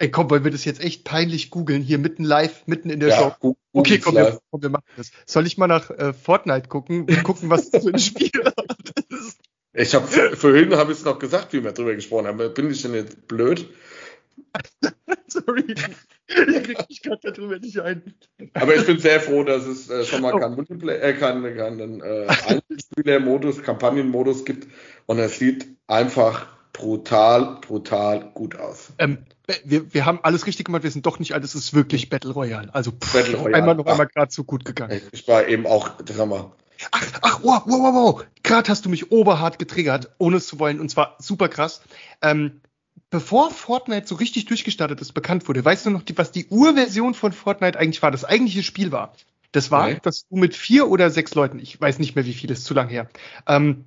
[0.01, 3.11] Ey, komm, wollen wir das jetzt echt peinlich googeln, hier mitten live, mitten in der
[3.11, 3.57] ja, Show?
[3.73, 5.13] Okay, komm wir, komm, wir machen das.
[5.27, 8.31] Soll ich mal nach äh, Fortnite gucken und gucken, was das für ein Spiel
[9.11, 9.39] ist?
[9.75, 12.55] Ich habe vorhin habe ich es noch gesagt, wie wir drüber gesprochen haben.
[12.55, 13.69] Bin ich denn jetzt blöd?
[15.29, 15.75] Sorry,
[16.49, 18.15] ich krieg mich gerade darüber nicht ein.
[18.55, 20.39] Aber ich bin sehr froh, dass es äh, schon mal oh.
[20.39, 24.69] keinen Multiplayer, äh, keinen, keinen äh, Einzelspieler-Modus, Kampagnenmodus gibt
[25.07, 28.93] und es sieht einfach brutal, brutal gut aus.
[28.99, 29.19] Ähm,
[29.65, 32.33] wir, wir haben alles richtig gemacht, wir sind doch nicht alles, es ist wirklich Battle
[32.33, 32.75] Royale.
[32.75, 33.57] Also pff, Battle Royale.
[33.57, 35.01] einmal noch einmal gerade so gut gegangen.
[35.13, 36.53] Ich war eben auch, wir.
[36.93, 38.25] Ach, ach, wow, wow, wow, wow.
[38.43, 41.81] Gerade hast du mich oberhart getriggert, ohne es zu wollen, und zwar super krass.
[42.23, 42.61] Ähm,
[43.11, 47.33] bevor Fortnite so richtig durchgestartet ist, bekannt wurde, weißt du noch, was die Urversion von
[47.33, 49.15] Fortnite eigentlich war, das eigentliche Spiel war?
[49.53, 50.01] Das war, okay.
[50.03, 52.75] dass du mit vier oder sechs Leuten, ich weiß nicht mehr wie viel, ist zu
[52.75, 53.09] lang her,
[53.47, 53.87] ähm,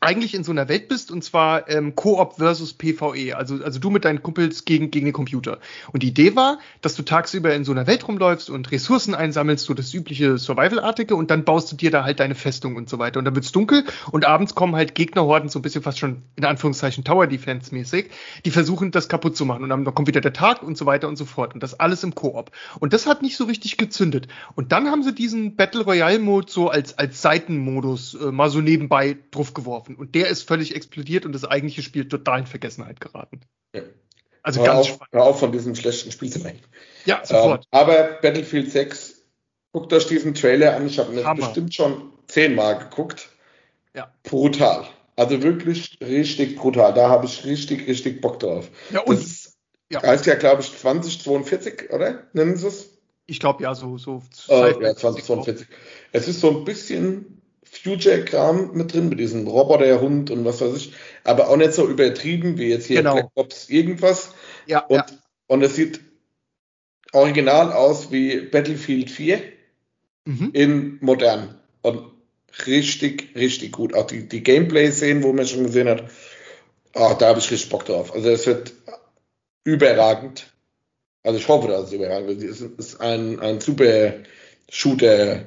[0.00, 3.90] eigentlich in so einer Welt bist und zwar ähm, Koop versus PvE, also, also du
[3.90, 5.58] mit deinen Kumpels gegen, gegen den Computer.
[5.92, 9.64] Und die Idee war, dass du tagsüber in so einer Welt rumläufst und Ressourcen einsammelst,
[9.64, 12.98] so das übliche Survival-artige und dann baust du dir da halt deine Festung und so
[12.98, 13.18] weiter.
[13.18, 16.44] Und dann wird's dunkel und abends kommen halt Gegnerhorden, so ein bisschen fast schon in
[16.44, 18.10] Anführungszeichen Tower-Defense-mäßig,
[18.44, 21.08] die versuchen das kaputt zu machen und dann kommt wieder der Tag und so weiter
[21.08, 21.54] und so fort.
[21.54, 22.50] Und das alles im Koop.
[22.78, 24.28] Und das hat nicht so richtig gezündet.
[24.54, 29.16] Und dann haben sie diesen Battle Royale-Mode so als, als Seitenmodus äh, mal so nebenbei
[29.30, 30.00] drauf geworfen gelaufen.
[30.00, 33.40] Und der ist völlig explodiert und das eigentliche Spiel total in Vergessenheit geraten.
[33.74, 33.82] Ja.
[34.42, 35.12] Also hör ganz auf, spannend.
[35.12, 36.60] Hör auf von diesem schlechten Spiel zu reden.
[37.04, 37.64] Ja, sofort.
[37.72, 39.22] Ähm, aber Battlefield 6,
[39.72, 40.86] guckt euch diesen Trailer an.
[40.86, 43.28] Ich habe ihn bestimmt schon zehnmal geguckt.
[43.94, 44.12] Ja.
[44.22, 44.86] Brutal.
[45.16, 46.94] Also wirklich richtig brutal.
[46.94, 48.70] Da habe ich richtig, richtig Bock drauf.
[48.90, 49.56] Ja, und das
[49.90, 50.02] ja.
[50.02, 52.28] heißt ja, glaube ich, 2042, oder?
[52.32, 52.98] Nennen Sie es?
[53.26, 53.98] Ich glaube ja, so.
[53.98, 55.66] so äh, ja, 2042.
[56.12, 57.37] Es ist so ein bisschen
[57.70, 60.92] Future-Kram mit drin, mit diesem Roboter-Hund und was weiß ich,
[61.24, 63.14] aber auch nicht so übertrieben wie jetzt hier genau.
[63.14, 64.32] Black Ops irgendwas.
[64.66, 65.06] Ja, und, ja.
[65.46, 66.00] und es sieht
[67.12, 69.40] original aus wie Battlefield 4
[70.24, 70.50] mhm.
[70.52, 71.58] in modern.
[71.82, 72.10] Und
[72.66, 73.94] richtig, richtig gut.
[73.94, 76.04] Auch die, die Gameplay-Szenen, wo man schon gesehen hat,
[76.94, 78.14] oh, da habe ich richtig Bock drauf.
[78.14, 78.72] Also es wird
[79.64, 80.52] überragend.
[81.22, 82.42] Also ich hoffe, dass es überragend wird.
[82.42, 84.14] Es ist ein, ein super
[84.70, 85.46] Shooter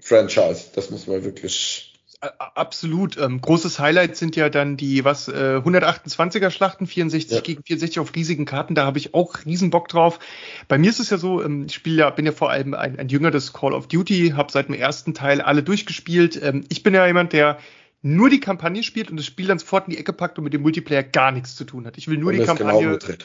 [0.00, 0.66] Franchise.
[0.74, 1.94] Das muss man wirklich.
[2.20, 3.16] Absolut.
[3.16, 7.40] Ähm, großes Highlight sind ja dann die was äh, 128er Schlachten, 64 ja.
[7.40, 8.74] gegen 64 auf riesigen Karten.
[8.74, 10.18] Da habe ich auch riesen Bock drauf.
[10.66, 12.98] Bei mir ist es ja so, ähm, ich spiele ja, bin ja vor allem ein,
[12.98, 16.40] ein Jünger des Call of Duty, habe seit dem ersten Teil alle durchgespielt.
[16.42, 17.58] Ähm, ich bin ja jemand, der
[18.02, 20.52] nur die Kampagne spielt und das Spiel dann sofort in die Ecke packt und mit
[20.52, 21.98] dem Multiplayer gar nichts zu tun hat.
[21.98, 22.98] Ich will nur und die Kampagne.
[22.98, 23.16] Genau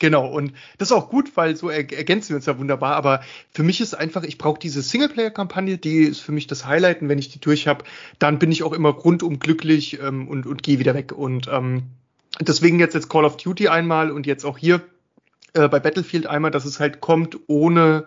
[0.00, 2.94] Genau, und das ist auch gut, weil so er ergänzen wir uns ja wunderbar.
[2.94, 3.20] Aber
[3.52, 7.02] für mich ist einfach, ich brauche diese Singleplayer-Kampagne, die ist für mich das Highlight.
[7.02, 7.84] Und wenn ich die durch habe,
[8.18, 11.12] dann bin ich auch immer rundum glücklich ähm, und, und gehe wieder weg.
[11.12, 11.82] Und ähm,
[12.40, 14.82] deswegen jetzt jetzt Call of Duty einmal und jetzt auch hier
[15.54, 18.06] äh, bei Battlefield einmal, dass es halt kommt ohne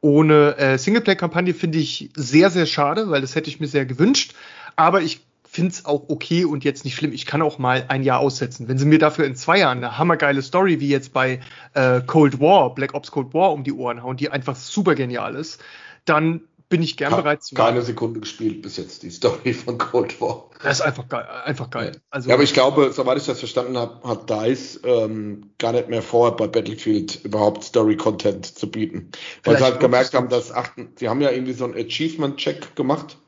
[0.00, 4.34] ohne äh, Singleplayer-Kampagne finde ich sehr, sehr schade, weil das hätte ich mir sehr gewünscht.
[4.74, 5.20] Aber ich
[5.52, 7.12] finde es auch okay und jetzt nicht schlimm.
[7.12, 8.68] Ich kann auch mal ein Jahr aussetzen.
[8.68, 11.40] Wenn sie mir dafür in zwei Jahren eine hammergeile Story wie jetzt bei
[11.74, 15.34] äh, Cold War, Black Ops Cold War um die Ohren hauen, die einfach super genial
[15.34, 15.60] ist,
[16.06, 16.40] dann
[16.70, 17.54] bin ich gern bereit zu.
[17.54, 20.48] Keine Sekunde gespielt bis jetzt die Story von Cold War.
[20.62, 21.28] Das ist einfach geil.
[21.44, 22.00] Einfach geil.
[22.08, 25.90] Also, ja, aber ich glaube, soweit ich das verstanden habe, hat DICE ähm, gar nicht
[25.90, 29.10] mehr vor, bei Battlefield überhaupt Story-Content zu bieten.
[29.44, 33.18] Weil sie halt gemerkt haben, dass achten, sie haben ja irgendwie so einen Achievement-Check gemacht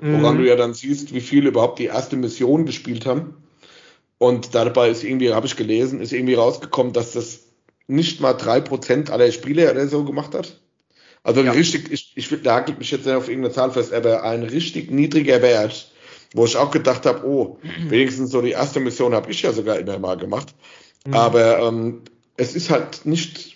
[0.00, 0.38] woran mhm.
[0.40, 3.34] du ja dann siehst, wie viele überhaupt die erste Mission gespielt haben.
[4.18, 7.40] Und dabei ist irgendwie, habe ich gelesen, ist irgendwie rausgekommen, dass das
[7.86, 10.60] nicht mal drei Prozent aller Spieler oder so gemacht hat.
[11.22, 11.52] Also ja.
[11.52, 15.40] richtig, ich, ich nagel mich jetzt nicht auf irgendeine Zahl fest, aber ein richtig niedriger
[15.42, 15.90] Wert,
[16.34, 17.90] wo ich auch gedacht habe, oh, mhm.
[17.90, 20.54] wenigstens so die erste Mission habe ich ja sogar immer mal gemacht.
[21.06, 21.14] Mhm.
[21.14, 22.02] Aber ähm,
[22.36, 23.53] es ist halt nicht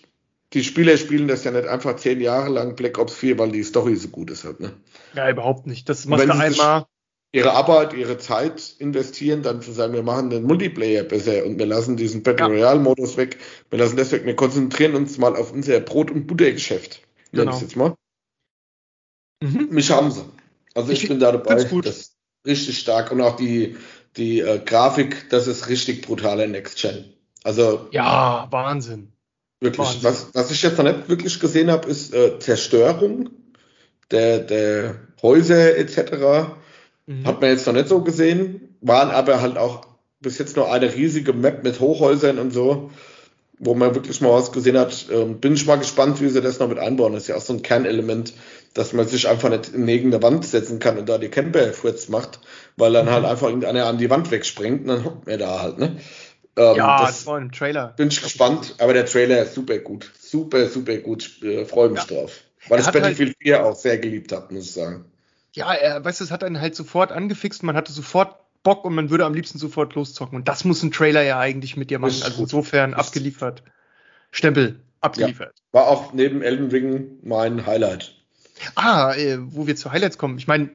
[0.55, 3.62] die Spieler spielen das ja nicht einfach zehn Jahre lang Black Ops 4, weil die
[3.62, 4.72] Story so gut ist halt, ne?
[5.14, 5.88] Ja, überhaupt nicht.
[5.88, 6.86] Das machst du einmal.
[7.30, 11.66] Ihre Arbeit, ihre Zeit investieren, dann zu sagen, wir machen den Multiplayer besser und wir
[11.66, 12.53] lassen diesen Battle ja.
[12.53, 13.36] Royale Modus weg.
[13.68, 14.24] Wir lassen das weg.
[14.24, 17.03] Wir konzentrieren uns mal auf unser Brot- und Buttergeschäft.
[17.32, 17.55] Genau.
[17.55, 17.94] Ich jetzt mal.
[19.42, 19.68] Mhm.
[19.70, 20.24] Mich haben sie.
[20.74, 21.57] Also ich, ich bin da dabei.
[21.57, 23.12] Das ist richtig stark.
[23.12, 23.76] Und auch die,
[24.16, 27.12] die äh, Grafik, das ist richtig brutaler Next Gen.
[27.44, 27.88] Also.
[27.90, 29.12] Ja, Wahnsinn.
[29.61, 30.02] Wirklich.
[30.02, 33.30] Was, was ich jetzt noch nicht wirklich gesehen habe, ist äh, Zerstörung
[34.11, 36.52] der, der Häuser etc.
[37.06, 37.26] Mhm.
[37.26, 38.76] Hat man jetzt noch nicht so gesehen.
[38.80, 39.86] Waren aber halt auch
[40.20, 42.90] bis jetzt nur eine riesige Map mit Hochhäusern und so,
[43.59, 45.06] wo man wirklich mal was gesehen hat.
[45.12, 47.12] Ähm, bin ich mal gespannt, wie sie das noch mit einbauen.
[47.12, 48.32] Das ist ja auch so ein Kernelement,
[48.74, 52.40] dass man sich einfach nicht neben der Wand setzen kann und da die Camper-Furz macht,
[52.76, 53.11] weil dann mhm.
[53.11, 55.96] halt einfach irgendeiner an die Wand wegspringt und dann hockt man da halt, ne?
[56.59, 57.94] Ähm, ja, das war im Trailer.
[57.96, 60.11] Bin ich gespannt, aber der Trailer ist super gut.
[60.18, 61.40] Super, super gut.
[61.42, 62.16] Äh, Freue mich ja.
[62.16, 62.40] drauf.
[62.66, 65.04] Weil er ich Battlefield halt, 4 auch sehr geliebt habe, muss ich sagen.
[65.52, 67.62] Ja, er, weißt du, es hat einen halt sofort angefixt.
[67.62, 70.36] Man hatte sofort Bock und man würde am liebsten sofort loszocken.
[70.36, 72.22] Und das muss ein Trailer ja eigentlich mit dir machen.
[72.24, 73.62] Also insofern abgeliefert.
[74.32, 75.54] Stempel abgeliefert.
[75.72, 78.16] Ja, war auch neben Elden Ring mein Highlight.
[78.74, 80.38] Ah, äh, wo wir zu Highlights kommen.
[80.38, 80.70] Ich meine,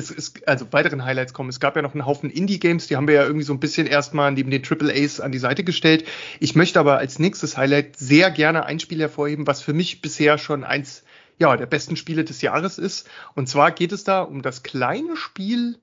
[0.00, 1.48] es ist, also weiteren Highlights kommen.
[1.48, 3.86] Es gab ja noch einen Haufen Indie-Games, die haben wir ja irgendwie so ein bisschen
[3.86, 6.04] erstmal neben den Triple A's an die Seite gestellt.
[6.40, 10.38] Ich möchte aber als nächstes Highlight sehr gerne ein Spiel hervorheben, was für mich bisher
[10.38, 11.04] schon eins
[11.38, 13.08] ja, der besten Spiele des Jahres ist.
[13.34, 15.78] Und zwar geht es da um das kleine Spiel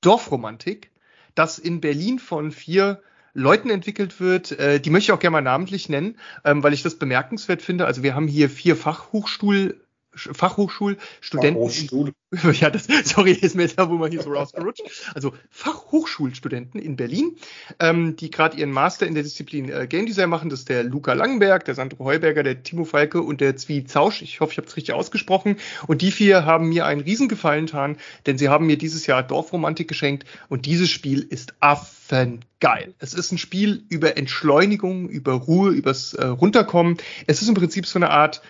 [0.00, 0.90] Dorfromantik,
[1.34, 3.02] das in Berlin von vier
[3.34, 4.52] Leuten entwickelt wird.
[4.52, 7.86] Äh, die möchte ich auch gerne mal namentlich nennen, ähm, weil ich das bemerkenswert finde.
[7.86, 9.80] Also wir haben hier vier Fachhochschul
[10.18, 11.62] Fachhochschulstudenten.
[11.62, 12.12] Fachhochschule.
[12.60, 14.82] Ja, das, sorry, ist mir jetzt da, wo man hier so rausgerutscht.
[15.14, 17.36] Also Fachhochschulstudenten in Berlin,
[17.80, 20.50] ähm, die gerade ihren Master in der Disziplin äh, Game Design machen.
[20.50, 24.20] Das ist der Luca Langenberg, der Sandro Heuberger, der Timo Falke und der Zwie Zausch.
[24.20, 25.56] Ich hoffe, ich habe es richtig ausgesprochen.
[25.86, 27.96] Und die vier haben mir einen Riesengefallen getan,
[28.26, 32.94] denn sie haben mir dieses Jahr Dorfromantik geschenkt und dieses Spiel ist affengeil.
[32.98, 36.98] Es ist ein Spiel über Entschleunigung, über Ruhe, übers äh, Runterkommen.
[37.26, 38.42] Es ist im Prinzip so eine Art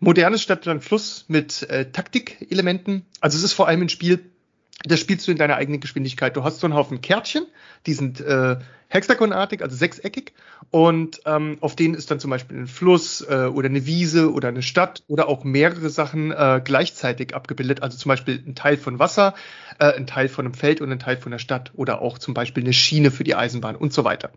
[0.00, 3.06] modernes Stadtland-Fluss mit äh, Taktikelementen.
[3.20, 4.30] Also es ist vor allem ein Spiel,
[4.84, 6.36] das spielst du in deiner eigenen Geschwindigkeit.
[6.36, 7.46] Du hast so einen Haufen Kärtchen,
[7.86, 8.56] die sind äh,
[8.90, 10.32] hexagonartig, also sechseckig.
[10.70, 14.48] Und ähm, auf denen ist dann zum Beispiel ein Fluss äh, oder eine Wiese oder
[14.48, 17.82] eine Stadt oder auch mehrere Sachen äh, gleichzeitig abgebildet.
[17.82, 19.34] Also zum Beispiel ein Teil von Wasser,
[19.78, 22.34] äh, ein Teil von einem Feld und ein Teil von der Stadt oder auch zum
[22.34, 24.30] Beispiel eine Schiene für die Eisenbahn und so weiter.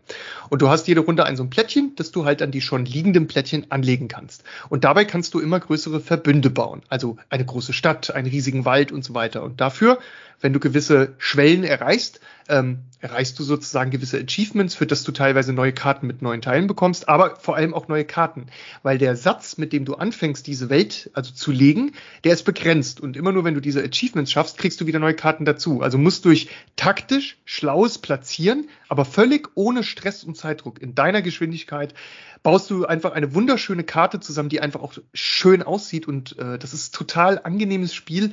[0.48, 2.86] Und du hast jede Runde ein so ein Plättchen, das du halt an die schon
[2.86, 4.44] liegenden Plättchen anlegen kannst.
[4.68, 6.82] Und dabei kannst du immer größere Verbünde bauen.
[6.88, 9.42] Also eine große Stadt, einen riesigen Wald und so weiter.
[9.42, 9.98] Und dafür,
[10.40, 15.52] wenn du gewisse Schwellen erreichst, ähm, erreichst du sozusagen gewisse Achievements, für das du teilweise
[15.52, 18.46] neue Karten mit neuen Teilen bekommst, aber vor allem auch neue Karten.
[18.82, 21.92] Weil der Satz, mit dem du anfängst, diese Welt also zu legen,
[22.24, 23.00] der ist begrenzt.
[23.00, 25.80] Und immer nur wenn du diese Achievements schaffst, kriegst du wieder neue Karten dazu.
[25.80, 31.94] Also musst durch taktisch schlaues Platzieren, aber völlig ohne Stress und Zeitdruck in deiner Geschwindigkeit
[32.42, 36.06] baust du einfach eine wunderschöne Karte zusammen, die einfach auch schön aussieht.
[36.06, 38.32] Und äh, das ist total angenehmes Spiel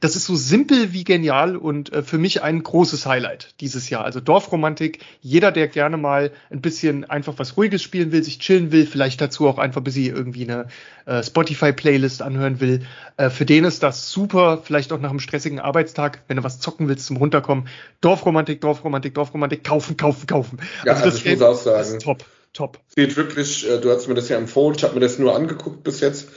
[0.00, 4.04] das ist so simpel wie genial und äh, für mich ein großes Highlight dieses Jahr.
[4.04, 8.72] Also Dorfromantik, jeder, der gerne mal ein bisschen einfach was Ruhiges spielen will, sich chillen
[8.72, 10.66] will, vielleicht dazu auch einfach ein bisschen irgendwie eine
[11.06, 12.86] äh, Spotify-Playlist anhören will,
[13.16, 16.60] äh, für den ist das super, vielleicht auch nach einem stressigen Arbeitstag, wenn du was
[16.60, 17.68] zocken willst zum Runterkommen.
[18.00, 20.58] Dorfromantik, Dorfromantik, Dorfromantik, kaufen, kaufen, kaufen.
[20.84, 22.80] Ja, also, also das auch sagen, ist top, top.
[22.88, 25.84] Sieht wirklich, äh, du hast mir das ja empfohlen, ich habe mir das nur angeguckt
[25.84, 26.28] bis jetzt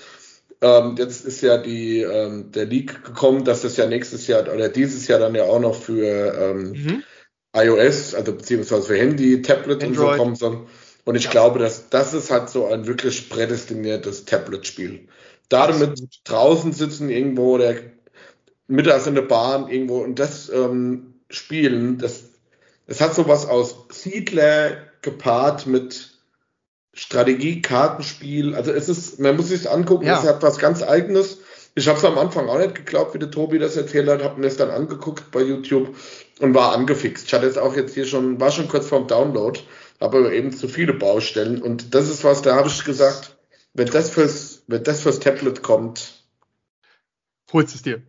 [0.62, 4.70] ähm, jetzt ist ja die, ähm, der Leak gekommen, dass das ja nächstes Jahr oder
[4.70, 7.04] dieses Jahr dann ja auch noch für ähm, mhm.
[7.56, 9.88] iOS, also beziehungsweise für Handy, Tablet Android.
[9.88, 10.68] und so kommen soll.
[11.06, 11.32] Und ich ja.
[11.32, 15.08] glaube, dass das ist halt so ein wirklich prädestiniertes Tablet-Spiel.
[15.48, 17.76] Damit draußen sitzen irgendwo oder
[18.68, 22.26] mittags in der Bahn irgendwo und das ähm, spielen, das,
[22.86, 26.09] das hat sowas aus Siedler gepaart mit
[26.94, 28.56] Strategie-Kartenspiel.
[28.56, 30.20] Also es ist, man muss sich angucken, ja.
[30.20, 31.40] es hat was ganz Eigenes.
[31.76, 34.40] Ich habe es am Anfang auch nicht geglaubt, wie der Tobi das erzählt hat, habe
[34.40, 35.96] mir es dann angeguckt bei YouTube
[36.40, 37.28] und war angefixt.
[37.28, 39.60] Ich hatte es auch jetzt hier schon, war schon kurz vorm Download,
[40.00, 43.38] aber eben zu viele Baustellen und das ist was, da habe ich gesagt,
[43.74, 46.24] wenn das fürs, wenn das fürs Tablet kommt,
[47.54, 48.02] holst es dir.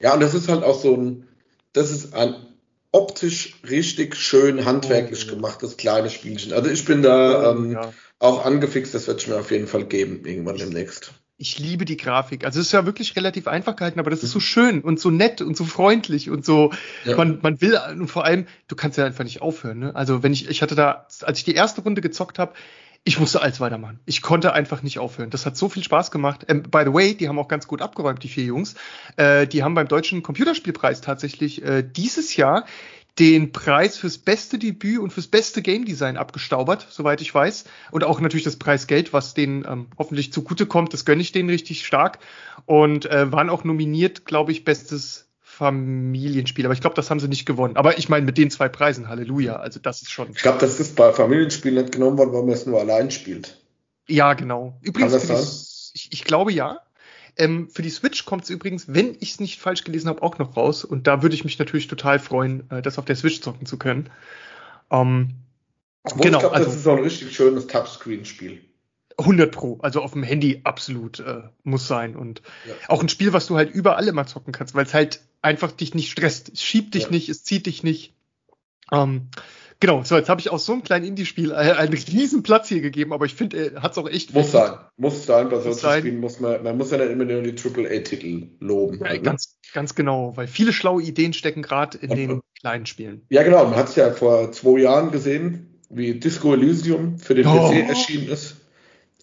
[0.00, 1.28] Ja, und das ist halt auch so ein,
[1.72, 2.34] das ist ein
[2.92, 6.52] optisch richtig schön handwerklich oh, gemachtes kleines Spielchen.
[6.52, 9.84] Also ich bin da ähm, ja auch angefixt, das wird es mir auf jeden Fall
[9.84, 11.12] geben, irgendwann demnächst.
[11.40, 12.44] Ich liebe die Grafik.
[12.44, 15.10] Also es ist ja wirklich relativ einfach gehalten, aber das ist so schön und so
[15.10, 16.72] nett und so freundlich und so.
[17.04, 17.16] Ja.
[17.16, 19.78] Man, man will und vor allem, du kannst ja einfach nicht aufhören.
[19.78, 19.94] Ne?
[19.94, 22.54] Also wenn ich, ich hatte da, als ich die erste Runde gezockt habe,
[23.04, 24.00] ich musste alles weitermachen.
[24.04, 25.30] Ich konnte einfach nicht aufhören.
[25.30, 26.44] Das hat so viel Spaß gemacht.
[26.48, 28.74] Ähm, by the way, die haben auch ganz gut abgeräumt, die vier Jungs.
[29.16, 32.66] Äh, die haben beim Deutschen Computerspielpreis tatsächlich äh, dieses Jahr
[33.18, 37.64] den Preis fürs beste Debüt und fürs beste Game Design abgestaubert, soweit ich weiß.
[37.90, 41.84] Und auch natürlich das Preisgeld, was denen ähm, hoffentlich zugutekommt, das gönne ich denen richtig
[41.84, 42.18] stark.
[42.66, 46.64] Und äh, waren auch nominiert, glaube ich, bestes Familienspiel.
[46.66, 47.76] Aber ich glaube, das haben sie nicht gewonnen.
[47.76, 49.56] Aber ich meine, mit den zwei Preisen, Halleluja.
[49.56, 50.30] Also das ist schon.
[50.30, 53.60] Ich glaube, das ist bei Familienspielen nicht genommen worden, weil man es nur allein spielt.
[54.06, 54.78] Ja, genau.
[54.82, 56.78] Übrigens, ich, ich, ich glaube ja.
[57.38, 60.38] Ähm, für die Switch kommt es übrigens, wenn ich es nicht falsch gelesen habe, auch
[60.38, 60.84] noch raus.
[60.84, 63.78] Und da würde ich mich natürlich total freuen, äh, das auf der Switch zocken zu
[63.78, 64.10] können.
[64.90, 65.34] Ähm,
[66.02, 68.60] Obwohl, genau, ich glaube, also, das ist auch ein richtig schönes Touchscreen-Spiel.
[69.18, 72.14] 100 Pro, also auf dem Handy absolut äh, muss sein.
[72.14, 72.74] Und ja.
[72.88, 75.94] auch ein Spiel, was du halt überall immer zocken kannst, weil es halt einfach dich
[75.94, 76.50] nicht stresst.
[76.50, 77.10] Es schiebt dich ja.
[77.10, 78.14] nicht, es zieht dich nicht.
[78.92, 79.28] Ähm,
[79.80, 82.80] Genau, so jetzt habe ich aus so einem kleinen Indie-Spiel äh, einen riesen Platz hier
[82.80, 84.34] gegeben, aber ich finde, er hat es auch echt.
[84.34, 87.42] Muss sein, muss sein, bei solchen Spielen muss man, man muss ja nicht immer nur
[87.42, 88.98] die AAA-Titel loben.
[89.04, 93.22] Ja, ganz, ganz genau, weil viele schlaue Ideen stecken gerade in den kleinen Spielen.
[93.30, 93.64] Ja, genau.
[93.66, 97.70] Man hat es ja vor zwei Jahren gesehen, wie Disco Elysium für den oh.
[97.70, 98.56] PC erschienen ist.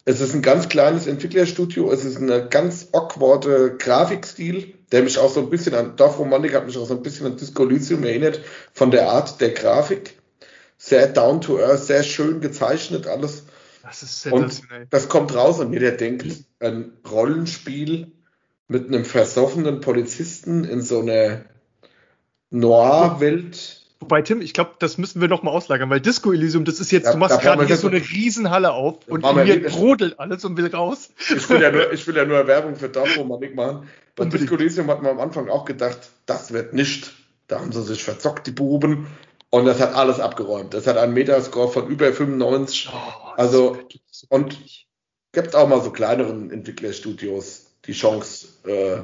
[0.05, 1.91] Es ist ein ganz kleines Entwicklerstudio.
[1.91, 6.53] Es ist eine ganz awkwarde Grafikstil, der mich auch so ein bisschen an Dorf Romantik
[6.53, 8.39] hat mich auch so ein bisschen an Disco Elysium erinnert
[8.71, 10.15] von der Art der Grafik.
[10.85, 13.47] Sehr down to earth, sehr schön gezeichnet alles.
[13.81, 14.83] Das ist sensationell.
[14.83, 16.27] Und das kommt raus und jeder denkt,
[16.59, 18.11] ein Rollenspiel
[18.67, 21.41] mit einem versoffenen Polizisten in so einer
[22.51, 23.81] Noir-Welt.
[23.99, 26.91] Wobei, Tim, ich glaube, das müssen wir noch mal auslagern, weil Disco Elysium, das ist
[26.91, 30.45] jetzt, ja, du machst gerade hier so eine Riesenhalle auf und in mir brodelt alles
[30.45, 31.09] und will raus.
[31.35, 33.89] Ich will ja nur, ich will ja nur Werbung für Dark Romantik machen.
[34.15, 34.25] Bei.
[34.25, 37.11] Disco Elysium hat man am Anfang auch gedacht, das wird nicht.
[37.47, 39.07] Da haben sie sich verzockt, die Buben.
[39.55, 40.73] Und das hat alles abgeräumt.
[40.73, 42.89] Das hat einen Metascore von über 95.
[42.93, 43.77] Oh, also,
[44.27, 44.59] und
[45.31, 48.49] gibt auch mal so kleineren Entwicklerstudios die Chance.
[48.65, 49.03] Äh,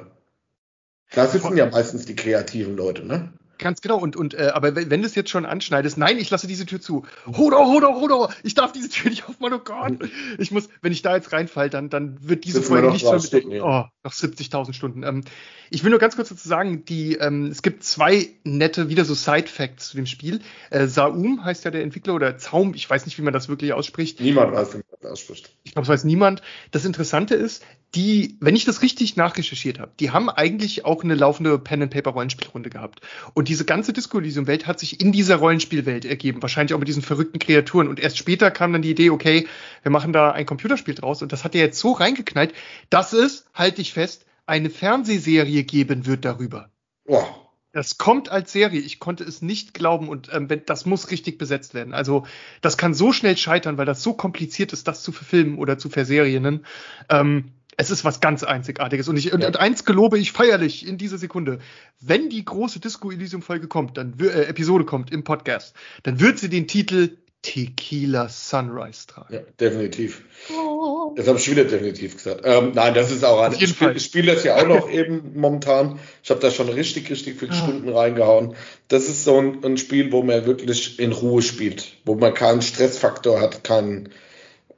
[1.15, 3.31] da sitzen ja meistens die kreativen Leute, ne?
[3.61, 3.99] Ganz genau.
[3.99, 6.65] Und, und äh, aber wenn, wenn du es jetzt schon anschneidest, nein, ich lasse diese
[6.65, 7.05] Tür zu.
[7.27, 10.09] Hodor, Hodor, Hodor, ich darf diese Tür nicht aufmachen, oh Gott.
[10.39, 13.61] Ich muss, wenn ich da jetzt reinfall, dann, dann wird diese Folge nicht mehr mit,
[13.61, 15.03] oh, nach 70.000 Stunden.
[15.03, 15.23] Ähm,
[15.69, 19.13] ich will nur ganz kurz dazu sagen, die, ähm, es gibt zwei nette, wieder so
[19.13, 20.41] Side-Facts zu dem Spiel.
[20.71, 23.73] Äh, Saum heißt ja der Entwickler oder Zaum, ich weiß nicht, wie man das wirklich
[23.73, 24.19] ausspricht.
[24.19, 25.55] Niemand weiß, wie man das ausspricht.
[25.63, 26.41] Ich glaube, es weiß niemand.
[26.71, 27.63] Das Interessante ist,
[27.95, 33.01] die, wenn ich das richtig nachrecherchiert habe, die haben eigentlich auch eine laufende Pen-and-Paper-Rollenspielrunde gehabt.
[33.33, 36.41] Und diese ganze Disco Elysium-Welt hat sich in dieser Rollenspielwelt ergeben.
[36.41, 37.89] Wahrscheinlich auch mit diesen verrückten Kreaturen.
[37.89, 39.47] Und erst später kam dann die Idee, okay,
[39.83, 41.21] wir machen da ein Computerspiel draus.
[41.21, 42.53] Und das hat ja jetzt so reingeknallt,
[42.89, 46.69] dass es, halte ich fest, eine Fernsehserie geben wird darüber.
[47.05, 47.41] Boah.
[47.73, 48.81] Das kommt als Serie.
[48.81, 51.93] Ich konnte es nicht glauben und ähm, das muss richtig besetzt werden.
[51.93, 52.25] Also
[52.59, 55.89] das kann so schnell scheitern, weil das so kompliziert ist, das zu verfilmen oder zu
[55.89, 56.65] verserien.
[57.09, 57.51] Ähm,
[57.81, 59.07] es ist was ganz Einzigartiges.
[59.07, 59.33] Und, ich, ja.
[59.33, 61.59] und, eins gelobe ich feierlich in dieser Sekunde.
[61.99, 66.37] Wenn die große Disco Elysium Folge kommt, dann äh, Episode kommt im Podcast, dann wird
[66.37, 69.33] sie den Titel Tequila Sunrise tragen.
[69.33, 70.21] Ja, definitiv.
[70.55, 71.15] Oh.
[71.17, 72.41] Das habe ich wieder definitiv gesagt.
[72.43, 75.97] Ähm, nein, das ist auch ein ich spiele spiel das ja auch noch eben momentan.
[76.21, 77.55] Ich habe da schon richtig, richtig viele ah.
[77.55, 78.53] Stunden reingehauen.
[78.89, 82.61] Das ist so ein, ein, Spiel, wo man wirklich in Ruhe spielt, wo man keinen
[82.61, 84.09] Stressfaktor hat, keinen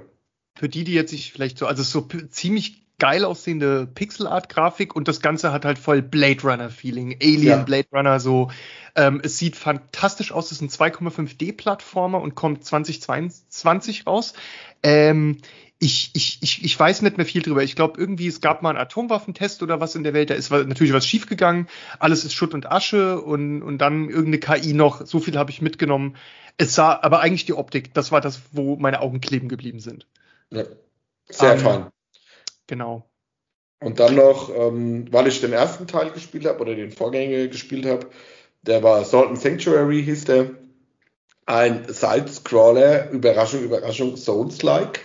[0.57, 5.21] Für die, die jetzt sich vielleicht so, also so ziemlich geil aussehende Pixel-Art-Grafik und das
[5.21, 7.17] Ganze hat halt voll Blade Runner-Feeling.
[7.21, 7.63] Alien ja.
[7.63, 8.51] Blade Runner, so.
[8.95, 10.51] Ähm, es sieht fantastisch aus.
[10.51, 14.33] Es ist ein 2,5D-Plattformer und kommt 2022 raus.
[14.83, 15.37] Ähm,
[15.77, 17.61] ich, ich, ich, ich weiß nicht mehr viel drüber.
[17.61, 20.29] Ich glaube, irgendwie, es gab mal einen Atomwaffentest oder was in der Welt.
[20.29, 21.67] Da ist natürlich was schiefgegangen.
[21.99, 25.05] Alles ist Schutt und Asche und, und dann irgendeine KI noch.
[25.05, 26.15] So viel habe ich mitgenommen.
[26.57, 30.07] Es sah, aber eigentlich die Optik, das war das, wo meine Augen kleben geblieben sind.
[30.51, 30.63] Ja.
[31.27, 31.85] Sehr um, ähm, fein.
[32.67, 33.07] Genau.
[33.81, 37.85] Und dann noch, ähm, weil ich den ersten Teil gespielt habe oder den Vorgänger gespielt
[37.85, 38.07] habe,
[38.63, 40.51] der war Salt Sanctuary, hieß der.
[41.45, 45.01] Ein Side-Scroller, Überraschung, Überraschung, Souls-like.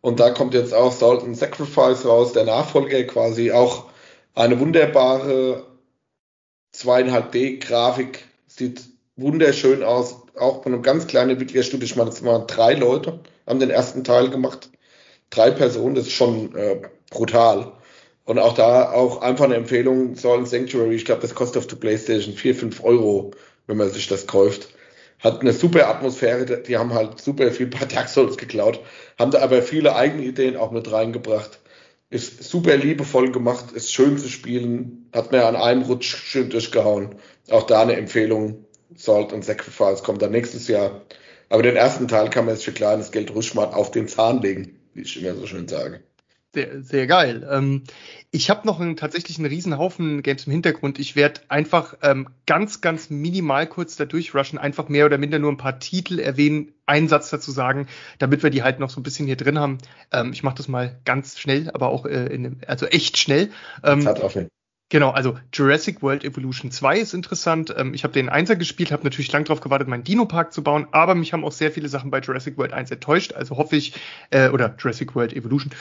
[0.00, 3.86] Und da kommt jetzt auch Salt Sacrifice raus, der Nachfolger quasi, auch
[4.34, 5.66] eine wunderbare
[6.74, 8.82] 2,5D-Grafik, sieht
[9.16, 13.60] wunderschön aus, auch von einem ganz kleinen Entwicklerstudio, ich meine, das waren drei Leute, haben
[13.60, 14.70] den ersten Teil gemacht
[15.34, 17.72] drei Personen, das ist schon äh, brutal.
[18.24, 21.76] Und auch da auch einfach eine Empfehlung, Salt Sanctuary, ich glaube, das kostet auf der
[21.76, 23.32] Playstation 4, 5 Euro,
[23.66, 24.68] wenn man sich das kauft.
[25.20, 28.80] Hat eine super Atmosphäre, die haben halt super viel bei Dark Souls geklaut,
[29.18, 31.60] haben da aber viele eigene Ideen auch mit reingebracht.
[32.10, 37.16] Ist super liebevoll gemacht, ist schön zu spielen, hat mir an einem Rutsch schön durchgehauen.
[37.50, 38.64] Auch da eine Empfehlung,
[38.94, 41.02] Salt und Sacrifice kommt dann nächstes Jahr.
[41.48, 44.40] Aber den ersten Teil kann man sich für kleines Geld ruhig mal auf den Zahn
[44.42, 46.00] legen wie ich immer so schön sage.
[46.54, 47.46] Sehr, sehr geil.
[47.50, 47.82] Ähm,
[48.30, 51.00] ich habe noch einen, tatsächlich einen riesen Haufen Games im Hintergrund.
[51.00, 55.50] Ich werde einfach ähm, ganz, ganz minimal kurz da durchrushen, einfach mehr oder minder nur
[55.50, 57.88] ein paar Titel erwähnen, einen Satz dazu sagen,
[58.20, 59.78] damit wir die halt noch so ein bisschen hier drin haben.
[60.12, 63.50] Ähm, ich mache das mal ganz schnell, aber auch äh, in, also echt schnell.
[63.82, 64.06] Ähm,
[64.94, 67.74] Genau, also Jurassic World Evolution 2 ist interessant.
[67.76, 70.86] Ähm, ich habe den Einser gespielt, habe natürlich lang darauf gewartet, meinen Dino-Park zu bauen,
[70.92, 73.32] aber mich haben auch sehr viele Sachen bei Jurassic World 1 enttäuscht.
[73.32, 73.94] Also hoffe ich,
[74.30, 75.72] äh, oder Jurassic World Evolution,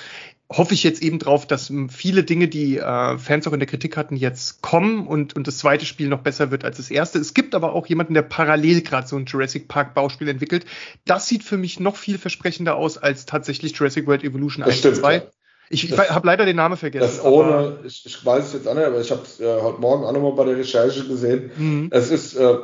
[0.51, 3.67] hoffe ich jetzt eben drauf, dass m, viele Dinge, die äh, Fans auch in der
[3.67, 7.19] Kritik hatten, jetzt kommen und, und das zweite Spiel noch besser wird als das erste.
[7.19, 10.65] Es gibt aber auch jemanden, der parallel gerade so ein Jurassic Park Bauspiel entwickelt.
[11.05, 15.27] Das sieht für mich noch vielversprechender aus als tatsächlich Jurassic World Evolution 1 und 2.
[15.69, 17.17] ich habe leider den Namen vergessen.
[17.17, 19.79] Das ohne, ich, ich weiß es jetzt auch nicht, aber ich habe es äh, heute
[19.81, 21.51] Morgen auch nochmal bei der Recherche gesehen.
[21.57, 21.89] Mhm.
[21.91, 22.57] Es ist äh,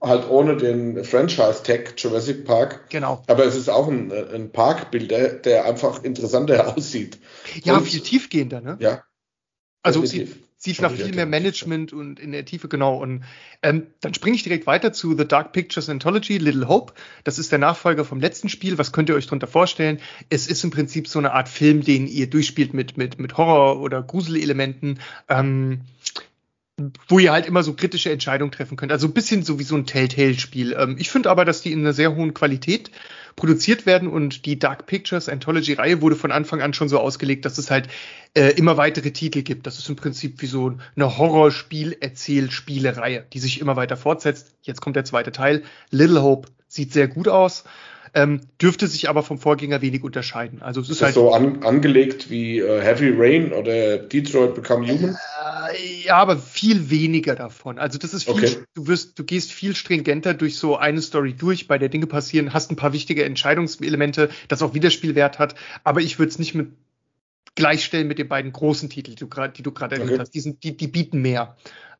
[0.00, 2.90] halt ohne den Franchise-Tag Jurassic Park.
[2.90, 3.22] Genau.
[3.28, 7.18] Aber es ist auch ein, äh, ein Parkbilder, der einfach interessanter aussieht.
[7.64, 8.76] Ja, Und- viel tiefgehender, ne?
[8.80, 9.02] Ja.
[9.82, 10.38] Also definitiv.
[10.62, 11.26] Sieht, nach viel mehr.
[11.26, 12.96] Management und in der Tiefe, genau.
[12.96, 13.24] Und
[13.62, 16.92] ähm, dann springe ich direkt weiter zu The Dark Pictures Anthology, Little Hope.
[17.24, 18.78] Das ist der Nachfolger vom letzten Spiel.
[18.78, 19.98] Was könnt ihr euch darunter vorstellen?
[20.30, 23.80] Es ist im Prinzip so eine Art Film, den ihr durchspielt mit, mit, mit Horror-
[23.80, 25.00] oder Gruselelementen.
[25.28, 25.80] Ähm,
[27.08, 28.92] wo ihr halt immer so kritische Entscheidungen treffen könnt.
[28.92, 30.76] Also ein bisschen so wie so ein Telltale-Spiel.
[30.78, 32.90] Ähm, ich finde aber, dass die in einer sehr hohen Qualität
[33.36, 37.58] produziert werden und die Dark Pictures Anthology-Reihe wurde von Anfang an schon so ausgelegt, dass
[37.58, 37.86] es halt
[38.34, 39.66] äh, immer weitere Titel gibt.
[39.66, 44.54] Das ist im Prinzip wie so eine Horrorspiel-Erzählspiele-Reihe, die sich immer weiter fortsetzt.
[44.62, 45.62] Jetzt kommt der zweite Teil.
[45.90, 47.64] Little Hope sieht sehr gut aus,
[48.14, 50.62] ähm, dürfte sich aber vom Vorgänger wenig unterscheiden.
[50.62, 54.86] Also es ist Ist halt so an, angelegt wie äh, Heavy Rain oder Detroit Become
[54.86, 55.16] Human?
[55.72, 57.78] Äh, ja, aber viel weniger davon.
[57.78, 58.56] Also das ist viel, Okay.
[58.74, 62.52] du wirst, du gehst viel stringenter durch so eine Story durch, bei der Dinge passieren,
[62.52, 65.54] hast ein paar wichtige Entscheidungselemente, das auch Wiederspielwert hat,
[65.84, 66.72] aber ich würde es nicht mit
[67.54, 70.20] gleichstellen mit den beiden großen Titeln, die du gerade, die du gerade erwähnt Okay.
[70.20, 70.30] hast.
[70.30, 71.56] Die, sind, die, die bieten mehr.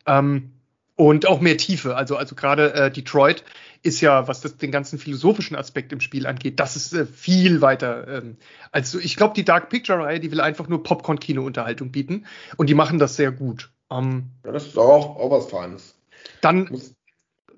[0.06, 0.52] Ähm,
[0.96, 1.96] und auch mehr Tiefe.
[1.96, 3.44] Also, also gerade äh, Detroit
[3.82, 7.60] ist ja, was das, den ganzen philosophischen Aspekt im Spiel angeht, das ist äh, viel
[7.60, 8.06] weiter.
[8.08, 8.36] Ähm,
[8.70, 12.26] also ich glaube, die Dark Picture-Reihe, die will einfach nur Popcorn-Kino-Unterhaltung bieten
[12.56, 13.70] und die machen das sehr gut.
[13.90, 15.94] Ähm, Ja, das ist auch, auch was Feines.
[16.40, 16.94] dann, Muss,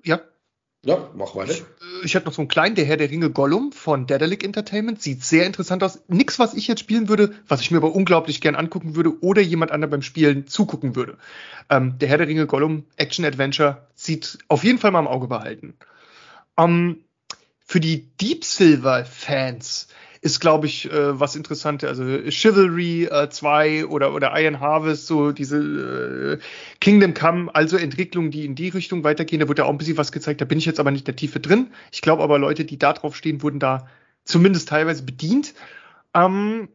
[0.03, 0.21] ja,
[0.85, 1.53] ja, mach weiter.
[1.53, 5.01] äh, ich hätte noch so einen kleinen, der Herr der Ringe Gollum von Daedalic Entertainment.
[5.01, 5.99] Sieht sehr interessant aus.
[6.07, 9.41] Nix, was ich jetzt spielen würde, was ich mir aber unglaublich gern angucken würde oder
[9.41, 11.17] jemand anderem beim Spielen zugucken würde.
[11.69, 15.27] Ähm, der Herr der Ringe Gollum Action Adventure sieht auf jeden Fall mal im Auge
[15.27, 15.73] behalten.
[16.57, 17.03] Ähm,
[17.65, 19.87] für die Deep Silver Fans
[20.25, 21.87] ist, glaube ich, äh, was Interessantes.
[21.87, 26.45] Also Chivalry äh, 2 oder, oder Iron Harvest, so diese äh,
[26.81, 29.39] Kingdom Come, also Entwicklungen, die in die Richtung weitergehen.
[29.39, 30.41] Da wird ja auch ein bisschen was gezeigt.
[30.41, 31.67] Da bin ich jetzt aber nicht der Tiefe drin.
[31.91, 33.87] Ich glaube aber, Leute, die da drauf stehen, wurden da
[34.23, 35.53] zumindest teilweise bedient.
[36.15, 36.69] Ähm,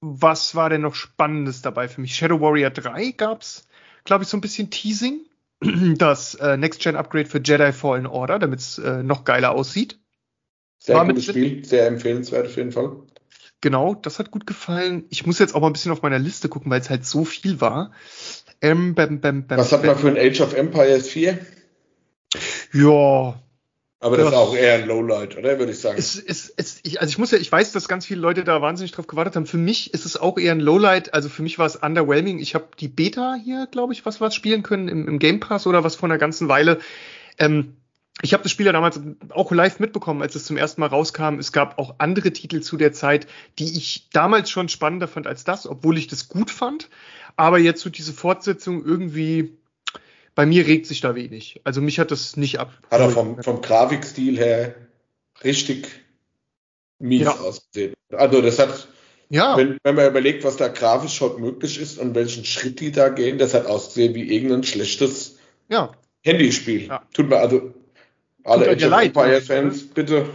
[0.00, 2.14] was war denn noch Spannendes dabei für mich?
[2.14, 3.66] Shadow Warrior 3 gab's,
[4.04, 5.20] glaube ich, so ein bisschen Teasing.
[5.98, 9.98] Das äh, Next-Gen-Upgrade für Jedi Fallen Order, damit es äh, noch geiler aussieht.
[10.84, 11.24] Sehr War gutes?
[11.24, 12.92] Spiel, sehr empfehlenswert auf jeden Fall.
[13.62, 15.06] Genau, das hat gut gefallen.
[15.08, 17.24] Ich muss jetzt auch mal ein bisschen auf meiner Liste gucken, weil es halt so
[17.24, 17.92] viel war.
[18.60, 21.38] Ähm, bam, bam, bam, Was hat man für ein Age of Empires 4?
[22.74, 23.40] Ja,
[24.00, 24.32] Aber das Ja.
[24.32, 25.58] ist auch eher ein Lowlight, oder?
[25.58, 25.96] Würde ich sagen.
[25.96, 28.60] es, es, es, ich, also ich muss ja, ich weiß, dass ganz viele Leute da
[28.60, 29.46] wahnsinnig drauf gewartet haben.
[29.46, 31.14] Für mich ist es auch eher ein Lowlight.
[31.14, 32.40] Also für mich war es underwhelming.
[32.40, 35.66] Ich habe die Beta hier, glaube ich, was was spielen können im, im Game Pass
[35.66, 36.80] oder was vor einer ganzen Weile.
[37.38, 37.76] Ähm,
[38.22, 39.00] ich habe das Spiel ja damals
[39.30, 41.38] auch live mitbekommen, als es zum ersten Mal rauskam.
[41.38, 43.26] Es gab auch andere Titel zu der Zeit,
[43.58, 46.88] die ich damals schon spannender fand als das, obwohl ich das gut fand.
[47.36, 49.58] Aber jetzt so diese Fortsetzung irgendwie,
[50.36, 51.60] bei mir regt sich da wenig.
[51.64, 52.72] Also mich hat das nicht ab.
[52.90, 54.74] Hat er vom, vom Grafikstil her
[55.42, 55.88] richtig
[57.00, 57.32] mies Ja.
[57.32, 57.94] ausgesehen.
[58.12, 58.86] Also das hat,
[59.28, 62.92] ja, wenn, wenn man überlegt, was da grafisch heute möglich ist und welchen Schritt die
[62.92, 65.90] da gehen, das hat ausgesehen wie irgendein schlechtes ja,
[66.22, 66.86] Handyspiel.
[66.86, 67.02] Ja.
[67.12, 67.74] Tut mir also
[68.44, 69.40] alle Age of Empire.
[69.40, 70.26] Fans, bitte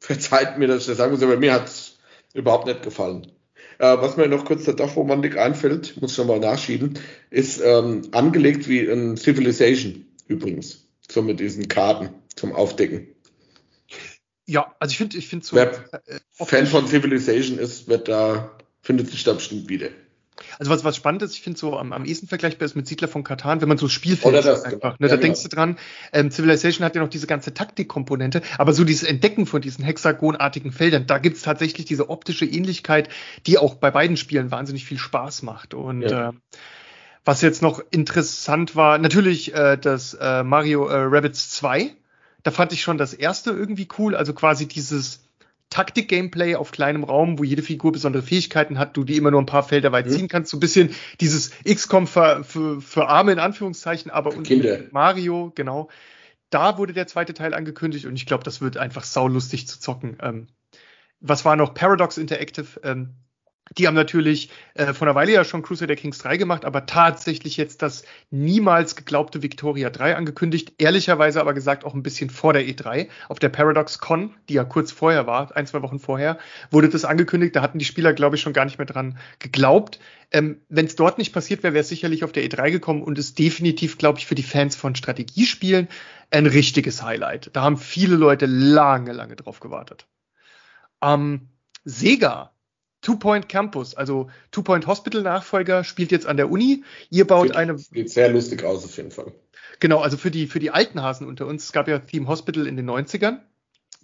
[0.00, 1.98] verzeiht mir, dass ich das sagen muss, aber mir hat es
[2.34, 3.30] überhaupt nicht gefallen.
[3.78, 6.98] Äh, was mir noch kurz der Dachromantik einfällt, muss noch mal nachschieben,
[7.30, 10.88] ist ähm, angelegt wie ein Civilization übrigens.
[11.10, 13.08] So mit diesen Karten zum Aufdecken.
[14.46, 15.56] Ja, also ich finde, ich finde so.
[15.56, 15.72] Wer
[16.06, 19.88] äh, Fan von Civilization ist, wird da, findet sich da bestimmt wieder.
[20.58, 23.08] Also was, was spannend ist, ich finde so am, am ehesten vergleichbar ist mit Siedler
[23.08, 24.76] von Katan, wenn man so Spielfeld Oder das, genau.
[24.76, 25.20] Ne, Ja, da genau.
[25.20, 25.78] denkst du dran,
[26.12, 30.72] ähm, Civilization hat ja noch diese ganze Taktikkomponente, aber so dieses Entdecken von diesen hexagonartigen
[30.72, 33.08] Feldern, da gibt's tatsächlich diese optische Ähnlichkeit,
[33.46, 35.74] die auch bei beiden Spielen wahnsinnig viel Spaß macht.
[35.74, 36.30] Und Ja.
[36.30, 36.32] äh,
[37.24, 41.94] was jetzt noch interessant war, natürlich äh, das äh, Mario äh, Rabbids 2.
[42.42, 45.20] Da fand ich schon das erste irgendwie cool, also quasi dieses
[45.72, 49.46] Taktik-Gameplay auf kleinem Raum, wo jede Figur besondere Fähigkeiten hat, du die immer nur ein
[49.46, 50.10] paar Felder weit Mhm.
[50.10, 50.50] ziehen kannst.
[50.50, 54.46] So ein bisschen dieses XCOM für, für, für Arme in Anführungszeichen, aber und.
[54.92, 55.88] Mario, genau.
[56.50, 60.18] Da wurde der zweite Teil angekündigt und ich glaube, das wird einfach saulustig zu zocken.
[60.20, 60.48] Ähm,
[61.20, 61.72] was war noch?
[61.72, 63.14] Paradox Interactive, ähm,
[63.78, 67.56] Die haben natürlich äh, vor einer Weile ja schon Crusader Kings 3 gemacht, aber tatsächlich
[67.56, 70.74] jetzt das niemals geglaubte Victoria 3 angekündigt.
[70.78, 73.08] Ehrlicherweise aber gesagt auch ein bisschen vor der E3.
[73.28, 76.38] Auf der Paradox Con, die ja kurz vorher war, ein, zwei Wochen vorher,
[76.70, 77.54] wurde das angekündigt.
[77.56, 80.00] Da hatten die Spieler, glaube ich, schon gar nicht mehr dran geglaubt.
[80.32, 83.18] Ähm, Wenn es dort nicht passiert wäre, wäre es sicherlich auf der E3 gekommen und
[83.18, 85.88] ist definitiv, glaube ich, für die Fans von Strategiespielen
[86.30, 87.50] ein richtiges Highlight.
[87.52, 90.06] Da haben viele Leute lange, lange drauf gewartet.
[91.00, 91.48] Ähm,
[91.84, 92.52] Sega
[93.02, 96.84] Two Point Campus, also Two Point Hospital Nachfolger, spielt jetzt an der Uni.
[97.10, 97.76] Ihr baut Sieht, eine.
[97.76, 99.32] Sieht sehr lustig aus auf jeden Fall.
[99.80, 102.68] Genau, also für die, für die alten Hasen unter uns, es gab ja Team Hospital
[102.68, 103.40] in den 90ern.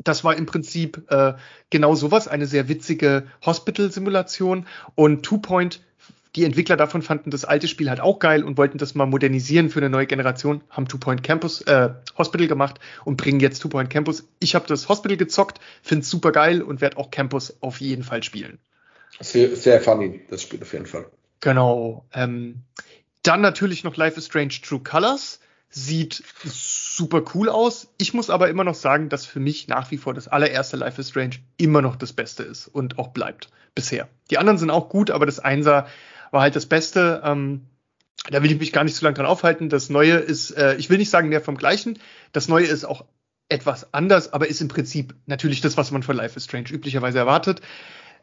[0.03, 1.35] Das war im Prinzip äh,
[1.71, 4.67] genau sowas, eine sehr witzige Hospital-Simulation.
[4.97, 5.81] Und Two Point,
[6.35, 9.71] die Entwickler davon fanden das alte Spiel halt auch geil und wollten das mal modernisieren
[9.71, 13.69] für eine neue Generation, haben Two Point Campus, äh, Hospital gemacht und bringen jetzt Two
[13.69, 14.29] Point Campus.
[14.41, 18.03] Ich habe das Hospital gezockt, finde es super geil und werde auch Campus auf jeden
[18.03, 18.59] Fall spielen.
[19.21, 21.07] Sehr, sehr funny, das Spiel auf jeden Fall.
[21.41, 22.07] Genau.
[22.13, 22.63] Ähm,
[23.23, 25.41] dann natürlich noch Life is Strange True Colors.
[25.71, 27.89] Sieht super cool aus.
[27.99, 31.01] Ich muss aber immer noch sagen, dass für mich nach wie vor das allererste Life
[31.01, 34.09] is Strange immer noch das Beste ist und auch bleibt bisher.
[34.31, 35.87] Die anderen sind auch gut, aber das Einser
[36.31, 37.21] war halt das Beste.
[37.23, 37.67] Ähm,
[38.31, 39.69] da will ich mich gar nicht so lange dran aufhalten.
[39.69, 41.99] Das Neue ist, äh, ich will nicht sagen mehr vom Gleichen.
[42.33, 43.05] Das Neue ist auch
[43.49, 47.19] etwas anders, aber ist im Prinzip natürlich das, was man von Life is Strange üblicherweise
[47.19, 47.61] erwartet.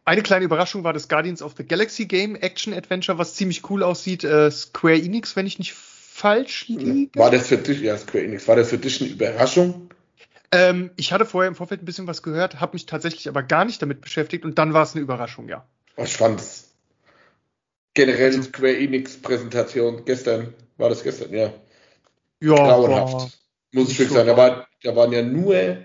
[0.06, 3.82] Eine kleine Überraschung war das Guardians of the Galaxy Game Action Adventure, was ziemlich cool
[3.82, 4.24] aussieht.
[4.24, 7.10] Äh, Square Enix, wenn ich nicht falsch liege.
[7.20, 9.90] War das für dich, ja, Square Enix, war das für dich eine Überraschung?
[10.52, 13.66] Ähm, ich hatte vorher im Vorfeld ein bisschen was gehört, habe mich tatsächlich aber gar
[13.66, 15.66] nicht damit beschäftigt und dann war es eine Überraschung, ja.
[15.98, 16.70] Ich fand es
[17.96, 21.52] generell also, Square Enix Präsentation gestern, war das gestern, ja.
[22.40, 22.56] Ja.
[22.56, 23.40] Grauenhaft.
[23.72, 24.28] Muss ich wirklich sagen.
[24.28, 25.78] Da, war, da waren ja nur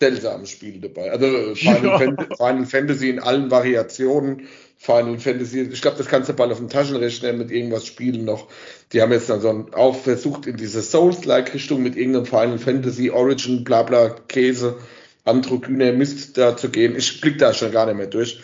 [0.00, 1.10] seltsame Spiele dabei.
[1.10, 1.98] Also Final, ja.
[1.98, 4.48] Fantasy, Final Fantasy in allen Variationen.
[4.80, 8.46] Final Fantasy, ich glaube, das kannst du bald auf dem Taschenrechner mit irgendwas spielen noch.
[8.92, 13.64] Die haben jetzt dann so auch versucht in diese Souls-like-Richtung mit irgendeinem Final Fantasy Origin,
[13.64, 14.76] bla bla, Käse,
[15.24, 16.94] androgyner Mist da zu gehen.
[16.96, 18.40] Ich blick da schon gar nicht mehr durch.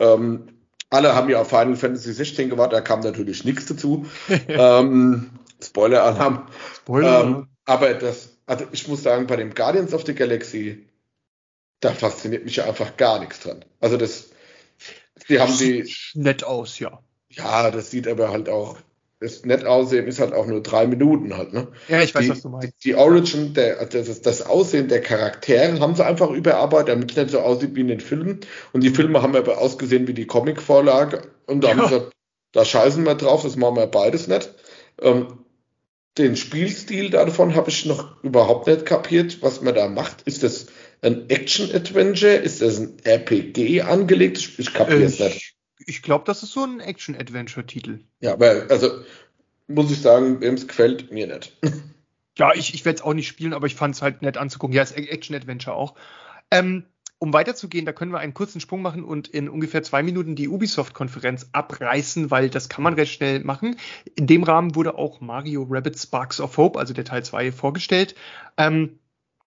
[0.00, 0.48] Ähm,
[0.90, 4.06] alle haben ja auf Final Fantasy 16 gewartet, da kam natürlich nichts dazu.
[4.48, 5.30] ähm,
[5.62, 6.48] Spoiler-Alarm.
[6.74, 7.24] Spoiler.
[7.24, 10.84] Ähm, aber das, also ich muss sagen, bei dem Guardians of the Galaxy,
[11.80, 13.64] da fasziniert mich ja einfach gar nichts dran.
[13.80, 14.30] Also das,
[15.28, 15.92] die haben die.
[16.14, 17.00] Nett aus, ja.
[17.30, 18.78] Ja, das sieht aber halt auch,
[19.20, 21.68] das nett aussehen ist halt auch nur drei Minuten halt, ne?
[21.88, 22.84] Ja, ich weiß, die, was du meinst.
[22.84, 27.30] Die Origin, der, das, das Aussehen der Charaktere haben sie einfach überarbeitet, damit es nicht
[27.30, 28.40] so aussieht wie in den Filmen.
[28.72, 31.22] Und die Filme haben aber ausgesehen wie die Comic-Vorlage.
[31.46, 31.76] Und da ja.
[31.76, 32.12] haben sie gesagt,
[32.52, 34.54] da scheißen wir drauf, das machen wir beides nicht.
[35.00, 35.38] Ähm,
[36.16, 40.22] den Spielstil davon habe ich noch überhaupt nicht kapiert, was man da macht.
[40.22, 40.66] Ist das
[41.02, 42.34] ein Action-Adventure?
[42.34, 44.58] Ist das ein RPG angelegt?
[44.58, 45.54] Ich kapiere es nicht.
[45.86, 48.00] Ich glaube, das ist so ein Action-Adventure-Titel.
[48.20, 48.90] Ja, aber also
[49.68, 51.56] muss ich sagen, wem es gefällt, mir nicht.
[52.38, 54.76] Ja, ich, ich werde es auch nicht spielen, aber ich fand es halt nett anzugucken.
[54.76, 55.94] Ja, es ist Action-Adventure auch.
[56.50, 56.84] Ähm,
[57.18, 60.48] um weiterzugehen, da können wir einen kurzen Sprung machen und in ungefähr zwei Minuten die
[60.48, 63.76] Ubisoft-Konferenz abreißen, weil das kann man recht schnell machen.
[64.16, 68.14] In dem Rahmen wurde auch Mario Rabbit Sparks of Hope, also der Teil 2, vorgestellt.
[68.58, 68.98] Ähm,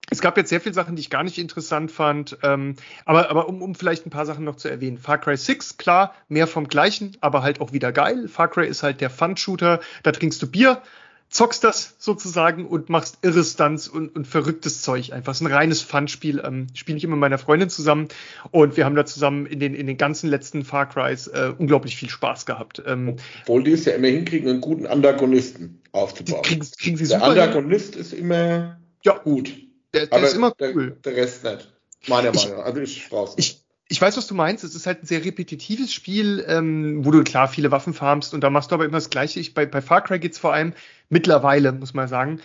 [0.10, 2.76] es gab jetzt sehr viele Sachen, die ich gar nicht interessant fand, ähm,
[3.06, 4.98] aber, aber um, um vielleicht ein paar Sachen noch zu erwähnen.
[4.98, 8.27] Far Cry 6, klar, mehr vom Gleichen, aber halt auch wieder geil.
[8.27, 10.81] Far Cry ist halt der Fun-Shooter, da trinkst du Bier,
[11.30, 15.31] zockst das sozusagen und machst irre Stunts und, und verrücktes Zeug einfach.
[15.31, 16.41] Es ist ein reines Fun-Spiel.
[16.44, 18.07] Ähm, Spiele ich immer mit meiner Freundin zusammen
[18.52, 21.95] und wir haben da zusammen in den, in den ganzen letzten Far Crys äh, unglaublich
[21.95, 22.81] viel Spaß gehabt.
[22.86, 26.41] Ähm, Obwohl die es ja immer hinkriegen, einen guten Antagonisten aufzubauen.
[26.41, 28.02] Kriegen, kriegen sie der Antagonist hin.
[28.02, 29.18] ist immer ja.
[29.23, 29.69] gut.
[29.94, 30.98] Der, der ist immer cool.
[31.03, 31.72] Der, der Rest nicht.
[32.07, 32.66] Meiner Meinung nach.
[32.66, 33.56] Also ich brauch's nicht.
[33.56, 34.64] Ich, ich weiß, was du meinst.
[34.64, 38.41] Es ist halt ein sehr repetitives Spiel, ähm, wo du klar viele Waffen farmst und
[38.41, 39.40] da machst du aber immer das Gleiche.
[39.40, 40.74] Ich, bei, bei Far Cry geht's vor allem
[41.10, 42.40] mittlerweile, muss man sagen,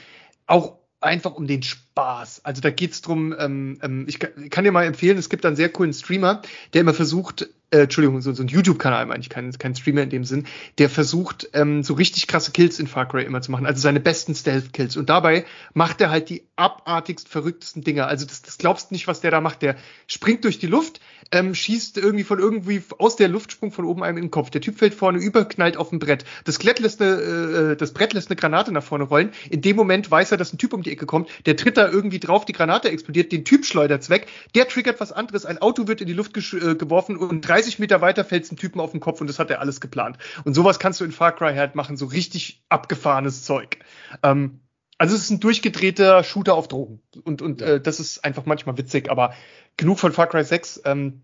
[0.47, 2.45] auch einfach um den Spaß.
[2.45, 5.57] Also da geht's drum, ähm, ähm, ich, kann, kann dir mal empfehlen, es gibt einen
[5.57, 9.53] sehr coolen Streamer, der immer versucht, äh, Entschuldigung, so, so ein YouTube-Kanal meine ich, kein,
[9.53, 10.47] kein Streamer in dem Sinn,
[10.79, 14.01] der versucht, ähm, so richtig krasse Kills in Far Cry immer zu machen, also seine
[14.01, 14.97] besten Stealth-Kills.
[14.97, 18.07] Und dabei macht er halt die abartigst verrücktesten Dinger.
[18.07, 19.63] Also das, das glaubst nicht, was der da macht.
[19.63, 19.77] Der
[20.07, 21.01] springt durch die Luft,
[21.33, 24.51] ähm, schießt irgendwie von irgendwie aus der Luftsprung von oben einem in den Kopf.
[24.51, 26.25] Der Typ fällt vorne über, knallt auf ein Brett.
[26.45, 29.31] Das, Klett lässt eine, äh, das Brett lässt eine Granate nach vorne rollen.
[29.51, 31.29] In dem Moment weiß er, dass ein Typ um die Ecke kommt.
[31.47, 34.27] Der tritt da irgendwie drauf, die Granate explodiert, den Typ schleudert weg.
[34.55, 35.47] Der triggert was anderes.
[35.47, 38.57] Ein Auto wird in die Luft äh, geworfen und 30 Meter weiter fällt es ein
[38.57, 40.19] Typen auf den Kopf und das hat er alles geplant.
[40.45, 43.79] Und sowas kannst du in Far Cry halt machen, so richtig abgefahrenes Zeug.
[44.23, 44.61] Ähm,
[44.99, 47.03] also es ist ein durchgedrehter Shooter auf Drogen.
[47.25, 49.35] Und, und äh, das ist einfach manchmal witzig, aber
[49.77, 50.83] genug von Far Cry 6.
[50.85, 51.23] Ähm,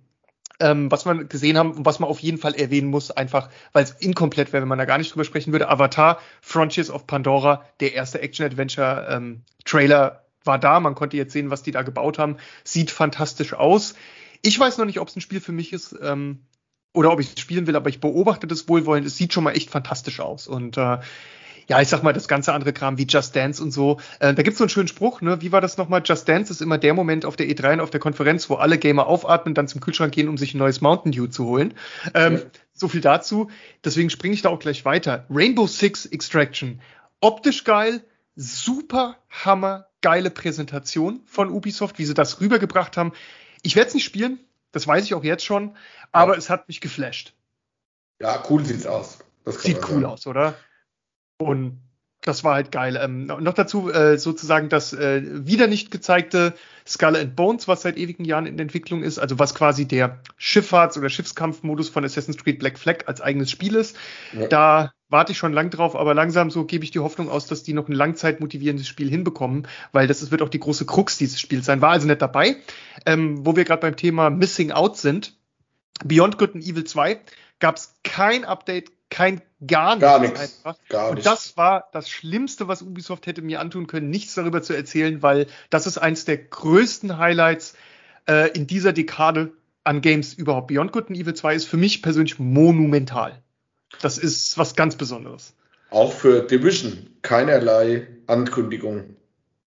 [0.61, 3.83] ähm, was wir gesehen haben und was man auf jeden Fall erwähnen muss, einfach weil
[3.83, 5.69] es inkomplett wäre, wenn man da gar nicht drüber sprechen würde.
[5.71, 10.81] Avatar, Frontiers of Pandora, der erste Action-Adventure-Trailer ähm, war da.
[10.81, 12.37] Man konnte jetzt sehen, was die da gebaut haben.
[12.63, 13.95] Sieht fantastisch aus.
[14.43, 16.41] Ich weiß noch nicht, ob es ein Spiel für mich ist ähm,
[16.93, 19.07] oder ob ich es spielen will, aber ich beobachte das wohlwollend.
[19.07, 20.47] Es sieht schon mal echt fantastisch aus.
[20.47, 20.99] Und äh,
[21.71, 24.01] ja, ich sag mal, das ganze andere Kram wie Just Dance und so.
[24.19, 25.41] Äh, da gibt's so einen schönen Spruch, ne?
[25.41, 26.03] Wie war das nochmal?
[26.05, 28.77] Just Dance ist immer der Moment auf der E3 und auf der Konferenz, wo alle
[28.77, 31.75] Gamer aufatmen, dann zum Kühlschrank gehen, um sich ein neues Mountain Dew zu holen.
[32.13, 32.41] Ähm, ja.
[32.73, 33.53] So viel dazu.
[33.85, 35.27] Deswegen springe ich da auch gleich weiter.
[35.31, 36.81] Rainbow Six Extraction.
[37.21, 38.03] Optisch geil,
[38.35, 43.13] super hammer geile Präsentation von Ubisoft, wie sie das rübergebracht haben.
[43.63, 44.41] Ich werde es nicht spielen,
[44.73, 45.77] das weiß ich auch jetzt schon,
[46.11, 46.39] aber ja.
[46.39, 47.33] es hat mich geflasht.
[48.21, 49.19] Ja, cool sieht's aus.
[49.47, 50.05] Sieht cool sagen.
[50.07, 50.57] aus, oder?
[51.41, 51.81] Und
[52.23, 52.99] das war halt geil.
[53.03, 56.55] Ähm, noch dazu äh, sozusagen das äh, wieder nicht gezeigte
[56.87, 60.99] Skull and Bones, was seit ewigen Jahren in Entwicklung ist, also was quasi der Schifffahrts-
[60.99, 63.97] oder Schiffskampfmodus von Assassin's Creed Black Flag als eigenes Spiel ist.
[64.39, 64.49] Ja.
[64.49, 67.63] Da warte ich schon lang drauf, aber langsam so gebe ich die Hoffnung aus, dass
[67.63, 71.41] die noch ein langzeitmotivierendes Spiel hinbekommen, weil das ist, wird auch die große Krux dieses
[71.41, 71.81] Spiels sein.
[71.81, 72.57] War also nicht dabei.
[73.07, 75.35] Ähm, wo wir gerade beim Thema Missing Out sind.
[76.05, 77.21] Beyond Good and Evil 2
[77.59, 80.01] gab es kein Update, kein gar nichts.
[80.01, 80.41] Gar nichts.
[80.41, 80.77] Einfach.
[80.89, 84.75] Gar und das war das Schlimmste, was Ubisoft hätte mir antun können, nichts darüber zu
[84.75, 87.75] erzählen, weil das ist eins der größten Highlights
[88.29, 89.53] äh, in dieser Dekade
[89.85, 90.69] an Games überhaupt.
[90.69, 93.41] Beyond Good and Evil 2 ist für mich persönlich monumental.
[94.01, 95.55] Das ist was ganz Besonderes.
[95.91, 99.17] Auch für Division keinerlei Ankündigung.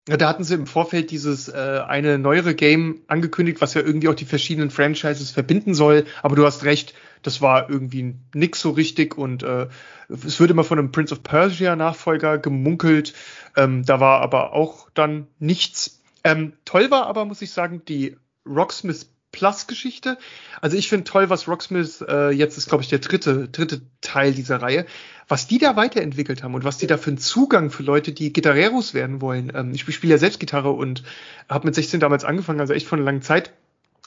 [0.05, 4.15] Da hatten sie im Vorfeld dieses äh, eine neuere Game angekündigt, was ja irgendwie auch
[4.15, 6.05] die verschiedenen Franchises verbinden soll.
[6.21, 6.93] Aber du hast recht,
[7.23, 9.67] das war irgendwie nix so richtig und äh,
[10.09, 13.13] es wird immer von einem Prince of Persia Nachfolger gemunkelt.
[13.55, 16.01] Ähm, da war aber auch dann nichts.
[16.23, 20.17] Ähm, toll war aber, muss ich sagen, die Rocksmith Plus-Geschichte.
[20.61, 24.31] Also ich finde toll, was Rocksmith äh, jetzt ist, glaube ich, der dritte, dritte Teil
[24.31, 24.85] dieser Reihe,
[25.27, 28.31] was die da weiterentwickelt haben und was die da für einen Zugang für Leute, die
[28.31, 29.51] Gitarreros werden wollen.
[29.53, 31.03] Ähm, ich spiele ja selbst Gitarre und
[31.49, 33.51] habe mit 16 damals angefangen, also echt von einer langen Zeit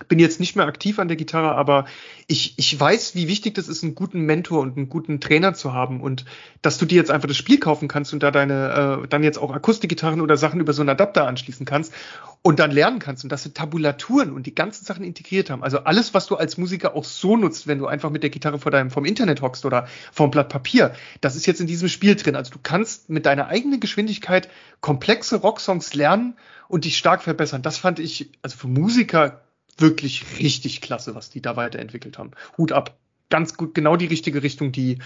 [0.09, 1.87] bin jetzt nicht mehr aktiv an der Gitarre, aber
[2.27, 5.73] ich, ich weiß, wie wichtig das ist, einen guten Mentor und einen guten Trainer zu
[5.73, 6.27] haben und
[6.61, 9.39] dass du dir jetzt einfach das Spiel kaufen kannst und da deine äh, dann jetzt
[9.39, 11.95] auch Akustikgitarren oder Sachen über so einen Adapter anschließen kannst
[12.43, 15.63] und dann lernen kannst und dass sie Tabulaturen und die ganzen Sachen integriert haben.
[15.63, 18.59] Also alles, was du als Musiker auch so nutzt, wenn du einfach mit der Gitarre
[18.59, 20.93] vor deinem vom Internet hockst oder vom Blatt Papier,
[21.23, 22.37] das ist jetzt in diesem Spiel drin.
[22.37, 24.51] Also du kannst mit deiner eigenen Geschwindigkeit
[24.83, 26.37] komplexe Rocksongs lernen
[26.69, 27.63] und dich stark verbessern.
[27.63, 29.41] Das fand ich also für Musiker
[29.79, 32.33] wirklich richtig klasse, was die da weiterentwickelt haben.
[32.57, 32.97] Hut ab.
[33.29, 34.99] Ganz gut, genau die richtige Richtung, die,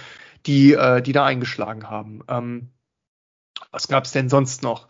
[0.44, 2.22] die, äh, die da eingeschlagen haben.
[2.28, 2.68] Ähm,
[3.70, 4.88] was gab's denn sonst noch?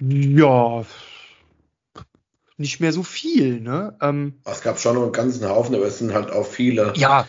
[0.00, 0.84] Ja,
[2.56, 3.96] nicht mehr so viel, ne?
[4.00, 6.92] Ähm, es gab schon noch einen ganzen Haufen, aber es sind halt auch viele.
[6.96, 7.26] Ja.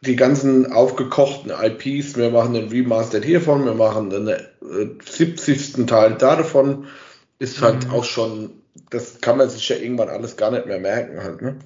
[0.00, 4.38] Die ganzen aufgekochten IPs, wir machen den Remastered hiervon, wir machen den äh,
[5.04, 5.86] 70.
[5.86, 6.86] Teil davon,
[7.38, 7.92] ist halt mhm.
[7.92, 11.56] auch schon das kann man sich ja irgendwann alles gar nicht mehr merken halt, ne?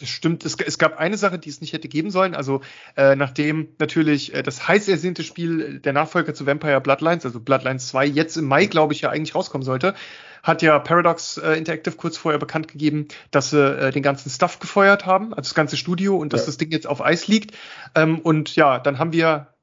[0.00, 0.44] Das stimmt.
[0.44, 2.34] Es, es, gab eine Sache, die es nicht hätte geben sollen.
[2.34, 2.60] Also
[2.96, 7.86] äh, nachdem natürlich äh, das heiß ersehnte Spiel der Nachfolger zu Vampire Bloodlines, also Bloodlines
[7.86, 9.94] 2, jetzt im Mai, glaube ich, ja eigentlich rauskommen sollte,
[10.42, 14.58] hat ja Paradox äh, Interactive kurz vorher bekannt gegeben, dass sie äh, den ganzen Stuff
[14.58, 16.46] gefeuert haben, also das ganze Studio und dass ja.
[16.46, 17.56] das Ding jetzt auf Eis liegt.
[17.94, 19.54] Ähm, und ja, dann haben wir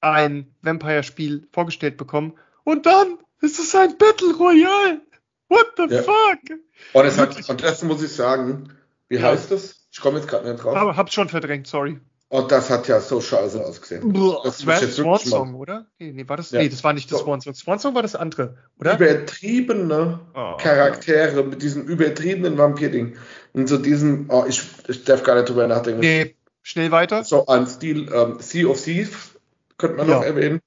[0.00, 2.34] ein Vampire-Spiel vorgestellt bekommen
[2.64, 5.00] und dann ist es ein Battle Royale.
[5.54, 6.02] What the ja.
[6.02, 6.58] fuck?
[6.92, 8.72] Und, es hat, und das muss ich sagen,
[9.08, 9.22] wie ja.
[9.22, 9.86] heißt das?
[9.92, 10.76] Ich komme jetzt gerade nicht drauf.
[10.76, 12.00] Aber hab's schon verdrängt, sorry.
[12.28, 14.12] Und das hat ja so scheiße ausgesehen.
[14.42, 15.86] Das Swan, Swan Song, oder?
[16.00, 16.60] Nee, nee, war das, ja.
[16.60, 17.24] nee, das war nicht das so.
[17.26, 17.54] Swan Song.
[17.54, 18.96] Swan Song war das andere, oder?
[18.96, 21.46] Übertriebene oh, Charaktere ja.
[21.46, 23.16] mit diesem übertriebenen Vampir-Ding.
[23.52, 26.00] Und so diesen, oh, ich, ich darf gar nicht drüber nachdenken.
[26.00, 27.22] Nee, schnell weiter.
[27.22, 29.38] So ein Stil, ähm, Sea of Thieves
[29.76, 30.60] könnte man noch erwähnen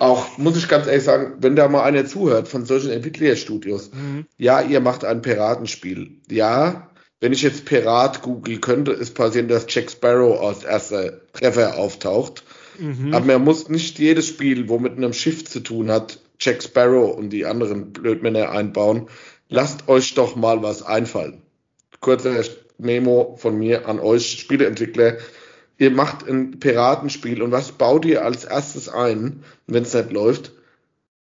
[0.00, 4.24] auch, muss ich ganz ehrlich sagen, wenn da mal einer zuhört von solchen Entwicklerstudios, mhm.
[4.38, 6.12] ja, ihr macht ein Piratenspiel.
[6.30, 6.90] Ja,
[7.20, 12.44] wenn ich jetzt Pirat google, könnte es passieren, dass Jack Sparrow als erster Treffer auftaucht.
[12.78, 13.12] Mhm.
[13.12, 17.14] Aber man muss nicht jedes Spiel, wo mit einem Schiff zu tun hat, Jack Sparrow
[17.14, 19.08] und die anderen Blödmänner einbauen.
[19.50, 21.42] Lasst euch doch mal was einfallen.
[22.00, 22.42] Kurzer
[22.78, 25.18] Memo von mir an euch Spieleentwickler
[25.80, 30.52] ihr macht ein Piratenspiel und was baut ihr als erstes ein, wenn es nicht läuft?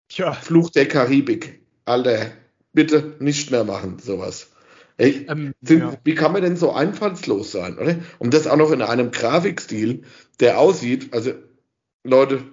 [0.07, 0.31] Tja.
[0.33, 1.59] Fluch der Karibik.
[1.83, 2.31] Alter,
[2.73, 4.47] bitte nicht mehr machen, sowas.
[4.97, 5.93] Ey, ähm, sind, ja.
[6.05, 7.97] Wie kann man denn so einfallslos sein, oder?
[8.17, 10.03] Und das auch noch in einem Grafikstil,
[10.39, 11.33] der aussieht, also
[12.05, 12.43] Leute,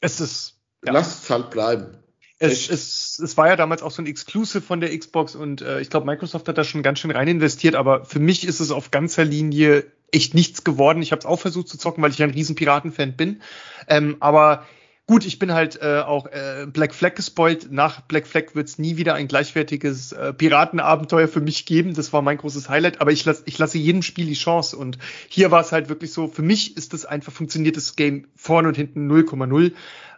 [0.00, 0.92] es ist, ja.
[0.92, 1.98] lasst es halt bleiben.
[2.40, 5.80] Es, es, es war ja damals auch so ein Exclusive von der Xbox und äh,
[5.80, 8.72] ich glaube, Microsoft hat da schon ganz schön rein investiert, aber für mich ist es
[8.72, 11.02] auf ganzer Linie echt nichts geworden.
[11.02, 13.42] Ich habe es auch versucht zu zocken, weil ich ein riesen Piraten-Fan bin.
[13.88, 14.66] Ähm, aber
[15.06, 17.72] gut, ich bin halt äh, auch äh, Black Flag gespoilt.
[17.72, 21.94] Nach Black Flag wird es nie wieder ein gleichwertiges äh, Piratenabenteuer für mich geben.
[21.94, 23.00] Das war mein großes Highlight.
[23.00, 24.76] Aber ich, lass, ich lasse jedem Spiel die Chance.
[24.76, 24.98] Und
[25.28, 28.76] hier war es halt wirklich so, für mich ist das einfach funktioniertes Game vorne und
[28.76, 29.72] hinten 0,0.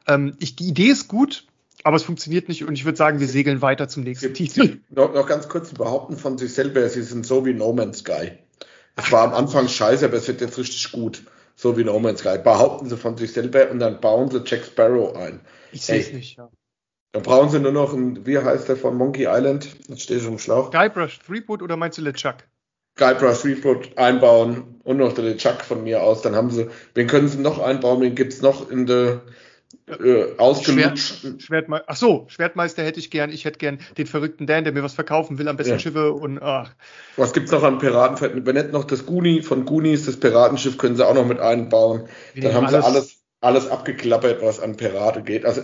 [0.07, 1.45] Ähm, ich, die Idee ist gut,
[1.85, 4.79] aber es funktioniert nicht und ich würde sagen, wir segeln weiter zum nächsten Titel.
[4.91, 8.33] Noch, noch ganz kurz, behaupten von sich selber, sie sind so wie No Man's Sky.
[8.97, 11.23] Es war am Anfang scheiße, aber es wird jetzt richtig gut.
[11.57, 12.39] So wie No Man's Sky.
[12.43, 15.41] Behaupten sie von sich selber und dann bauen sie Jack Sparrow ein.
[15.73, 16.51] Ich sehe es nicht, ja.
[17.13, 19.69] Dann brauchen sie nur noch ein, wie heißt der von Monkey Island?
[19.89, 20.71] Jetzt stehe ich im Schlauch.
[20.71, 22.37] Guybrush Threepwood oder meinst du LeChuck?
[22.97, 26.23] Guybrush Threepwood einbauen und noch der LeChuck von mir aus.
[26.23, 28.01] Dann haben sie, wen können sie noch einbauen?
[28.01, 29.23] Wen gibt's noch in der
[29.87, 31.21] äh, ausgelutscht.
[31.21, 33.31] Schwert, Schwertme ach so, Schwertmeister hätte ich gern.
[33.31, 35.79] Ich hätte gern den verrückten Dan, der mir was verkaufen will, am besten ja.
[35.79, 36.75] Schiffe und ach.
[37.17, 38.47] Was gibt's noch an Piraten?
[38.47, 42.09] Wenn nicht noch das Goonie von Goonies, das Piratenschiff können sie auch noch mit einbauen.
[42.35, 45.45] Wir Dann haben alles, sie alles, alles abgeklappert, was an Pirate geht.
[45.45, 45.63] Also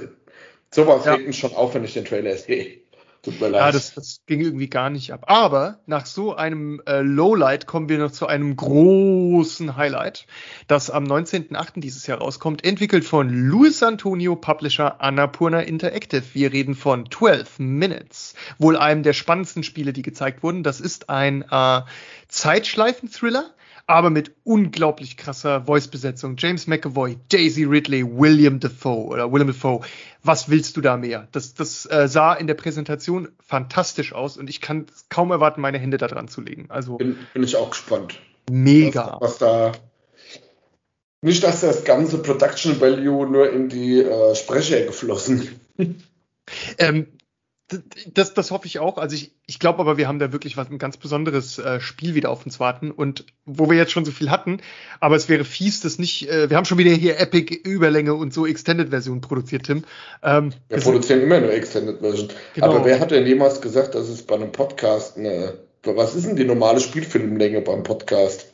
[0.70, 1.14] sowas ja.
[1.14, 2.80] regt mich schon auf, wenn ich den Trailer sehe.
[3.26, 3.60] Tut mir leid.
[3.60, 5.24] Ja, das, das ging irgendwie gar nicht ab.
[5.26, 10.28] Aber nach so einem äh, Lowlight kommen wir noch zu einem großen Highlight,
[10.68, 11.80] das am 19.08.
[11.80, 16.22] dieses Jahr rauskommt, entwickelt von Luis Antonio, Publisher Annapurna Interactive.
[16.34, 20.62] Wir reden von 12 Minutes, wohl einem der spannendsten Spiele, die gezeigt wurden.
[20.62, 21.82] Das ist ein äh,
[22.28, 23.50] Zeitschleifen-Thriller
[23.86, 26.36] aber mit unglaublich krasser Voice-Besetzung.
[26.38, 29.80] James McAvoy, Daisy Ridley, William Defoe oder William Defoe.
[30.22, 31.28] Was willst du da mehr?
[31.32, 35.78] Das, das äh, sah in der Präsentation fantastisch aus und ich kann kaum erwarten, meine
[35.78, 36.66] Hände da dran zu legen.
[36.68, 38.18] Also bin, bin ich auch gespannt.
[38.50, 39.18] Mega.
[39.20, 39.72] Was, was da
[41.22, 45.60] nicht, dass das ganze Production Value nur in die äh, Sprecher geflossen.
[46.78, 47.06] ähm,
[48.12, 48.98] das, das hoffe ich auch.
[48.98, 52.14] Also ich, ich glaube aber, wir haben da wirklich was ein ganz besonderes äh, Spiel
[52.14, 54.60] wieder auf uns warten und wo wir jetzt schon so viel hatten,
[55.00, 56.30] aber es wäre fies, das nicht.
[56.30, 59.84] Äh, wir haben schon wieder hier Epic Überlänge und so Extended Version produziert, Tim.
[60.22, 62.28] Ähm, wir produzieren immer nur Extended Version.
[62.54, 62.66] Genau.
[62.68, 65.54] Aber wer hat denn jemals gesagt, dass es bei einem Podcast eine
[65.94, 68.46] was ist denn die normale Spielfilmlänge beim Podcast?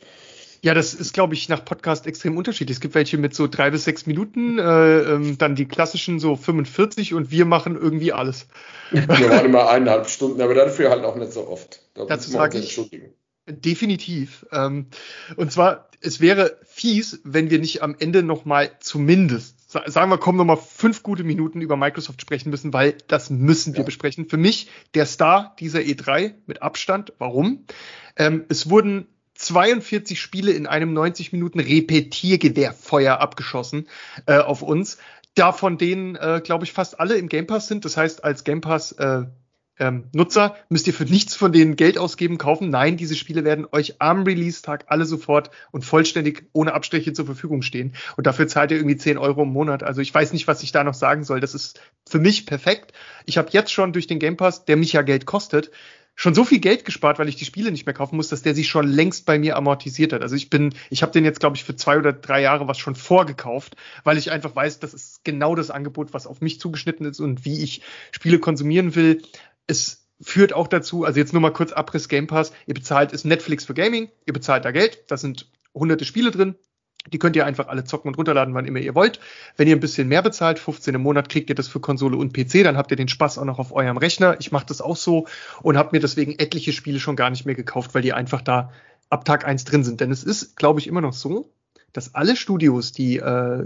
[0.63, 2.77] Ja, das ist, glaube ich, nach Podcast extrem unterschiedlich.
[2.77, 6.37] Es gibt welche mit so drei bis sechs Minuten, äh, ähm, dann die klassischen so
[6.37, 8.47] 45 und wir machen irgendwie alles.
[8.89, 11.81] Wir waren immer eineinhalb Stunden, aber dafür halt auch nicht so oft.
[11.95, 12.81] Da Dazu sage ich
[13.45, 14.45] definitiv.
[14.53, 14.87] Ähm,
[15.35, 20.17] und zwar, es wäre fies, wenn wir nicht am Ende noch mal zumindest, sagen wir,
[20.17, 23.85] kommen noch mal fünf gute Minuten über Microsoft sprechen müssen, weil das müssen wir ja.
[23.85, 24.29] besprechen.
[24.29, 27.11] Für mich der Star dieser E3 mit Abstand.
[27.17, 27.65] Warum?
[28.15, 29.07] Ähm, es wurden
[29.45, 33.87] 42 Spiele in einem 90 Minuten Repetiergewehrfeuer abgeschossen
[34.25, 34.97] äh, auf uns.
[35.35, 37.85] Davon denen, äh, glaube ich, fast alle im Game Pass sind.
[37.85, 39.23] Das heißt, als Game Pass äh,
[39.79, 42.69] ähm, Nutzer müsst ihr für nichts von denen Geld ausgeben, kaufen.
[42.69, 47.63] Nein, diese Spiele werden euch am Release-Tag alle sofort und vollständig ohne Abstriche zur Verfügung
[47.63, 47.95] stehen.
[48.15, 49.81] Und dafür zahlt ihr irgendwie 10 Euro im Monat.
[49.81, 51.39] Also ich weiß nicht, was ich da noch sagen soll.
[51.39, 52.93] Das ist für mich perfekt.
[53.25, 55.71] Ich habe jetzt schon durch den Game Pass, der mich ja Geld kostet,
[56.15, 58.55] schon so viel Geld gespart, weil ich die Spiele nicht mehr kaufen muss, dass der
[58.55, 60.21] sich schon längst bei mir amortisiert hat.
[60.21, 62.77] Also ich bin, ich habe den jetzt, glaube ich, für zwei oder drei Jahre was
[62.77, 67.05] schon vorgekauft, weil ich einfach weiß, das ist genau das Angebot, was auf mich zugeschnitten
[67.05, 67.81] ist und wie ich
[68.11, 69.23] Spiele konsumieren will.
[69.67, 73.25] Es führt auch dazu, also jetzt nur mal kurz Abriss Game Pass, ihr bezahlt ist
[73.25, 76.55] Netflix für Gaming, ihr bezahlt da Geld, da sind hunderte Spiele drin,
[77.11, 79.19] die könnt ihr einfach alle zocken und runterladen, wann immer ihr wollt.
[79.57, 82.33] Wenn ihr ein bisschen mehr bezahlt, 15 im Monat, kriegt ihr das für Konsole und
[82.33, 84.37] PC, dann habt ihr den Spaß auch noch auf eurem Rechner.
[84.39, 85.27] Ich mache das auch so
[85.61, 88.71] und habe mir deswegen etliche Spiele schon gar nicht mehr gekauft, weil die einfach da
[89.09, 90.01] ab Tag eins drin sind.
[90.01, 91.49] Denn es ist, glaube ich, immer noch so,
[91.93, 93.65] dass alle Studios, die äh,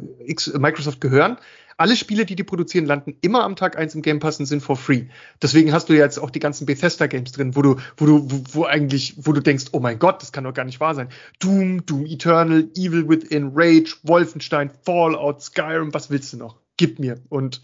[0.57, 1.37] Microsoft gehören,
[1.77, 4.61] alle Spiele, die die produzieren, landen immer am Tag eins im Game Pass und sind
[4.61, 5.05] for free.
[5.41, 8.31] Deswegen hast du ja jetzt auch die ganzen Bethesda Games drin, wo du, wo du,
[8.31, 10.95] wo, wo eigentlich, wo du denkst, oh mein Gott, das kann doch gar nicht wahr
[10.95, 11.09] sein.
[11.39, 16.55] Doom, Doom Eternal, Evil Within, Rage, Wolfenstein, Fallout, Skyrim, was willst du noch?
[16.77, 17.19] Gib mir.
[17.29, 17.61] Und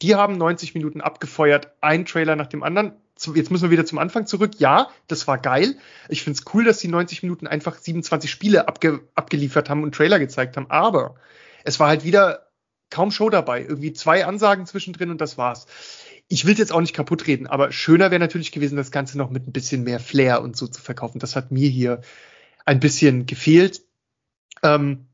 [0.00, 2.92] die haben 90 Minuten abgefeuert, ein Trailer nach dem anderen.
[3.34, 4.52] Jetzt müssen wir wieder zum Anfang zurück.
[4.58, 5.76] Ja, das war geil.
[6.08, 9.94] Ich finde es cool, dass die 90 Minuten einfach 27 Spiele abge abgeliefert haben und
[9.94, 10.70] Trailer gezeigt haben.
[10.70, 11.16] Aber
[11.64, 12.50] es war halt wieder
[12.88, 13.62] kaum Show dabei.
[13.62, 15.66] Irgendwie zwei Ansagen zwischendrin und das war's.
[16.28, 19.30] Ich will jetzt auch nicht kaputt reden, aber schöner wäre natürlich gewesen, das Ganze noch
[19.30, 21.18] mit ein bisschen mehr Flair und so zu verkaufen.
[21.18, 22.02] Das hat mir hier
[22.64, 23.82] ein bisschen gefehlt.
[24.62, 25.08] Ähm,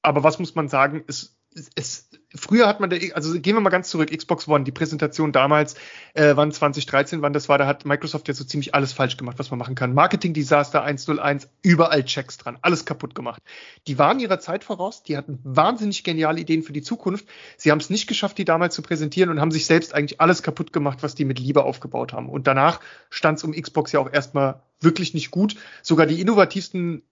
[0.00, 1.04] aber was muss man sagen?
[1.06, 1.36] Es,
[1.74, 5.32] es, früher hat man, der, also gehen wir mal ganz zurück, Xbox One, die Präsentation
[5.32, 5.74] damals,
[6.14, 9.38] äh, wann 2013, wann das war, da hat Microsoft ja so ziemlich alles falsch gemacht,
[9.38, 9.94] was man machen kann.
[9.94, 13.42] Marketing-Desaster 101, überall Checks dran, alles kaputt gemacht.
[13.86, 17.26] Die waren ihrer Zeit voraus, die hatten wahnsinnig geniale Ideen für die Zukunft.
[17.56, 20.42] Sie haben es nicht geschafft, die damals zu präsentieren und haben sich selbst eigentlich alles
[20.42, 22.28] kaputt gemacht, was die mit Liebe aufgebaut haben.
[22.28, 22.80] Und danach
[23.10, 25.56] stand es um Xbox ja auch erstmal wirklich nicht gut.
[25.82, 27.02] Sogar die innovativsten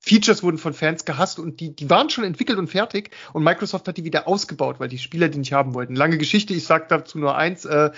[0.00, 3.86] Features wurden von Fans gehasst und die, die waren schon entwickelt und fertig und Microsoft
[3.86, 5.94] hat die wieder ausgebaut, weil die Spieler die nicht haben wollten.
[5.94, 7.90] Lange Geschichte, ich sage dazu nur eins, äh,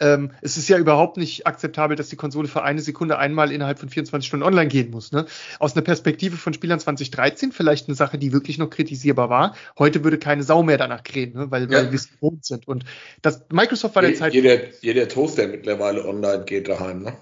[0.00, 3.78] ähm, es ist ja überhaupt nicht akzeptabel, dass die Konsole für eine Sekunde einmal innerhalb
[3.78, 5.12] von 24 Stunden online gehen muss.
[5.12, 5.26] Ne?
[5.58, 9.54] Aus einer Perspektive von Spielern 2013 vielleicht eine Sache, die wirklich noch kritisierbar war.
[9.78, 11.50] Heute würde keine Sau mehr danach krähen, ne?
[11.50, 11.78] weil, ja.
[11.78, 12.66] weil wir es gewohnt sind.
[12.66, 12.84] Und
[13.22, 14.34] das Microsoft war der Zeit.
[14.34, 17.12] Jeder, jeder Toaster mittlerweile online geht daheim, ne?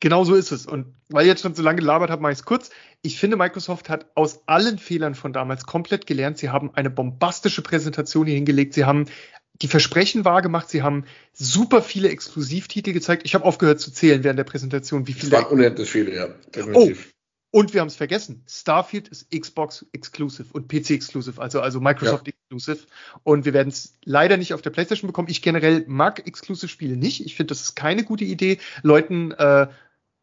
[0.00, 0.66] Genau so ist es.
[0.66, 2.70] Und weil ich jetzt schon so lange gelabert habe, mache ich es kurz.
[3.02, 6.38] Ich finde, Microsoft hat aus allen Fehlern von damals komplett gelernt.
[6.38, 8.74] Sie haben eine bombastische Präsentation hier hingelegt.
[8.74, 9.06] Sie haben
[9.62, 10.68] die Versprechen wahrgemacht.
[10.68, 13.22] Sie haben super viele Exklusivtitel gezeigt.
[13.24, 15.36] Ich habe aufgehört zu zählen während der Präsentation, wie viele.
[15.36, 16.28] Es waren unendlich viele, ja.
[16.54, 17.08] Definitiv.
[17.12, 17.20] Oh.
[17.52, 18.44] Und wir haben es vergessen.
[18.48, 22.32] Starfield ist Xbox Exclusive und PC Exclusive, also, also Microsoft ja.
[22.32, 22.86] Exclusive.
[23.24, 25.28] Und wir werden es leider nicht auf der PlayStation bekommen.
[25.28, 27.26] Ich generell mag Exclusive Spiele nicht.
[27.26, 29.66] Ich finde, das ist keine gute Idee, Leuten, äh,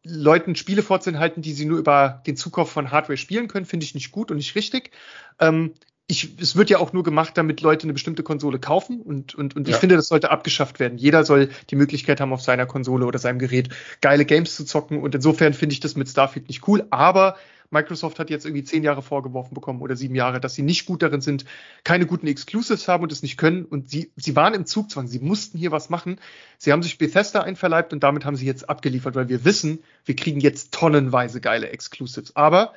[0.04, 3.94] Leuten Spiele vorzuhalten, die sie nur über den Zukauf von Hardware spielen können, finde ich
[3.94, 4.92] nicht gut und nicht richtig.
[5.38, 5.74] Ähm,
[6.10, 9.54] ich, es wird ja auch nur gemacht, damit Leute eine bestimmte Konsole kaufen und, und,
[9.54, 9.74] und ja.
[9.74, 10.96] ich finde, das sollte abgeschafft werden.
[10.96, 13.68] Jeder soll die Möglichkeit haben, auf seiner Konsole oder seinem Gerät
[14.00, 17.36] geile Games zu zocken und insofern finde ich das mit Starfield nicht cool, aber
[17.70, 21.02] Microsoft hat jetzt irgendwie zehn Jahre vorgeworfen bekommen oder sieben Jahre, dass sie nicht gut
[21.02, 21.44] darin sind,
[21.84, 23.66] keine guten Exclusives haben und es nicht können.
[23.66, 26.18] Und sie, sie waren im Zugzwang, sie mussten hier was machen.
[26.56, 30.16] Sie haben sich Bethesda einverleibt und damit haben sie jetzt abgeliefert, weil wir wissen, wir
[30.16, 32.34] kriegen jetzt tonnenweise geile Exclusives.
[32.36, 32.72] Aber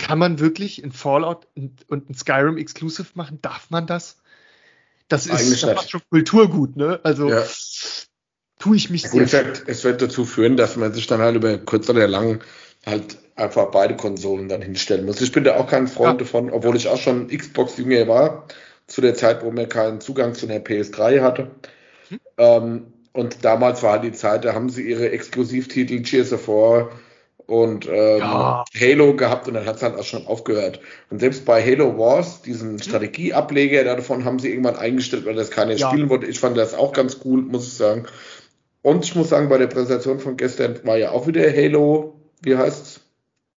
[0.00, 3.38] kann man wirklich in Fallout und, ein Skyrim Exclusive machen?
[3.42, 4.16] Darf man das?
[5.08, 7.00] Das ist das schon Kulturgut, ne?
[7.02, 7.44] Also ja.
[8.58, 9.42] tue ich mich ja, gut, sehr.
[9.42, 12.40] Es wird, es wird dazu führen, dass man sich dann halt über kurz oder lang
[12.86, 15.20] halt einfach beide Konsolen dann hinstellen muss.
[15.20, 16.24] Ich bin da auch kein Freund ja.
[16.24, 18.46] davon, obwohl ich auch schon Xbox-Jünger war,
[18.86, 21.50] zu der Zeit, wo man keinen Zugang zu einer PS3 hatte.
[22.08, 22.20] Hm.
[22.38, 26.90] Ähm, und damals war halt die Zeit, da haben sie ihre Exklusivtitel Gears of War,
[27.50, 28.64] und ähm, ja.
[28.78, 30.78] Halo gehabt und dann hat es halt auch schon aufgehört.
[31.10, 32.78] Und selbst bei Halo Wars, diesen mhm.
[32.78, 35.88] Strategieableger davon, haben sie irgendwann eingestellt, weil das keiner ja.
[35.88, 36.26] spielen wollte.
[36.26, 38.06] Ich fand das auch ganz cool, muss ich sagen.
[38.82, 42.56] Und ich muss sagen, bei der Präsentation von gestern war ja auch wieder Halo, wie
[42.56, 43.00] heißt's?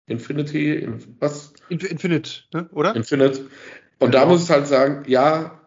[0.06, 1.52] Infinity, in, was?
[1.68, 2.68] Infinite, ne?
[2.72, 2.94] oder?
[2.94, 3.40] Infinite.
[3.98, 4.24] Und genau.
[4.24, 5.60] da muss ich halt sagen, ja,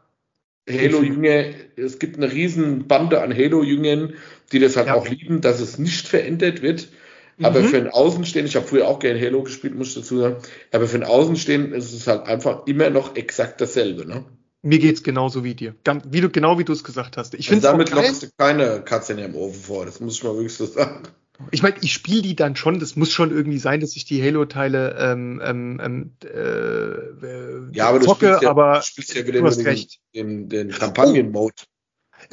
[0.69, 1.45] Halo-Jünger,
[1.75, 4.13] es gibt eine riesen Bande an Halo-Jüngern,
[4.53, 4.93] die das halt ja.
[4.93, 6.87] auch lieben, dass es nicht verändert wird.
[7.41, 7.67] Aber mhm.
[7.67, 10.37] für ein Außenstehenden, ich habe früher auch gerne Halo gespielt, muss ich dazu sagen,
[10.71, 14.25] aber für ein Außenstehenden ist es halt einfach immer noch exakt dasselbe, ne?
[14.65, 15.75] Mir geht's genauso wie dir.
[16.09, 17.33] Wie du, genau wie du es gesagt hast.
[17.33, 20.35] Ich finde damit lockst du keine Katze in ihrem Ofen vor, das muss ich mal
[20.35, 21.03] wirklich so sagen.
[21.51, 24.23] Ich meine, ich spiele die dann schon, das muss schon irgendwie sein, dass ich die
[24.23, 29.27] Halo-Teile ähm, ähm, ähm äh, ja, aber zocke, du spielst ja, aber du spielst ja
[29.27, 29.99] wieder du hast recht.
[30.15, 31.55] Den, den, den Kampagnen-Mode.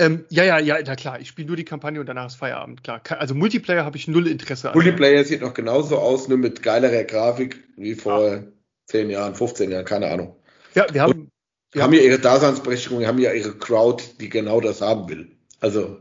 [0.00, 1.20] Ähm, ja, ja, ja, na klar.
[1.20, 3.02] Ich spiele nur die Kampagne und danach ist Feierabend, klar.
[3.10, 4.74] Also Multiplayer habe ich null Interesse an.
[4.74, 8.42] Multiplayer sieht noch genauso aus, nur mit geilerer Grafik wie vor ja.
[8.86, 10.36] 10 Jahren, 15 Jahren, keine Ahnung.
[10.74, 11.12] Ja, wir haben.
[11.12, 11.30] Und
[11.72, 15.36] wir haben ja ihre Daseinsberechtigung, wir haben ja ihre Crowd, die genau das haben will.
[15.60, 16.00] Also.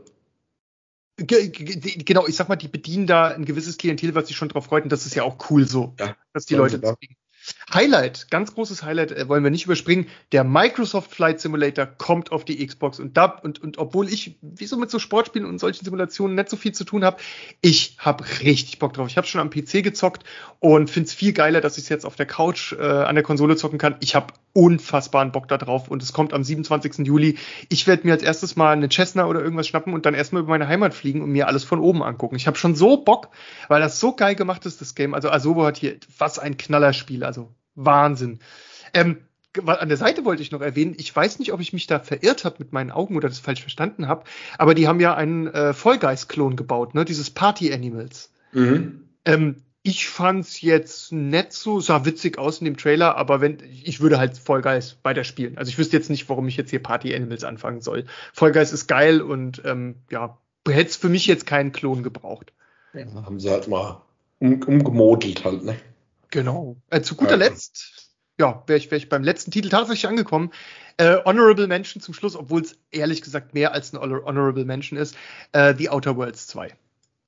[1.18, 4.84] Genau, ich sag mal, die bedienen da ein gewisses Klientel, was sich schon drauf freut,
[4.84, 7.16] und das ist ja auch cool so, ja, dass die Leute das kriegen.
[7.72, 10.06] Highlight, ganz großes Highlight, äh, wollen wir nicht überspringen.
[10.32, 14.76] Der Microsoft Flight Simulator kommt auf die Xbox und da und, und obwohl ich wieso
[14.76, 17.18] mit so Sportspielen und solchen Simulationen nicht so viel zu tun habe,
[17.60, 19.08] ich habe richtig Bock drauf.
[19.08, 20.24] Ich habe schon am PC gezockt
[20.58, 23.22] und finde es viel geiler, dass ich es jetzt auf der Couch äh, an der
[23.22, 23.96] Konsole zocken kann.
[24.00, 27.06] Ich habe unfassbaren Bock da drauf und es kommt am 27.
[27.06, 27.38] Juli.
[27.68, 30.50] Ich werde mir als erstes mal eine Cessna oder irgendwas schnappen und dann erstmal über
[30.50, 32.34] meine Heimat fliegen und mir alles von oben angucken.
[32.34, 33.28] Ich habe schon so Bock,
[33.68, 35.14] weil das so geil gemacht ist, das Game.
[35.14, 37.22] Also Asobo hat hier was ein Knallerspiel.
[37.22, 37.54] Also
[37.84, 38.40] Wahnsinn.
[38.94, 39.18] Ähm,
[39.66, 42.44] an der Seite wollte ich noch erwähnen, ich weiß nicht, ob ich mich da verirrt
[42.44, 44.24] habe mit meinen Augen oder das falsch verstanden habe,
[44.58, 47.04] aber die haben ja einen äh, Vollgeist-Klon gebaut, ne?
[47.04, 48.30] Dieses Party Animals.
[48.52, 49.08] Mhm.
[49.24, 54.00] Ähm, ich fand's jetzt nett so, sah witzig aus in dem Trailer, aber wenn ich
[54.00, 55.56] würde halt Vollgeist weiterspielen.
[55.56, 58.04] Also ich wüsste jetzt nicht, warum ich jetzt hier Party Animals anfangen soll.
[58.32, 60.38] Vollgeist ist geil und ähm, ja,
[60.68, 62.52] hätte es für mich jetzt keinen Klon gebraucht.
[62.92, 64.02] Ja, haben sie halt mal
[64.38, 65.76] um, umgemodelt halt, ne?
[66.30, 66.76] Genau.
[66.90, 67.36] Äh, zu guter ja.
[67.36, 70.52] Letzt, ja, wäre ich, wär ich beim letzten Titel tatsächlich angekommen.
[70.96, 75.14] Äh, Honorable Mention zum Schluss, obwohl es ehrlich gesagt mehr als ein Honorable Mention ist.
[75.52, 76.72] Äh, The Outer Worlds 2.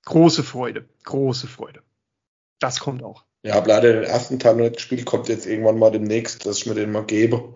[0.04, 1.82] Große Freude, große Freude.
[2.58, 3.24] Das kommt auch.
[3.44, 6.58] Ja, habe leider den ersten Teil noch nicht gespielt, kommt jetzt irgendwann mal demnächst, dass
[6.58, 7.54] ich mir den mal gebe.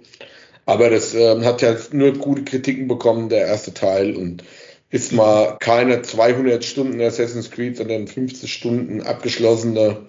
[0.64, 4.16] Aber das äh, hat ja nur gute Kritiken bekommen, der erste Teil.
[4.16, 4.42] Und
[4.90, 10.06] ist mal keine 200 Stunden Assassin's Creed, sondern 50 Stunden abgeschlossene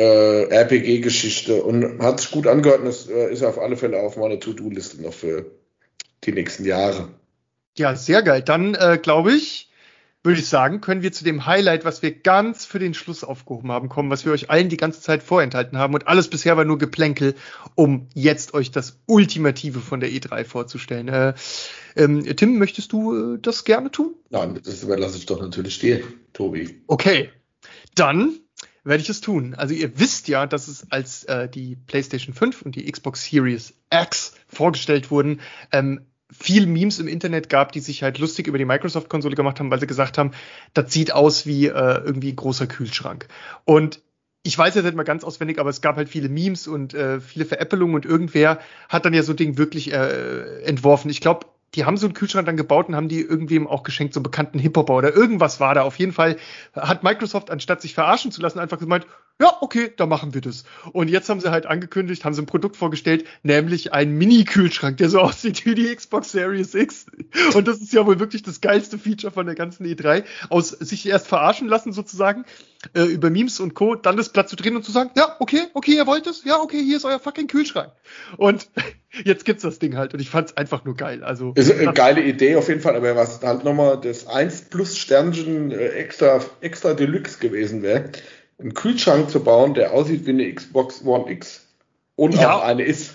[0.00, 1.62] äh, RPG-Geschichte.
[1.62, 5.02] Und hat sich gut angehört und das äh, ist auf alle Fälle auf meiner To-Do-Liste
[5.02, 5.46] noch für
[6.24, 7.08] die nächsten Jahre.
[7.76, 8.42] Ja, sehr geil.
[8.42, 9.70] Dann äh, glaube ich,
[10.22, 13.70] würde ich sagen, können wir zu dem Highlight, was wir ganz für den Schluss aufgehoben
[13.70, 15.94] haben, kommen, was wir euch allen die ganze Zeit vorenthalten haben.
[15.94, 17.34] Und alles bisher war nur Geplänkel,
[17.74, 21.08] um jetzt euch das Ultimative von der E3 vorzustellen.
[21.08, 21.34] Äh,
[21.96, 24.14] ähm, Tim, möchtest du äh, das gerne tun?
[24.30, 26.02] Nein, das überlasse ich doch natürlich dir,
[26.32, 26.82] Tobi.
[26.86, 27.30] Okay,
[27.94, 28.39] dann
[28.84, 29.54] werde ich es tun.
[29.54, 33.74] Also ihr wisst ja, dass es als äh, die PlayStation 5 und die Xbox Series
[33.92, 35.40] X vorgestellt wurden,
[35.72, 39.70] ähm, viel Memes im Internet gab, die sich halt lustig über die Microsoft-Konsole gemacht haben,
[39.70, 40.30] weil sie gesagt haben,
[40.74, 43.26] das sieht aus wie äh, irgendwie ein großer Kühlschrank.
[43.64, 44.00] Und
[44.42, 47.20] ich weiß jetzt nicht mal ganz auswendig, aber es gab halt viele Memes und äh,
[47.20, 51.10] viele Veräppelungen und irgendwer hat dann ja so ein Ding wirklich äh, entworfen.
[51.10, 54.14] Ich glaube, die haben so einen Kühlschrank dann gebaut und haben die irgendwem auch geschenkt,
[54.14, 55.82] so einen bekannten Hip-Hopper oder irgendwas war da.
[55.82, 56.36] Auf jeden Fall
[56.74, 59.06] hat Microsoft, anstatt sich verarschen zu lassen, einfach gemeint,
[59.40, 60.64] ja, okay, da machen wir das.
[60.92, 65.08] Und jetzt haben sie halt angekündigt, haben sie ein Produkt vorgestellt, nämlich einen Mini-Kühlschrank, der
[65.08, 67.06] so aussieht wie die Xbox Series X.
[67.54, 71.06] Und das ist ja wohl wirklich das geilste Feature von der ganzen E3, aus sich
[71.06, 72.44] erst verarschen lassen sozusagen,
[72.94, 75.62] äh, über Memes und Co., dann das Platz zu drehen und zu sagen, ja, okay,
[75.72, 77.92] okay, ihr wollt es, ja, okay, hier ist euer fucking Kühlschrank.
[78.36, 78.68] Und
[79.24, 81.24] jetzt gibt's das Ding halt und ich fand's einfach nur geil.
[81.24, 84.98] Also ist eine geile Idee auf jeden Fall, aber was halt nochmal das 1 plus
[84.98, 88.10] Sternchen äh, extra extra Deluxe gewesen wäre,
[88.60, 91.66] einen Kühlschrank zu bauen, der aussieht wie eine Xbox One X
[92.16, 92.54] und ja.
[92.54, 93.14] auch eine ist.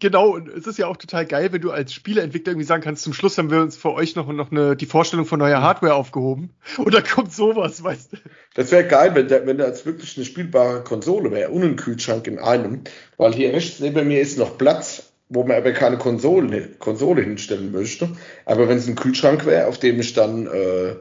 [0.00, 3.02] Genau, und es ist ja auch total geil, wenn du als Spieleentwickler irgendwie sagen kannst,
[3.02, 5.94] zum Schluss haben wir uns für euch noch, noch eine, die Vorstellung von neuer Hardware
[5.94, 6.50] aufgehoben.
[6.78, 8.16] Und da kommt sowas, weißt du.
[8.54, 12.26] Das wäre geil, wenn, der, wenn das wirklich eine spielbare Konsole wäre und ein Kühlschrank
[12.26, 12.82] in einem,
[13.16, 17.70] weil hier rechts neben mir ist noch Platz, wo man aber keine Konsole, Konsole hinstellen
[17.70, 18.08] möchte.
[18.46, 20.96] Aber wenn es ein Kühlschrank wäre, auf dem ich dann äh,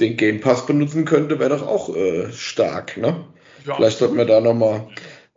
[0.00, 3.24] den Game Pass benutzen könnte, wäre doch auch äh, stark, ne?
[3.66, 4.88] Ja, Vielleicht sollten wir da nochmal,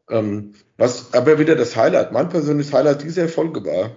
[0.10, 3.92] ähm, was aber wieder das Highlight, mein persönliches Highlight dieser Folge war,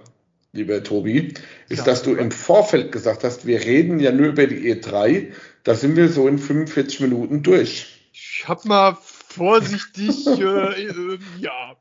[0.53, 1.35] lieber Tobi,
[1.69, 1.85] ist, ja.
[1.85, 5.33] dass du im Vorfeld gesagt hast, wir reden ja nur über die E3,
[5.65, 8.11] da sind wir so in 45 Minuten durch.
[8.13, 11.77] Ich hab mal vorsichtig, äh, äh, ja.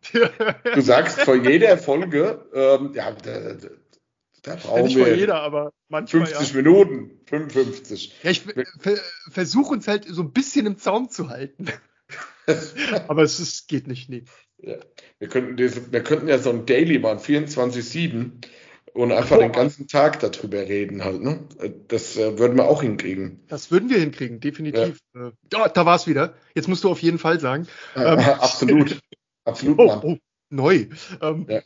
[0.75, 3.11] du sagst vor jeder Folge, ähm, ja,
[4.43, 6.61] da, brauchen ja, nicht wir jeder, aber manchmal 50 ja.
[6.61, 8.15] Minuten, 55.
[8.23, 8.97] Ja, ich ver
[9.31, 11.67] versuche uns halt so ein bisschen im Zaum zu halten.
[13.07, 14.23] aber es ist, geht nicht, nee.
[14.57, 14.75] Ja.
[15.19, 18.31] Wir, könnten diese, wir könnten ja so ein Daily machen, 24-7
[18.93, 19.39] und einfach oh.
[19.39, 21.21] den ganzen Tag darüber reden halt.
[21.21, 21.39] Ne?
[21.87, 23.43] Das äh, würden wir auch hinkriegen.
[23.47, 24.99] Das würden wir hinkriegen, definitiv.
[25.15, 25.27] Ja.
[25.27, 26.35] Äh, da, da war es wieder.
[26.53, 27.67] Jetzt musst du auf jeden Fall sagen.
[27.95, 28.99] Ja, ähm, absolut.
[29.45, 29.77] Absolut.
[29.77, 30.17] Oh, oh,
[30.49, 30.87] neu.
[31.21, 31.61] Ähm, ja.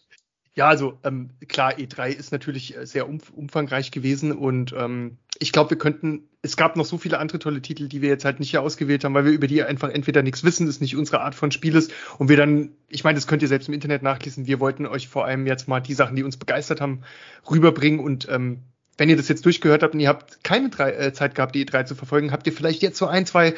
[0.58, 5.52] Ja, also ähm, klar, E3 ist natürlich äh, sehr umf umfangreich gewesen und ähm, ich
[5.52, 8.40] glaube, wir könnten, es gab noch so viele andere tolle Titel, die wir jetzt halt
[8.40, 11.22] nicht hier ausgewählt haben, weil wir über die einfach entweder nichts wissen, ist nicht unsere
[11.22, 14.02] Art von Spiel ist und wir dann, ich meine, das könnt ihr selbst im Internet
[14.02, 17.04] nachlesen, wir wollten euch vor allem jetzt mal die Sachen, die uns begeistert haben,
[17.48, 18.64] rüberbringen und ähm,
[18.98, 21.68] wenn ihr das jetzt durchgehört habt und ihr habt keine drei, äh, Zeit gehabt, die
[21.68, 23.54] E3 zu verfolgen, habt ihr vielleicht jetzt so ein, zwei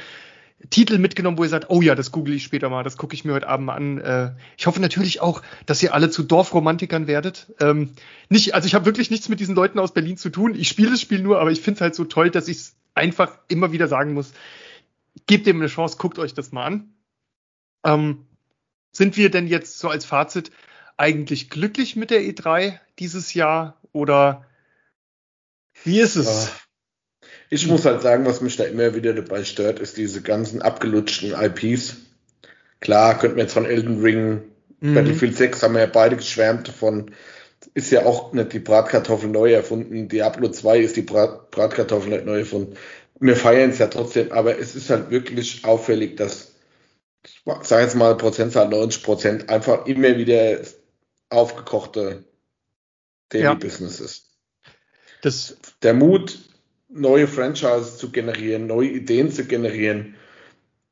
[0.70, 3.24] Titel mitgenommen, wo ihr sagt, oh ja, das google ich später mal, das gucke ich
[3.24, 3.98] mir heute Abend mal an.
[4.00, 7.54] Äh, ich hoffe natürlich auch, dass ihr alle zu Dorfromantikern werdet.
[7.60, 7.92] Ähm,
[8.28, 10.56] nicht, also ich habe wirklich nichts mit diesen Leuten aus Berlin zu tun.
[10.56, 12.76] Ich spiele das Spiel nur, aber ich finde es halt so toll, dass ich es
[12.94, 14.34] einfach immer wieder sagen muss.
[15.28, 16.94] Gebt dem eine Chance, guckt euch das mal an.
[17.86, 18.26] Ähm,
[18.92, 20.52] sind wir denn jetzt so als Fazit
[20.98, 24.46] eigentlich glücklich mit der E3 dieses Jahr oder
[25.84, 26.48] wie ist es?
[26.48, 26.52] Ja.
[27.50, 31.34] Ich muss halt sagen, was mich da immer wieder dabei stört, ist diese ganzen abgelutschten
[31.34, 31.98] IPs.
[32.80, 34.44] Klar, könnten wir jetzt von Elden Ring,
[34.80, 34.94] mhm.
[34.94, 37.12] Battlefield 6 haben wir ja beide geschwärmt davon.
[37.74, 40.08] Ist ja auch nicht die Bratkartoffel neu erfunden.
[40.08, 42.76] Diablo 2 ist die Brat Bratkartoffel nicht neu erfunden.
[43.20, 46.54] Wir feiern es ja trotzdem, aber es ist halt wirklich auffällig, dass,
[47.26, 50.62] ich sage jetzt mal Prozentzahl 90 Prozent, einfach immer wieder
[51.30, 52.24] aufgekochte
[53.30, 53.54] Daily ja.
[53.56, 54.30] Business ist.
[55.22, 56.40] Das der Mut,
[56.90, 60.16] neue Franchises zu generieren, neue Ideen zu generieren,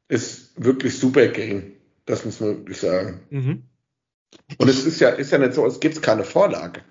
[0.07, 1.73] ist wirklich super gering.
[2.05, 3.21] Das muss man wirklich sagen.
[3.29, 3.63] Mhm.
[4.57, 6.81] Und es ist ja, ist ja nicht so, als gibt es keine Vorlage.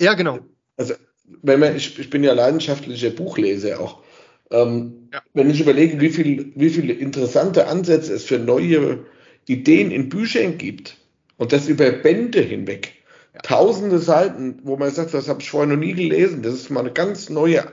[0.00, 0.38] Ja, genau.
[0.76, 0.94] Also,
[1.42, 4.02] wenn man, ich, ich bin ja leidenschaftlicher Buchleser auch.
[4.50, 5.22] Ähm, ja.
[5.34, 9.04] Wenn ich überlege, wie, viel, wie viele interessante Ansätze es für neue
[9.46, 10.96] Ideen in Büchern gibt
[11.36, 12.94] und das über Bände hinweg.
[13.34, 13.40] Ja.
[13.42, 16.42] Tausende Seiten, wo man sagt, das habe ich vorher noch nie gelesen.
[16.42, 17.64] Das ist mal eine ganz neue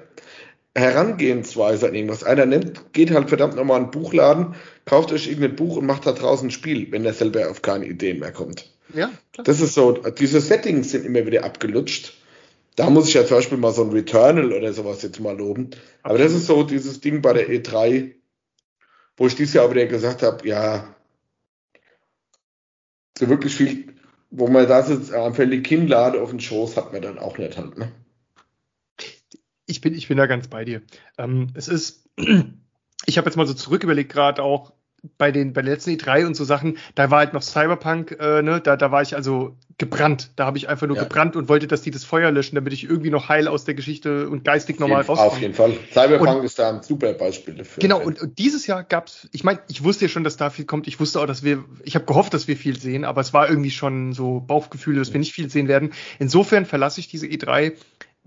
[0.77, 2.23] Herangehensweise an irgendwas.
[2.23, 4.55] Einer nimmt, geht halt verdammt nochmal in einen Buchladen,
[4.85, 7.85] kauft euch irgendein Buch und macht da draußen ein Spiel, wenn er selber auf keine
[7.87, 8.71] Ideen mehr kommt.
[8.93, 9.43] Ja, klar.
[9.43, 12.13] Das ist so, diese Settings sind immer wieder abgelutscht.
[12.75, 15.71] Da muss ich ja zum Beispiel mal so ein Returnal oder sowas jetzt mal loben.
[16.03, 18.13] Aber das ist so dieses Ding bei der E3,
[19.17, 20.95] wo ich dieses Jahr wieder gesagt habe, ja,
[23.17, 23.95] so wirklich viel,
[24.29, 27.57] wo man das jetzt am Feld Kinnlade auf den Schoß hat man dann auch nicht
[27.57, 27.91] halt, ne?
[29.67, 30.81] Ich bin, ich bin da ganz bei dir.
[31.17, 32.09] Ähm, es ist,
[33.05, 34.71] ich habe jetzt mal so zurück überlegt, gerade auch,
[35.17, 38.41] bei den bei den letzten E3 und so Sachen, da war halt noch Cyberpunk, äh,
[38.41, 40.31] ne, da, da war ich also gebrannt.
[40.35, 41.03] Da habe ich einfach nur ja.
[41.03, 43.75] gebrannt und wollte, dass die das Feuer löschen, damit ich irgendwie noch heil aus der
[43.75, 45.31] Geschichte und geistig normal rauskomme.
[45.31, 45.73] Auf jeden Fall.
[45.91, 47.79] Cyberpunk und, ist da ein super Beispiel dafür.
[47.79, 50.65] Genau, und, und dieses Jahr gab's, ich meine, ich wusste ja schon, dass da viel
[50.65, 50.87] kommt.
[50.87, 53.47] Ich wusste auch, dass wir, ich habe gehofft, dass wir viel sehen, aber es war
[53.49, 55.93] irgendwie schon so Bauchgefühl, dass wir nicht viel sehen werden.
[56.17, 57.73] Insofern verlasse ich diese E3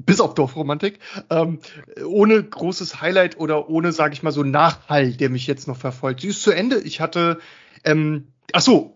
[0.05, 0.99] bis auf Dorfromantik,
[1.31, 1.59] ähm,
[2.05, 6.21] ohne großes Highlight oder ohne, sage ich mal, so Nachhall, der mich jetzt noch verfolgt.
[6.21, 6.81] Sie ist zu Ende.
[6.81, 7.39] Ich hatte,
[7.85, 8.95] ähm, ach so,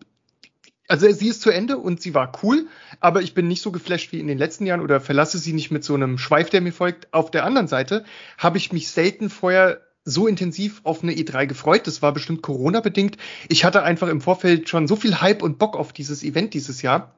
[0.88, 2.66] also sie ist zu Ende und sie war cool,
[3.00, 5.70] aber ich bin nicht so geflasht wie in den letzten Jahren oder verlasse sie nicht
[5.70, 7.12] mit so einem Schweif, der mir folgt.
[7.12, 8.04] Auf der anderen Seite
[8.36, 11.86] habe ich mich selten vorher so intensiv auf eine E3 gefreut.
[11.86, 13.16] Das war bestimmt Corona bedingt.
[13.48, 16.82] Ich hatte einfach im Vorfeld schon so viel Hype und Bock auf dieses Event dieses
[16.82, 17.14] Jahr.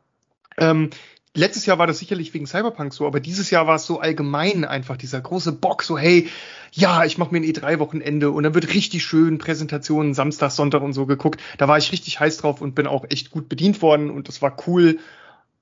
[0.57, 0.91] Ähm,
[1.37, 4.65] letztes Jahr war das sicherlich wegen Cyberpunk so, aber dieses Jahr war es so allgemein
[4.65, 6.29] einfach dieser große Bock, so hey,
[6.73, 10.93] ja, ich mache mir ein E3-Wochenende und dann wird richtig schön Präsentationen Samstag, Sonntag und
[10.93, 11.41] so geguckt.
[11.59, 14.43] Da war ich richtig heiß drauf und bin auch echt gut bedient worden und das
[14.43, 14.99] war cool.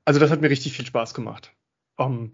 [0.04, 1.52] Also das hat mir richtig viel Spaß gemacht.
[1.96, 2.32] Um,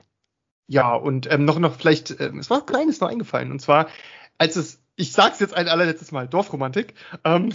[0.67, 3.89] ja, und ähm, noch, noch vielleicht, ähm, es war kleines noch eingefallen und zwar,
[4.39, 6.95] als es, ich sag's jetzt ein allerletztes Mal, Dorfromantik,
[7.25, 7.51] ähm,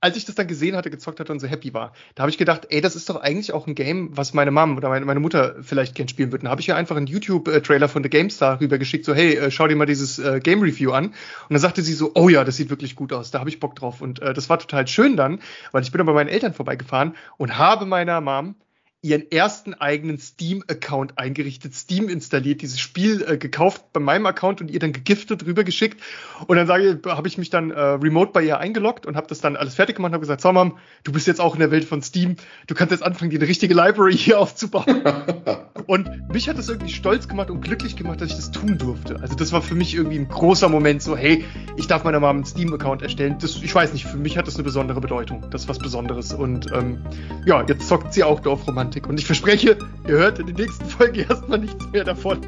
[0.00, 2.38] als ich das dann gesehen hatte, gezockt hatte und so happy war, da habe ich
[2.38, 5.20] gedacht, ey, das ist doch eigentlich auch ein Game, was meine Mom oder meine, meine
[5.20, 6.44] Mutter vielleicht gern spielen würden.
[6.44, 9.68] Da habe ich ja einfach einen YouTube-Trailer von The GameStar rübergeschickt, so, hey, äh, schau
[9.68, 11.06] dir mal dieses äh, Game Review an.
[11.06, 11.14] Und
[11.50, 13.76] dann sagte sie so, oh ja, das sieht wirklich gut aus, da habe ich Bock
[13.76, 14.00] drauf.
[14.00, 15.40] Und äh, das war total schön dann,
[15.72, 18.54] weil ich bin dann bei meinen Eltern vorbeigefahren und habe meiner Mom
[19.02, 24.70] ihren ersten eigenen Steam-Account eingerichtet, Steam installiert, dieses Spiel äh, gekauft bei meinem Account und
[24.70, 25.98] ihr dann gegiftet rübergeschickt.
[26.46, 29.40] Und dann sage habe ich mich dann äh, remote bei ihr eingeloggt und habe das
[29.40, 31.70] dann alles fertig gemacht und habe gesagt, so Mom, du bist jetzt auch in der
[31.70, 32.36] Welt von Steam,
[32.66, 35.02] du kannst jetzt anfangen, dir eine richtige Library hier aufzubauen.
[35.86, 39.18] und mich hat das irgendwie stolz gemacht und glücklich gemacht, dass ich das tun durfte.
[39.22, 41.46] Also das war für mich irgendwie ein großer Moment, so hey,
[41.78, 43.38] ich darf meiner Mom einen Steam-Account erstellen.
[43.40, 45.46] Das, ich weiß nicht, für mich hat das eine besondere Bedeutung.
[45.50, 46.34] Das ist was Besonderes.
[46.34, 47.02] Und ähm,
[47.46, 49.08] ja, jetzt zockt sie auch Dorfromantik Romantik.
[49.08, 49.76] Und ich verspreche,
[50.06, 52.40] ihr hört in den nächsten Folgen erstmal nichts mehr davon.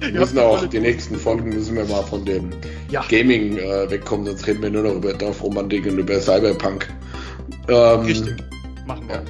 [0.00, 2.50] Wir müssen auch, die nächsten Folgen müssen wir mal von dem
[2.90, 3.04] ja.
[3.08, 6.88] Gaming äh, wegkommen, sonst reden wir nur noch über Dorfromantik und über Cyberpunk.
[7.68, 8.36] Ähm, Richtig,
[8.86, 9.16] machen wir.
[9.16, 9.22] Ja.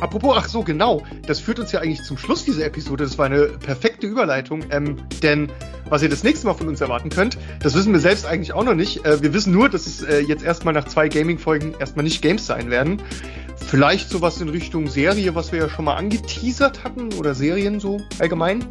[0.00, 3.04] Apropos, ach so, genau, das führt uns ja eigentlich zum Schluss dieser Episode.
[3.04, 5.50] Das war eine perfekte Überleitung, ähm, denn
[5.88, 8.64] was ihr das nächste Mal von uns erwarten könnt, das wissen wir selbst eigentlich auch
[8.64, 9.04] noch nicht.
[9.04, 12.46] Äh, wir wissen nur, dass es äh, jetzt erstmal nach zwei Gaming-Folgen erstmal nicht Games
[12.46, 13.00] sein werden.
[13.56, 18.00] Vielleicht sowas in Richtung Serie, was wir ja schon mal angeteasert hatten oder Serien so
[18.18, 18.64] allgemein.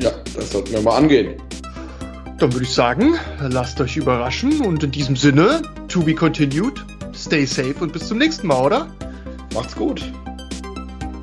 [0.00, 1.34] Ja, das sollten wir mal angehen.
[2.38, 7.46] Dann würde ich sagen, lasst euch überraschen und in diesem Sinne, to be continued, stay
[7.46, 8.86] safe und bis zum nächsten Mal, oder?
[9.54, 10.02] Macht's gut.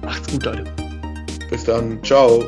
[0.02, 0.64] Macht's gut, Leute.
[1.50, 2.04] Bis dann.
[2.04, 2.44] Ciao.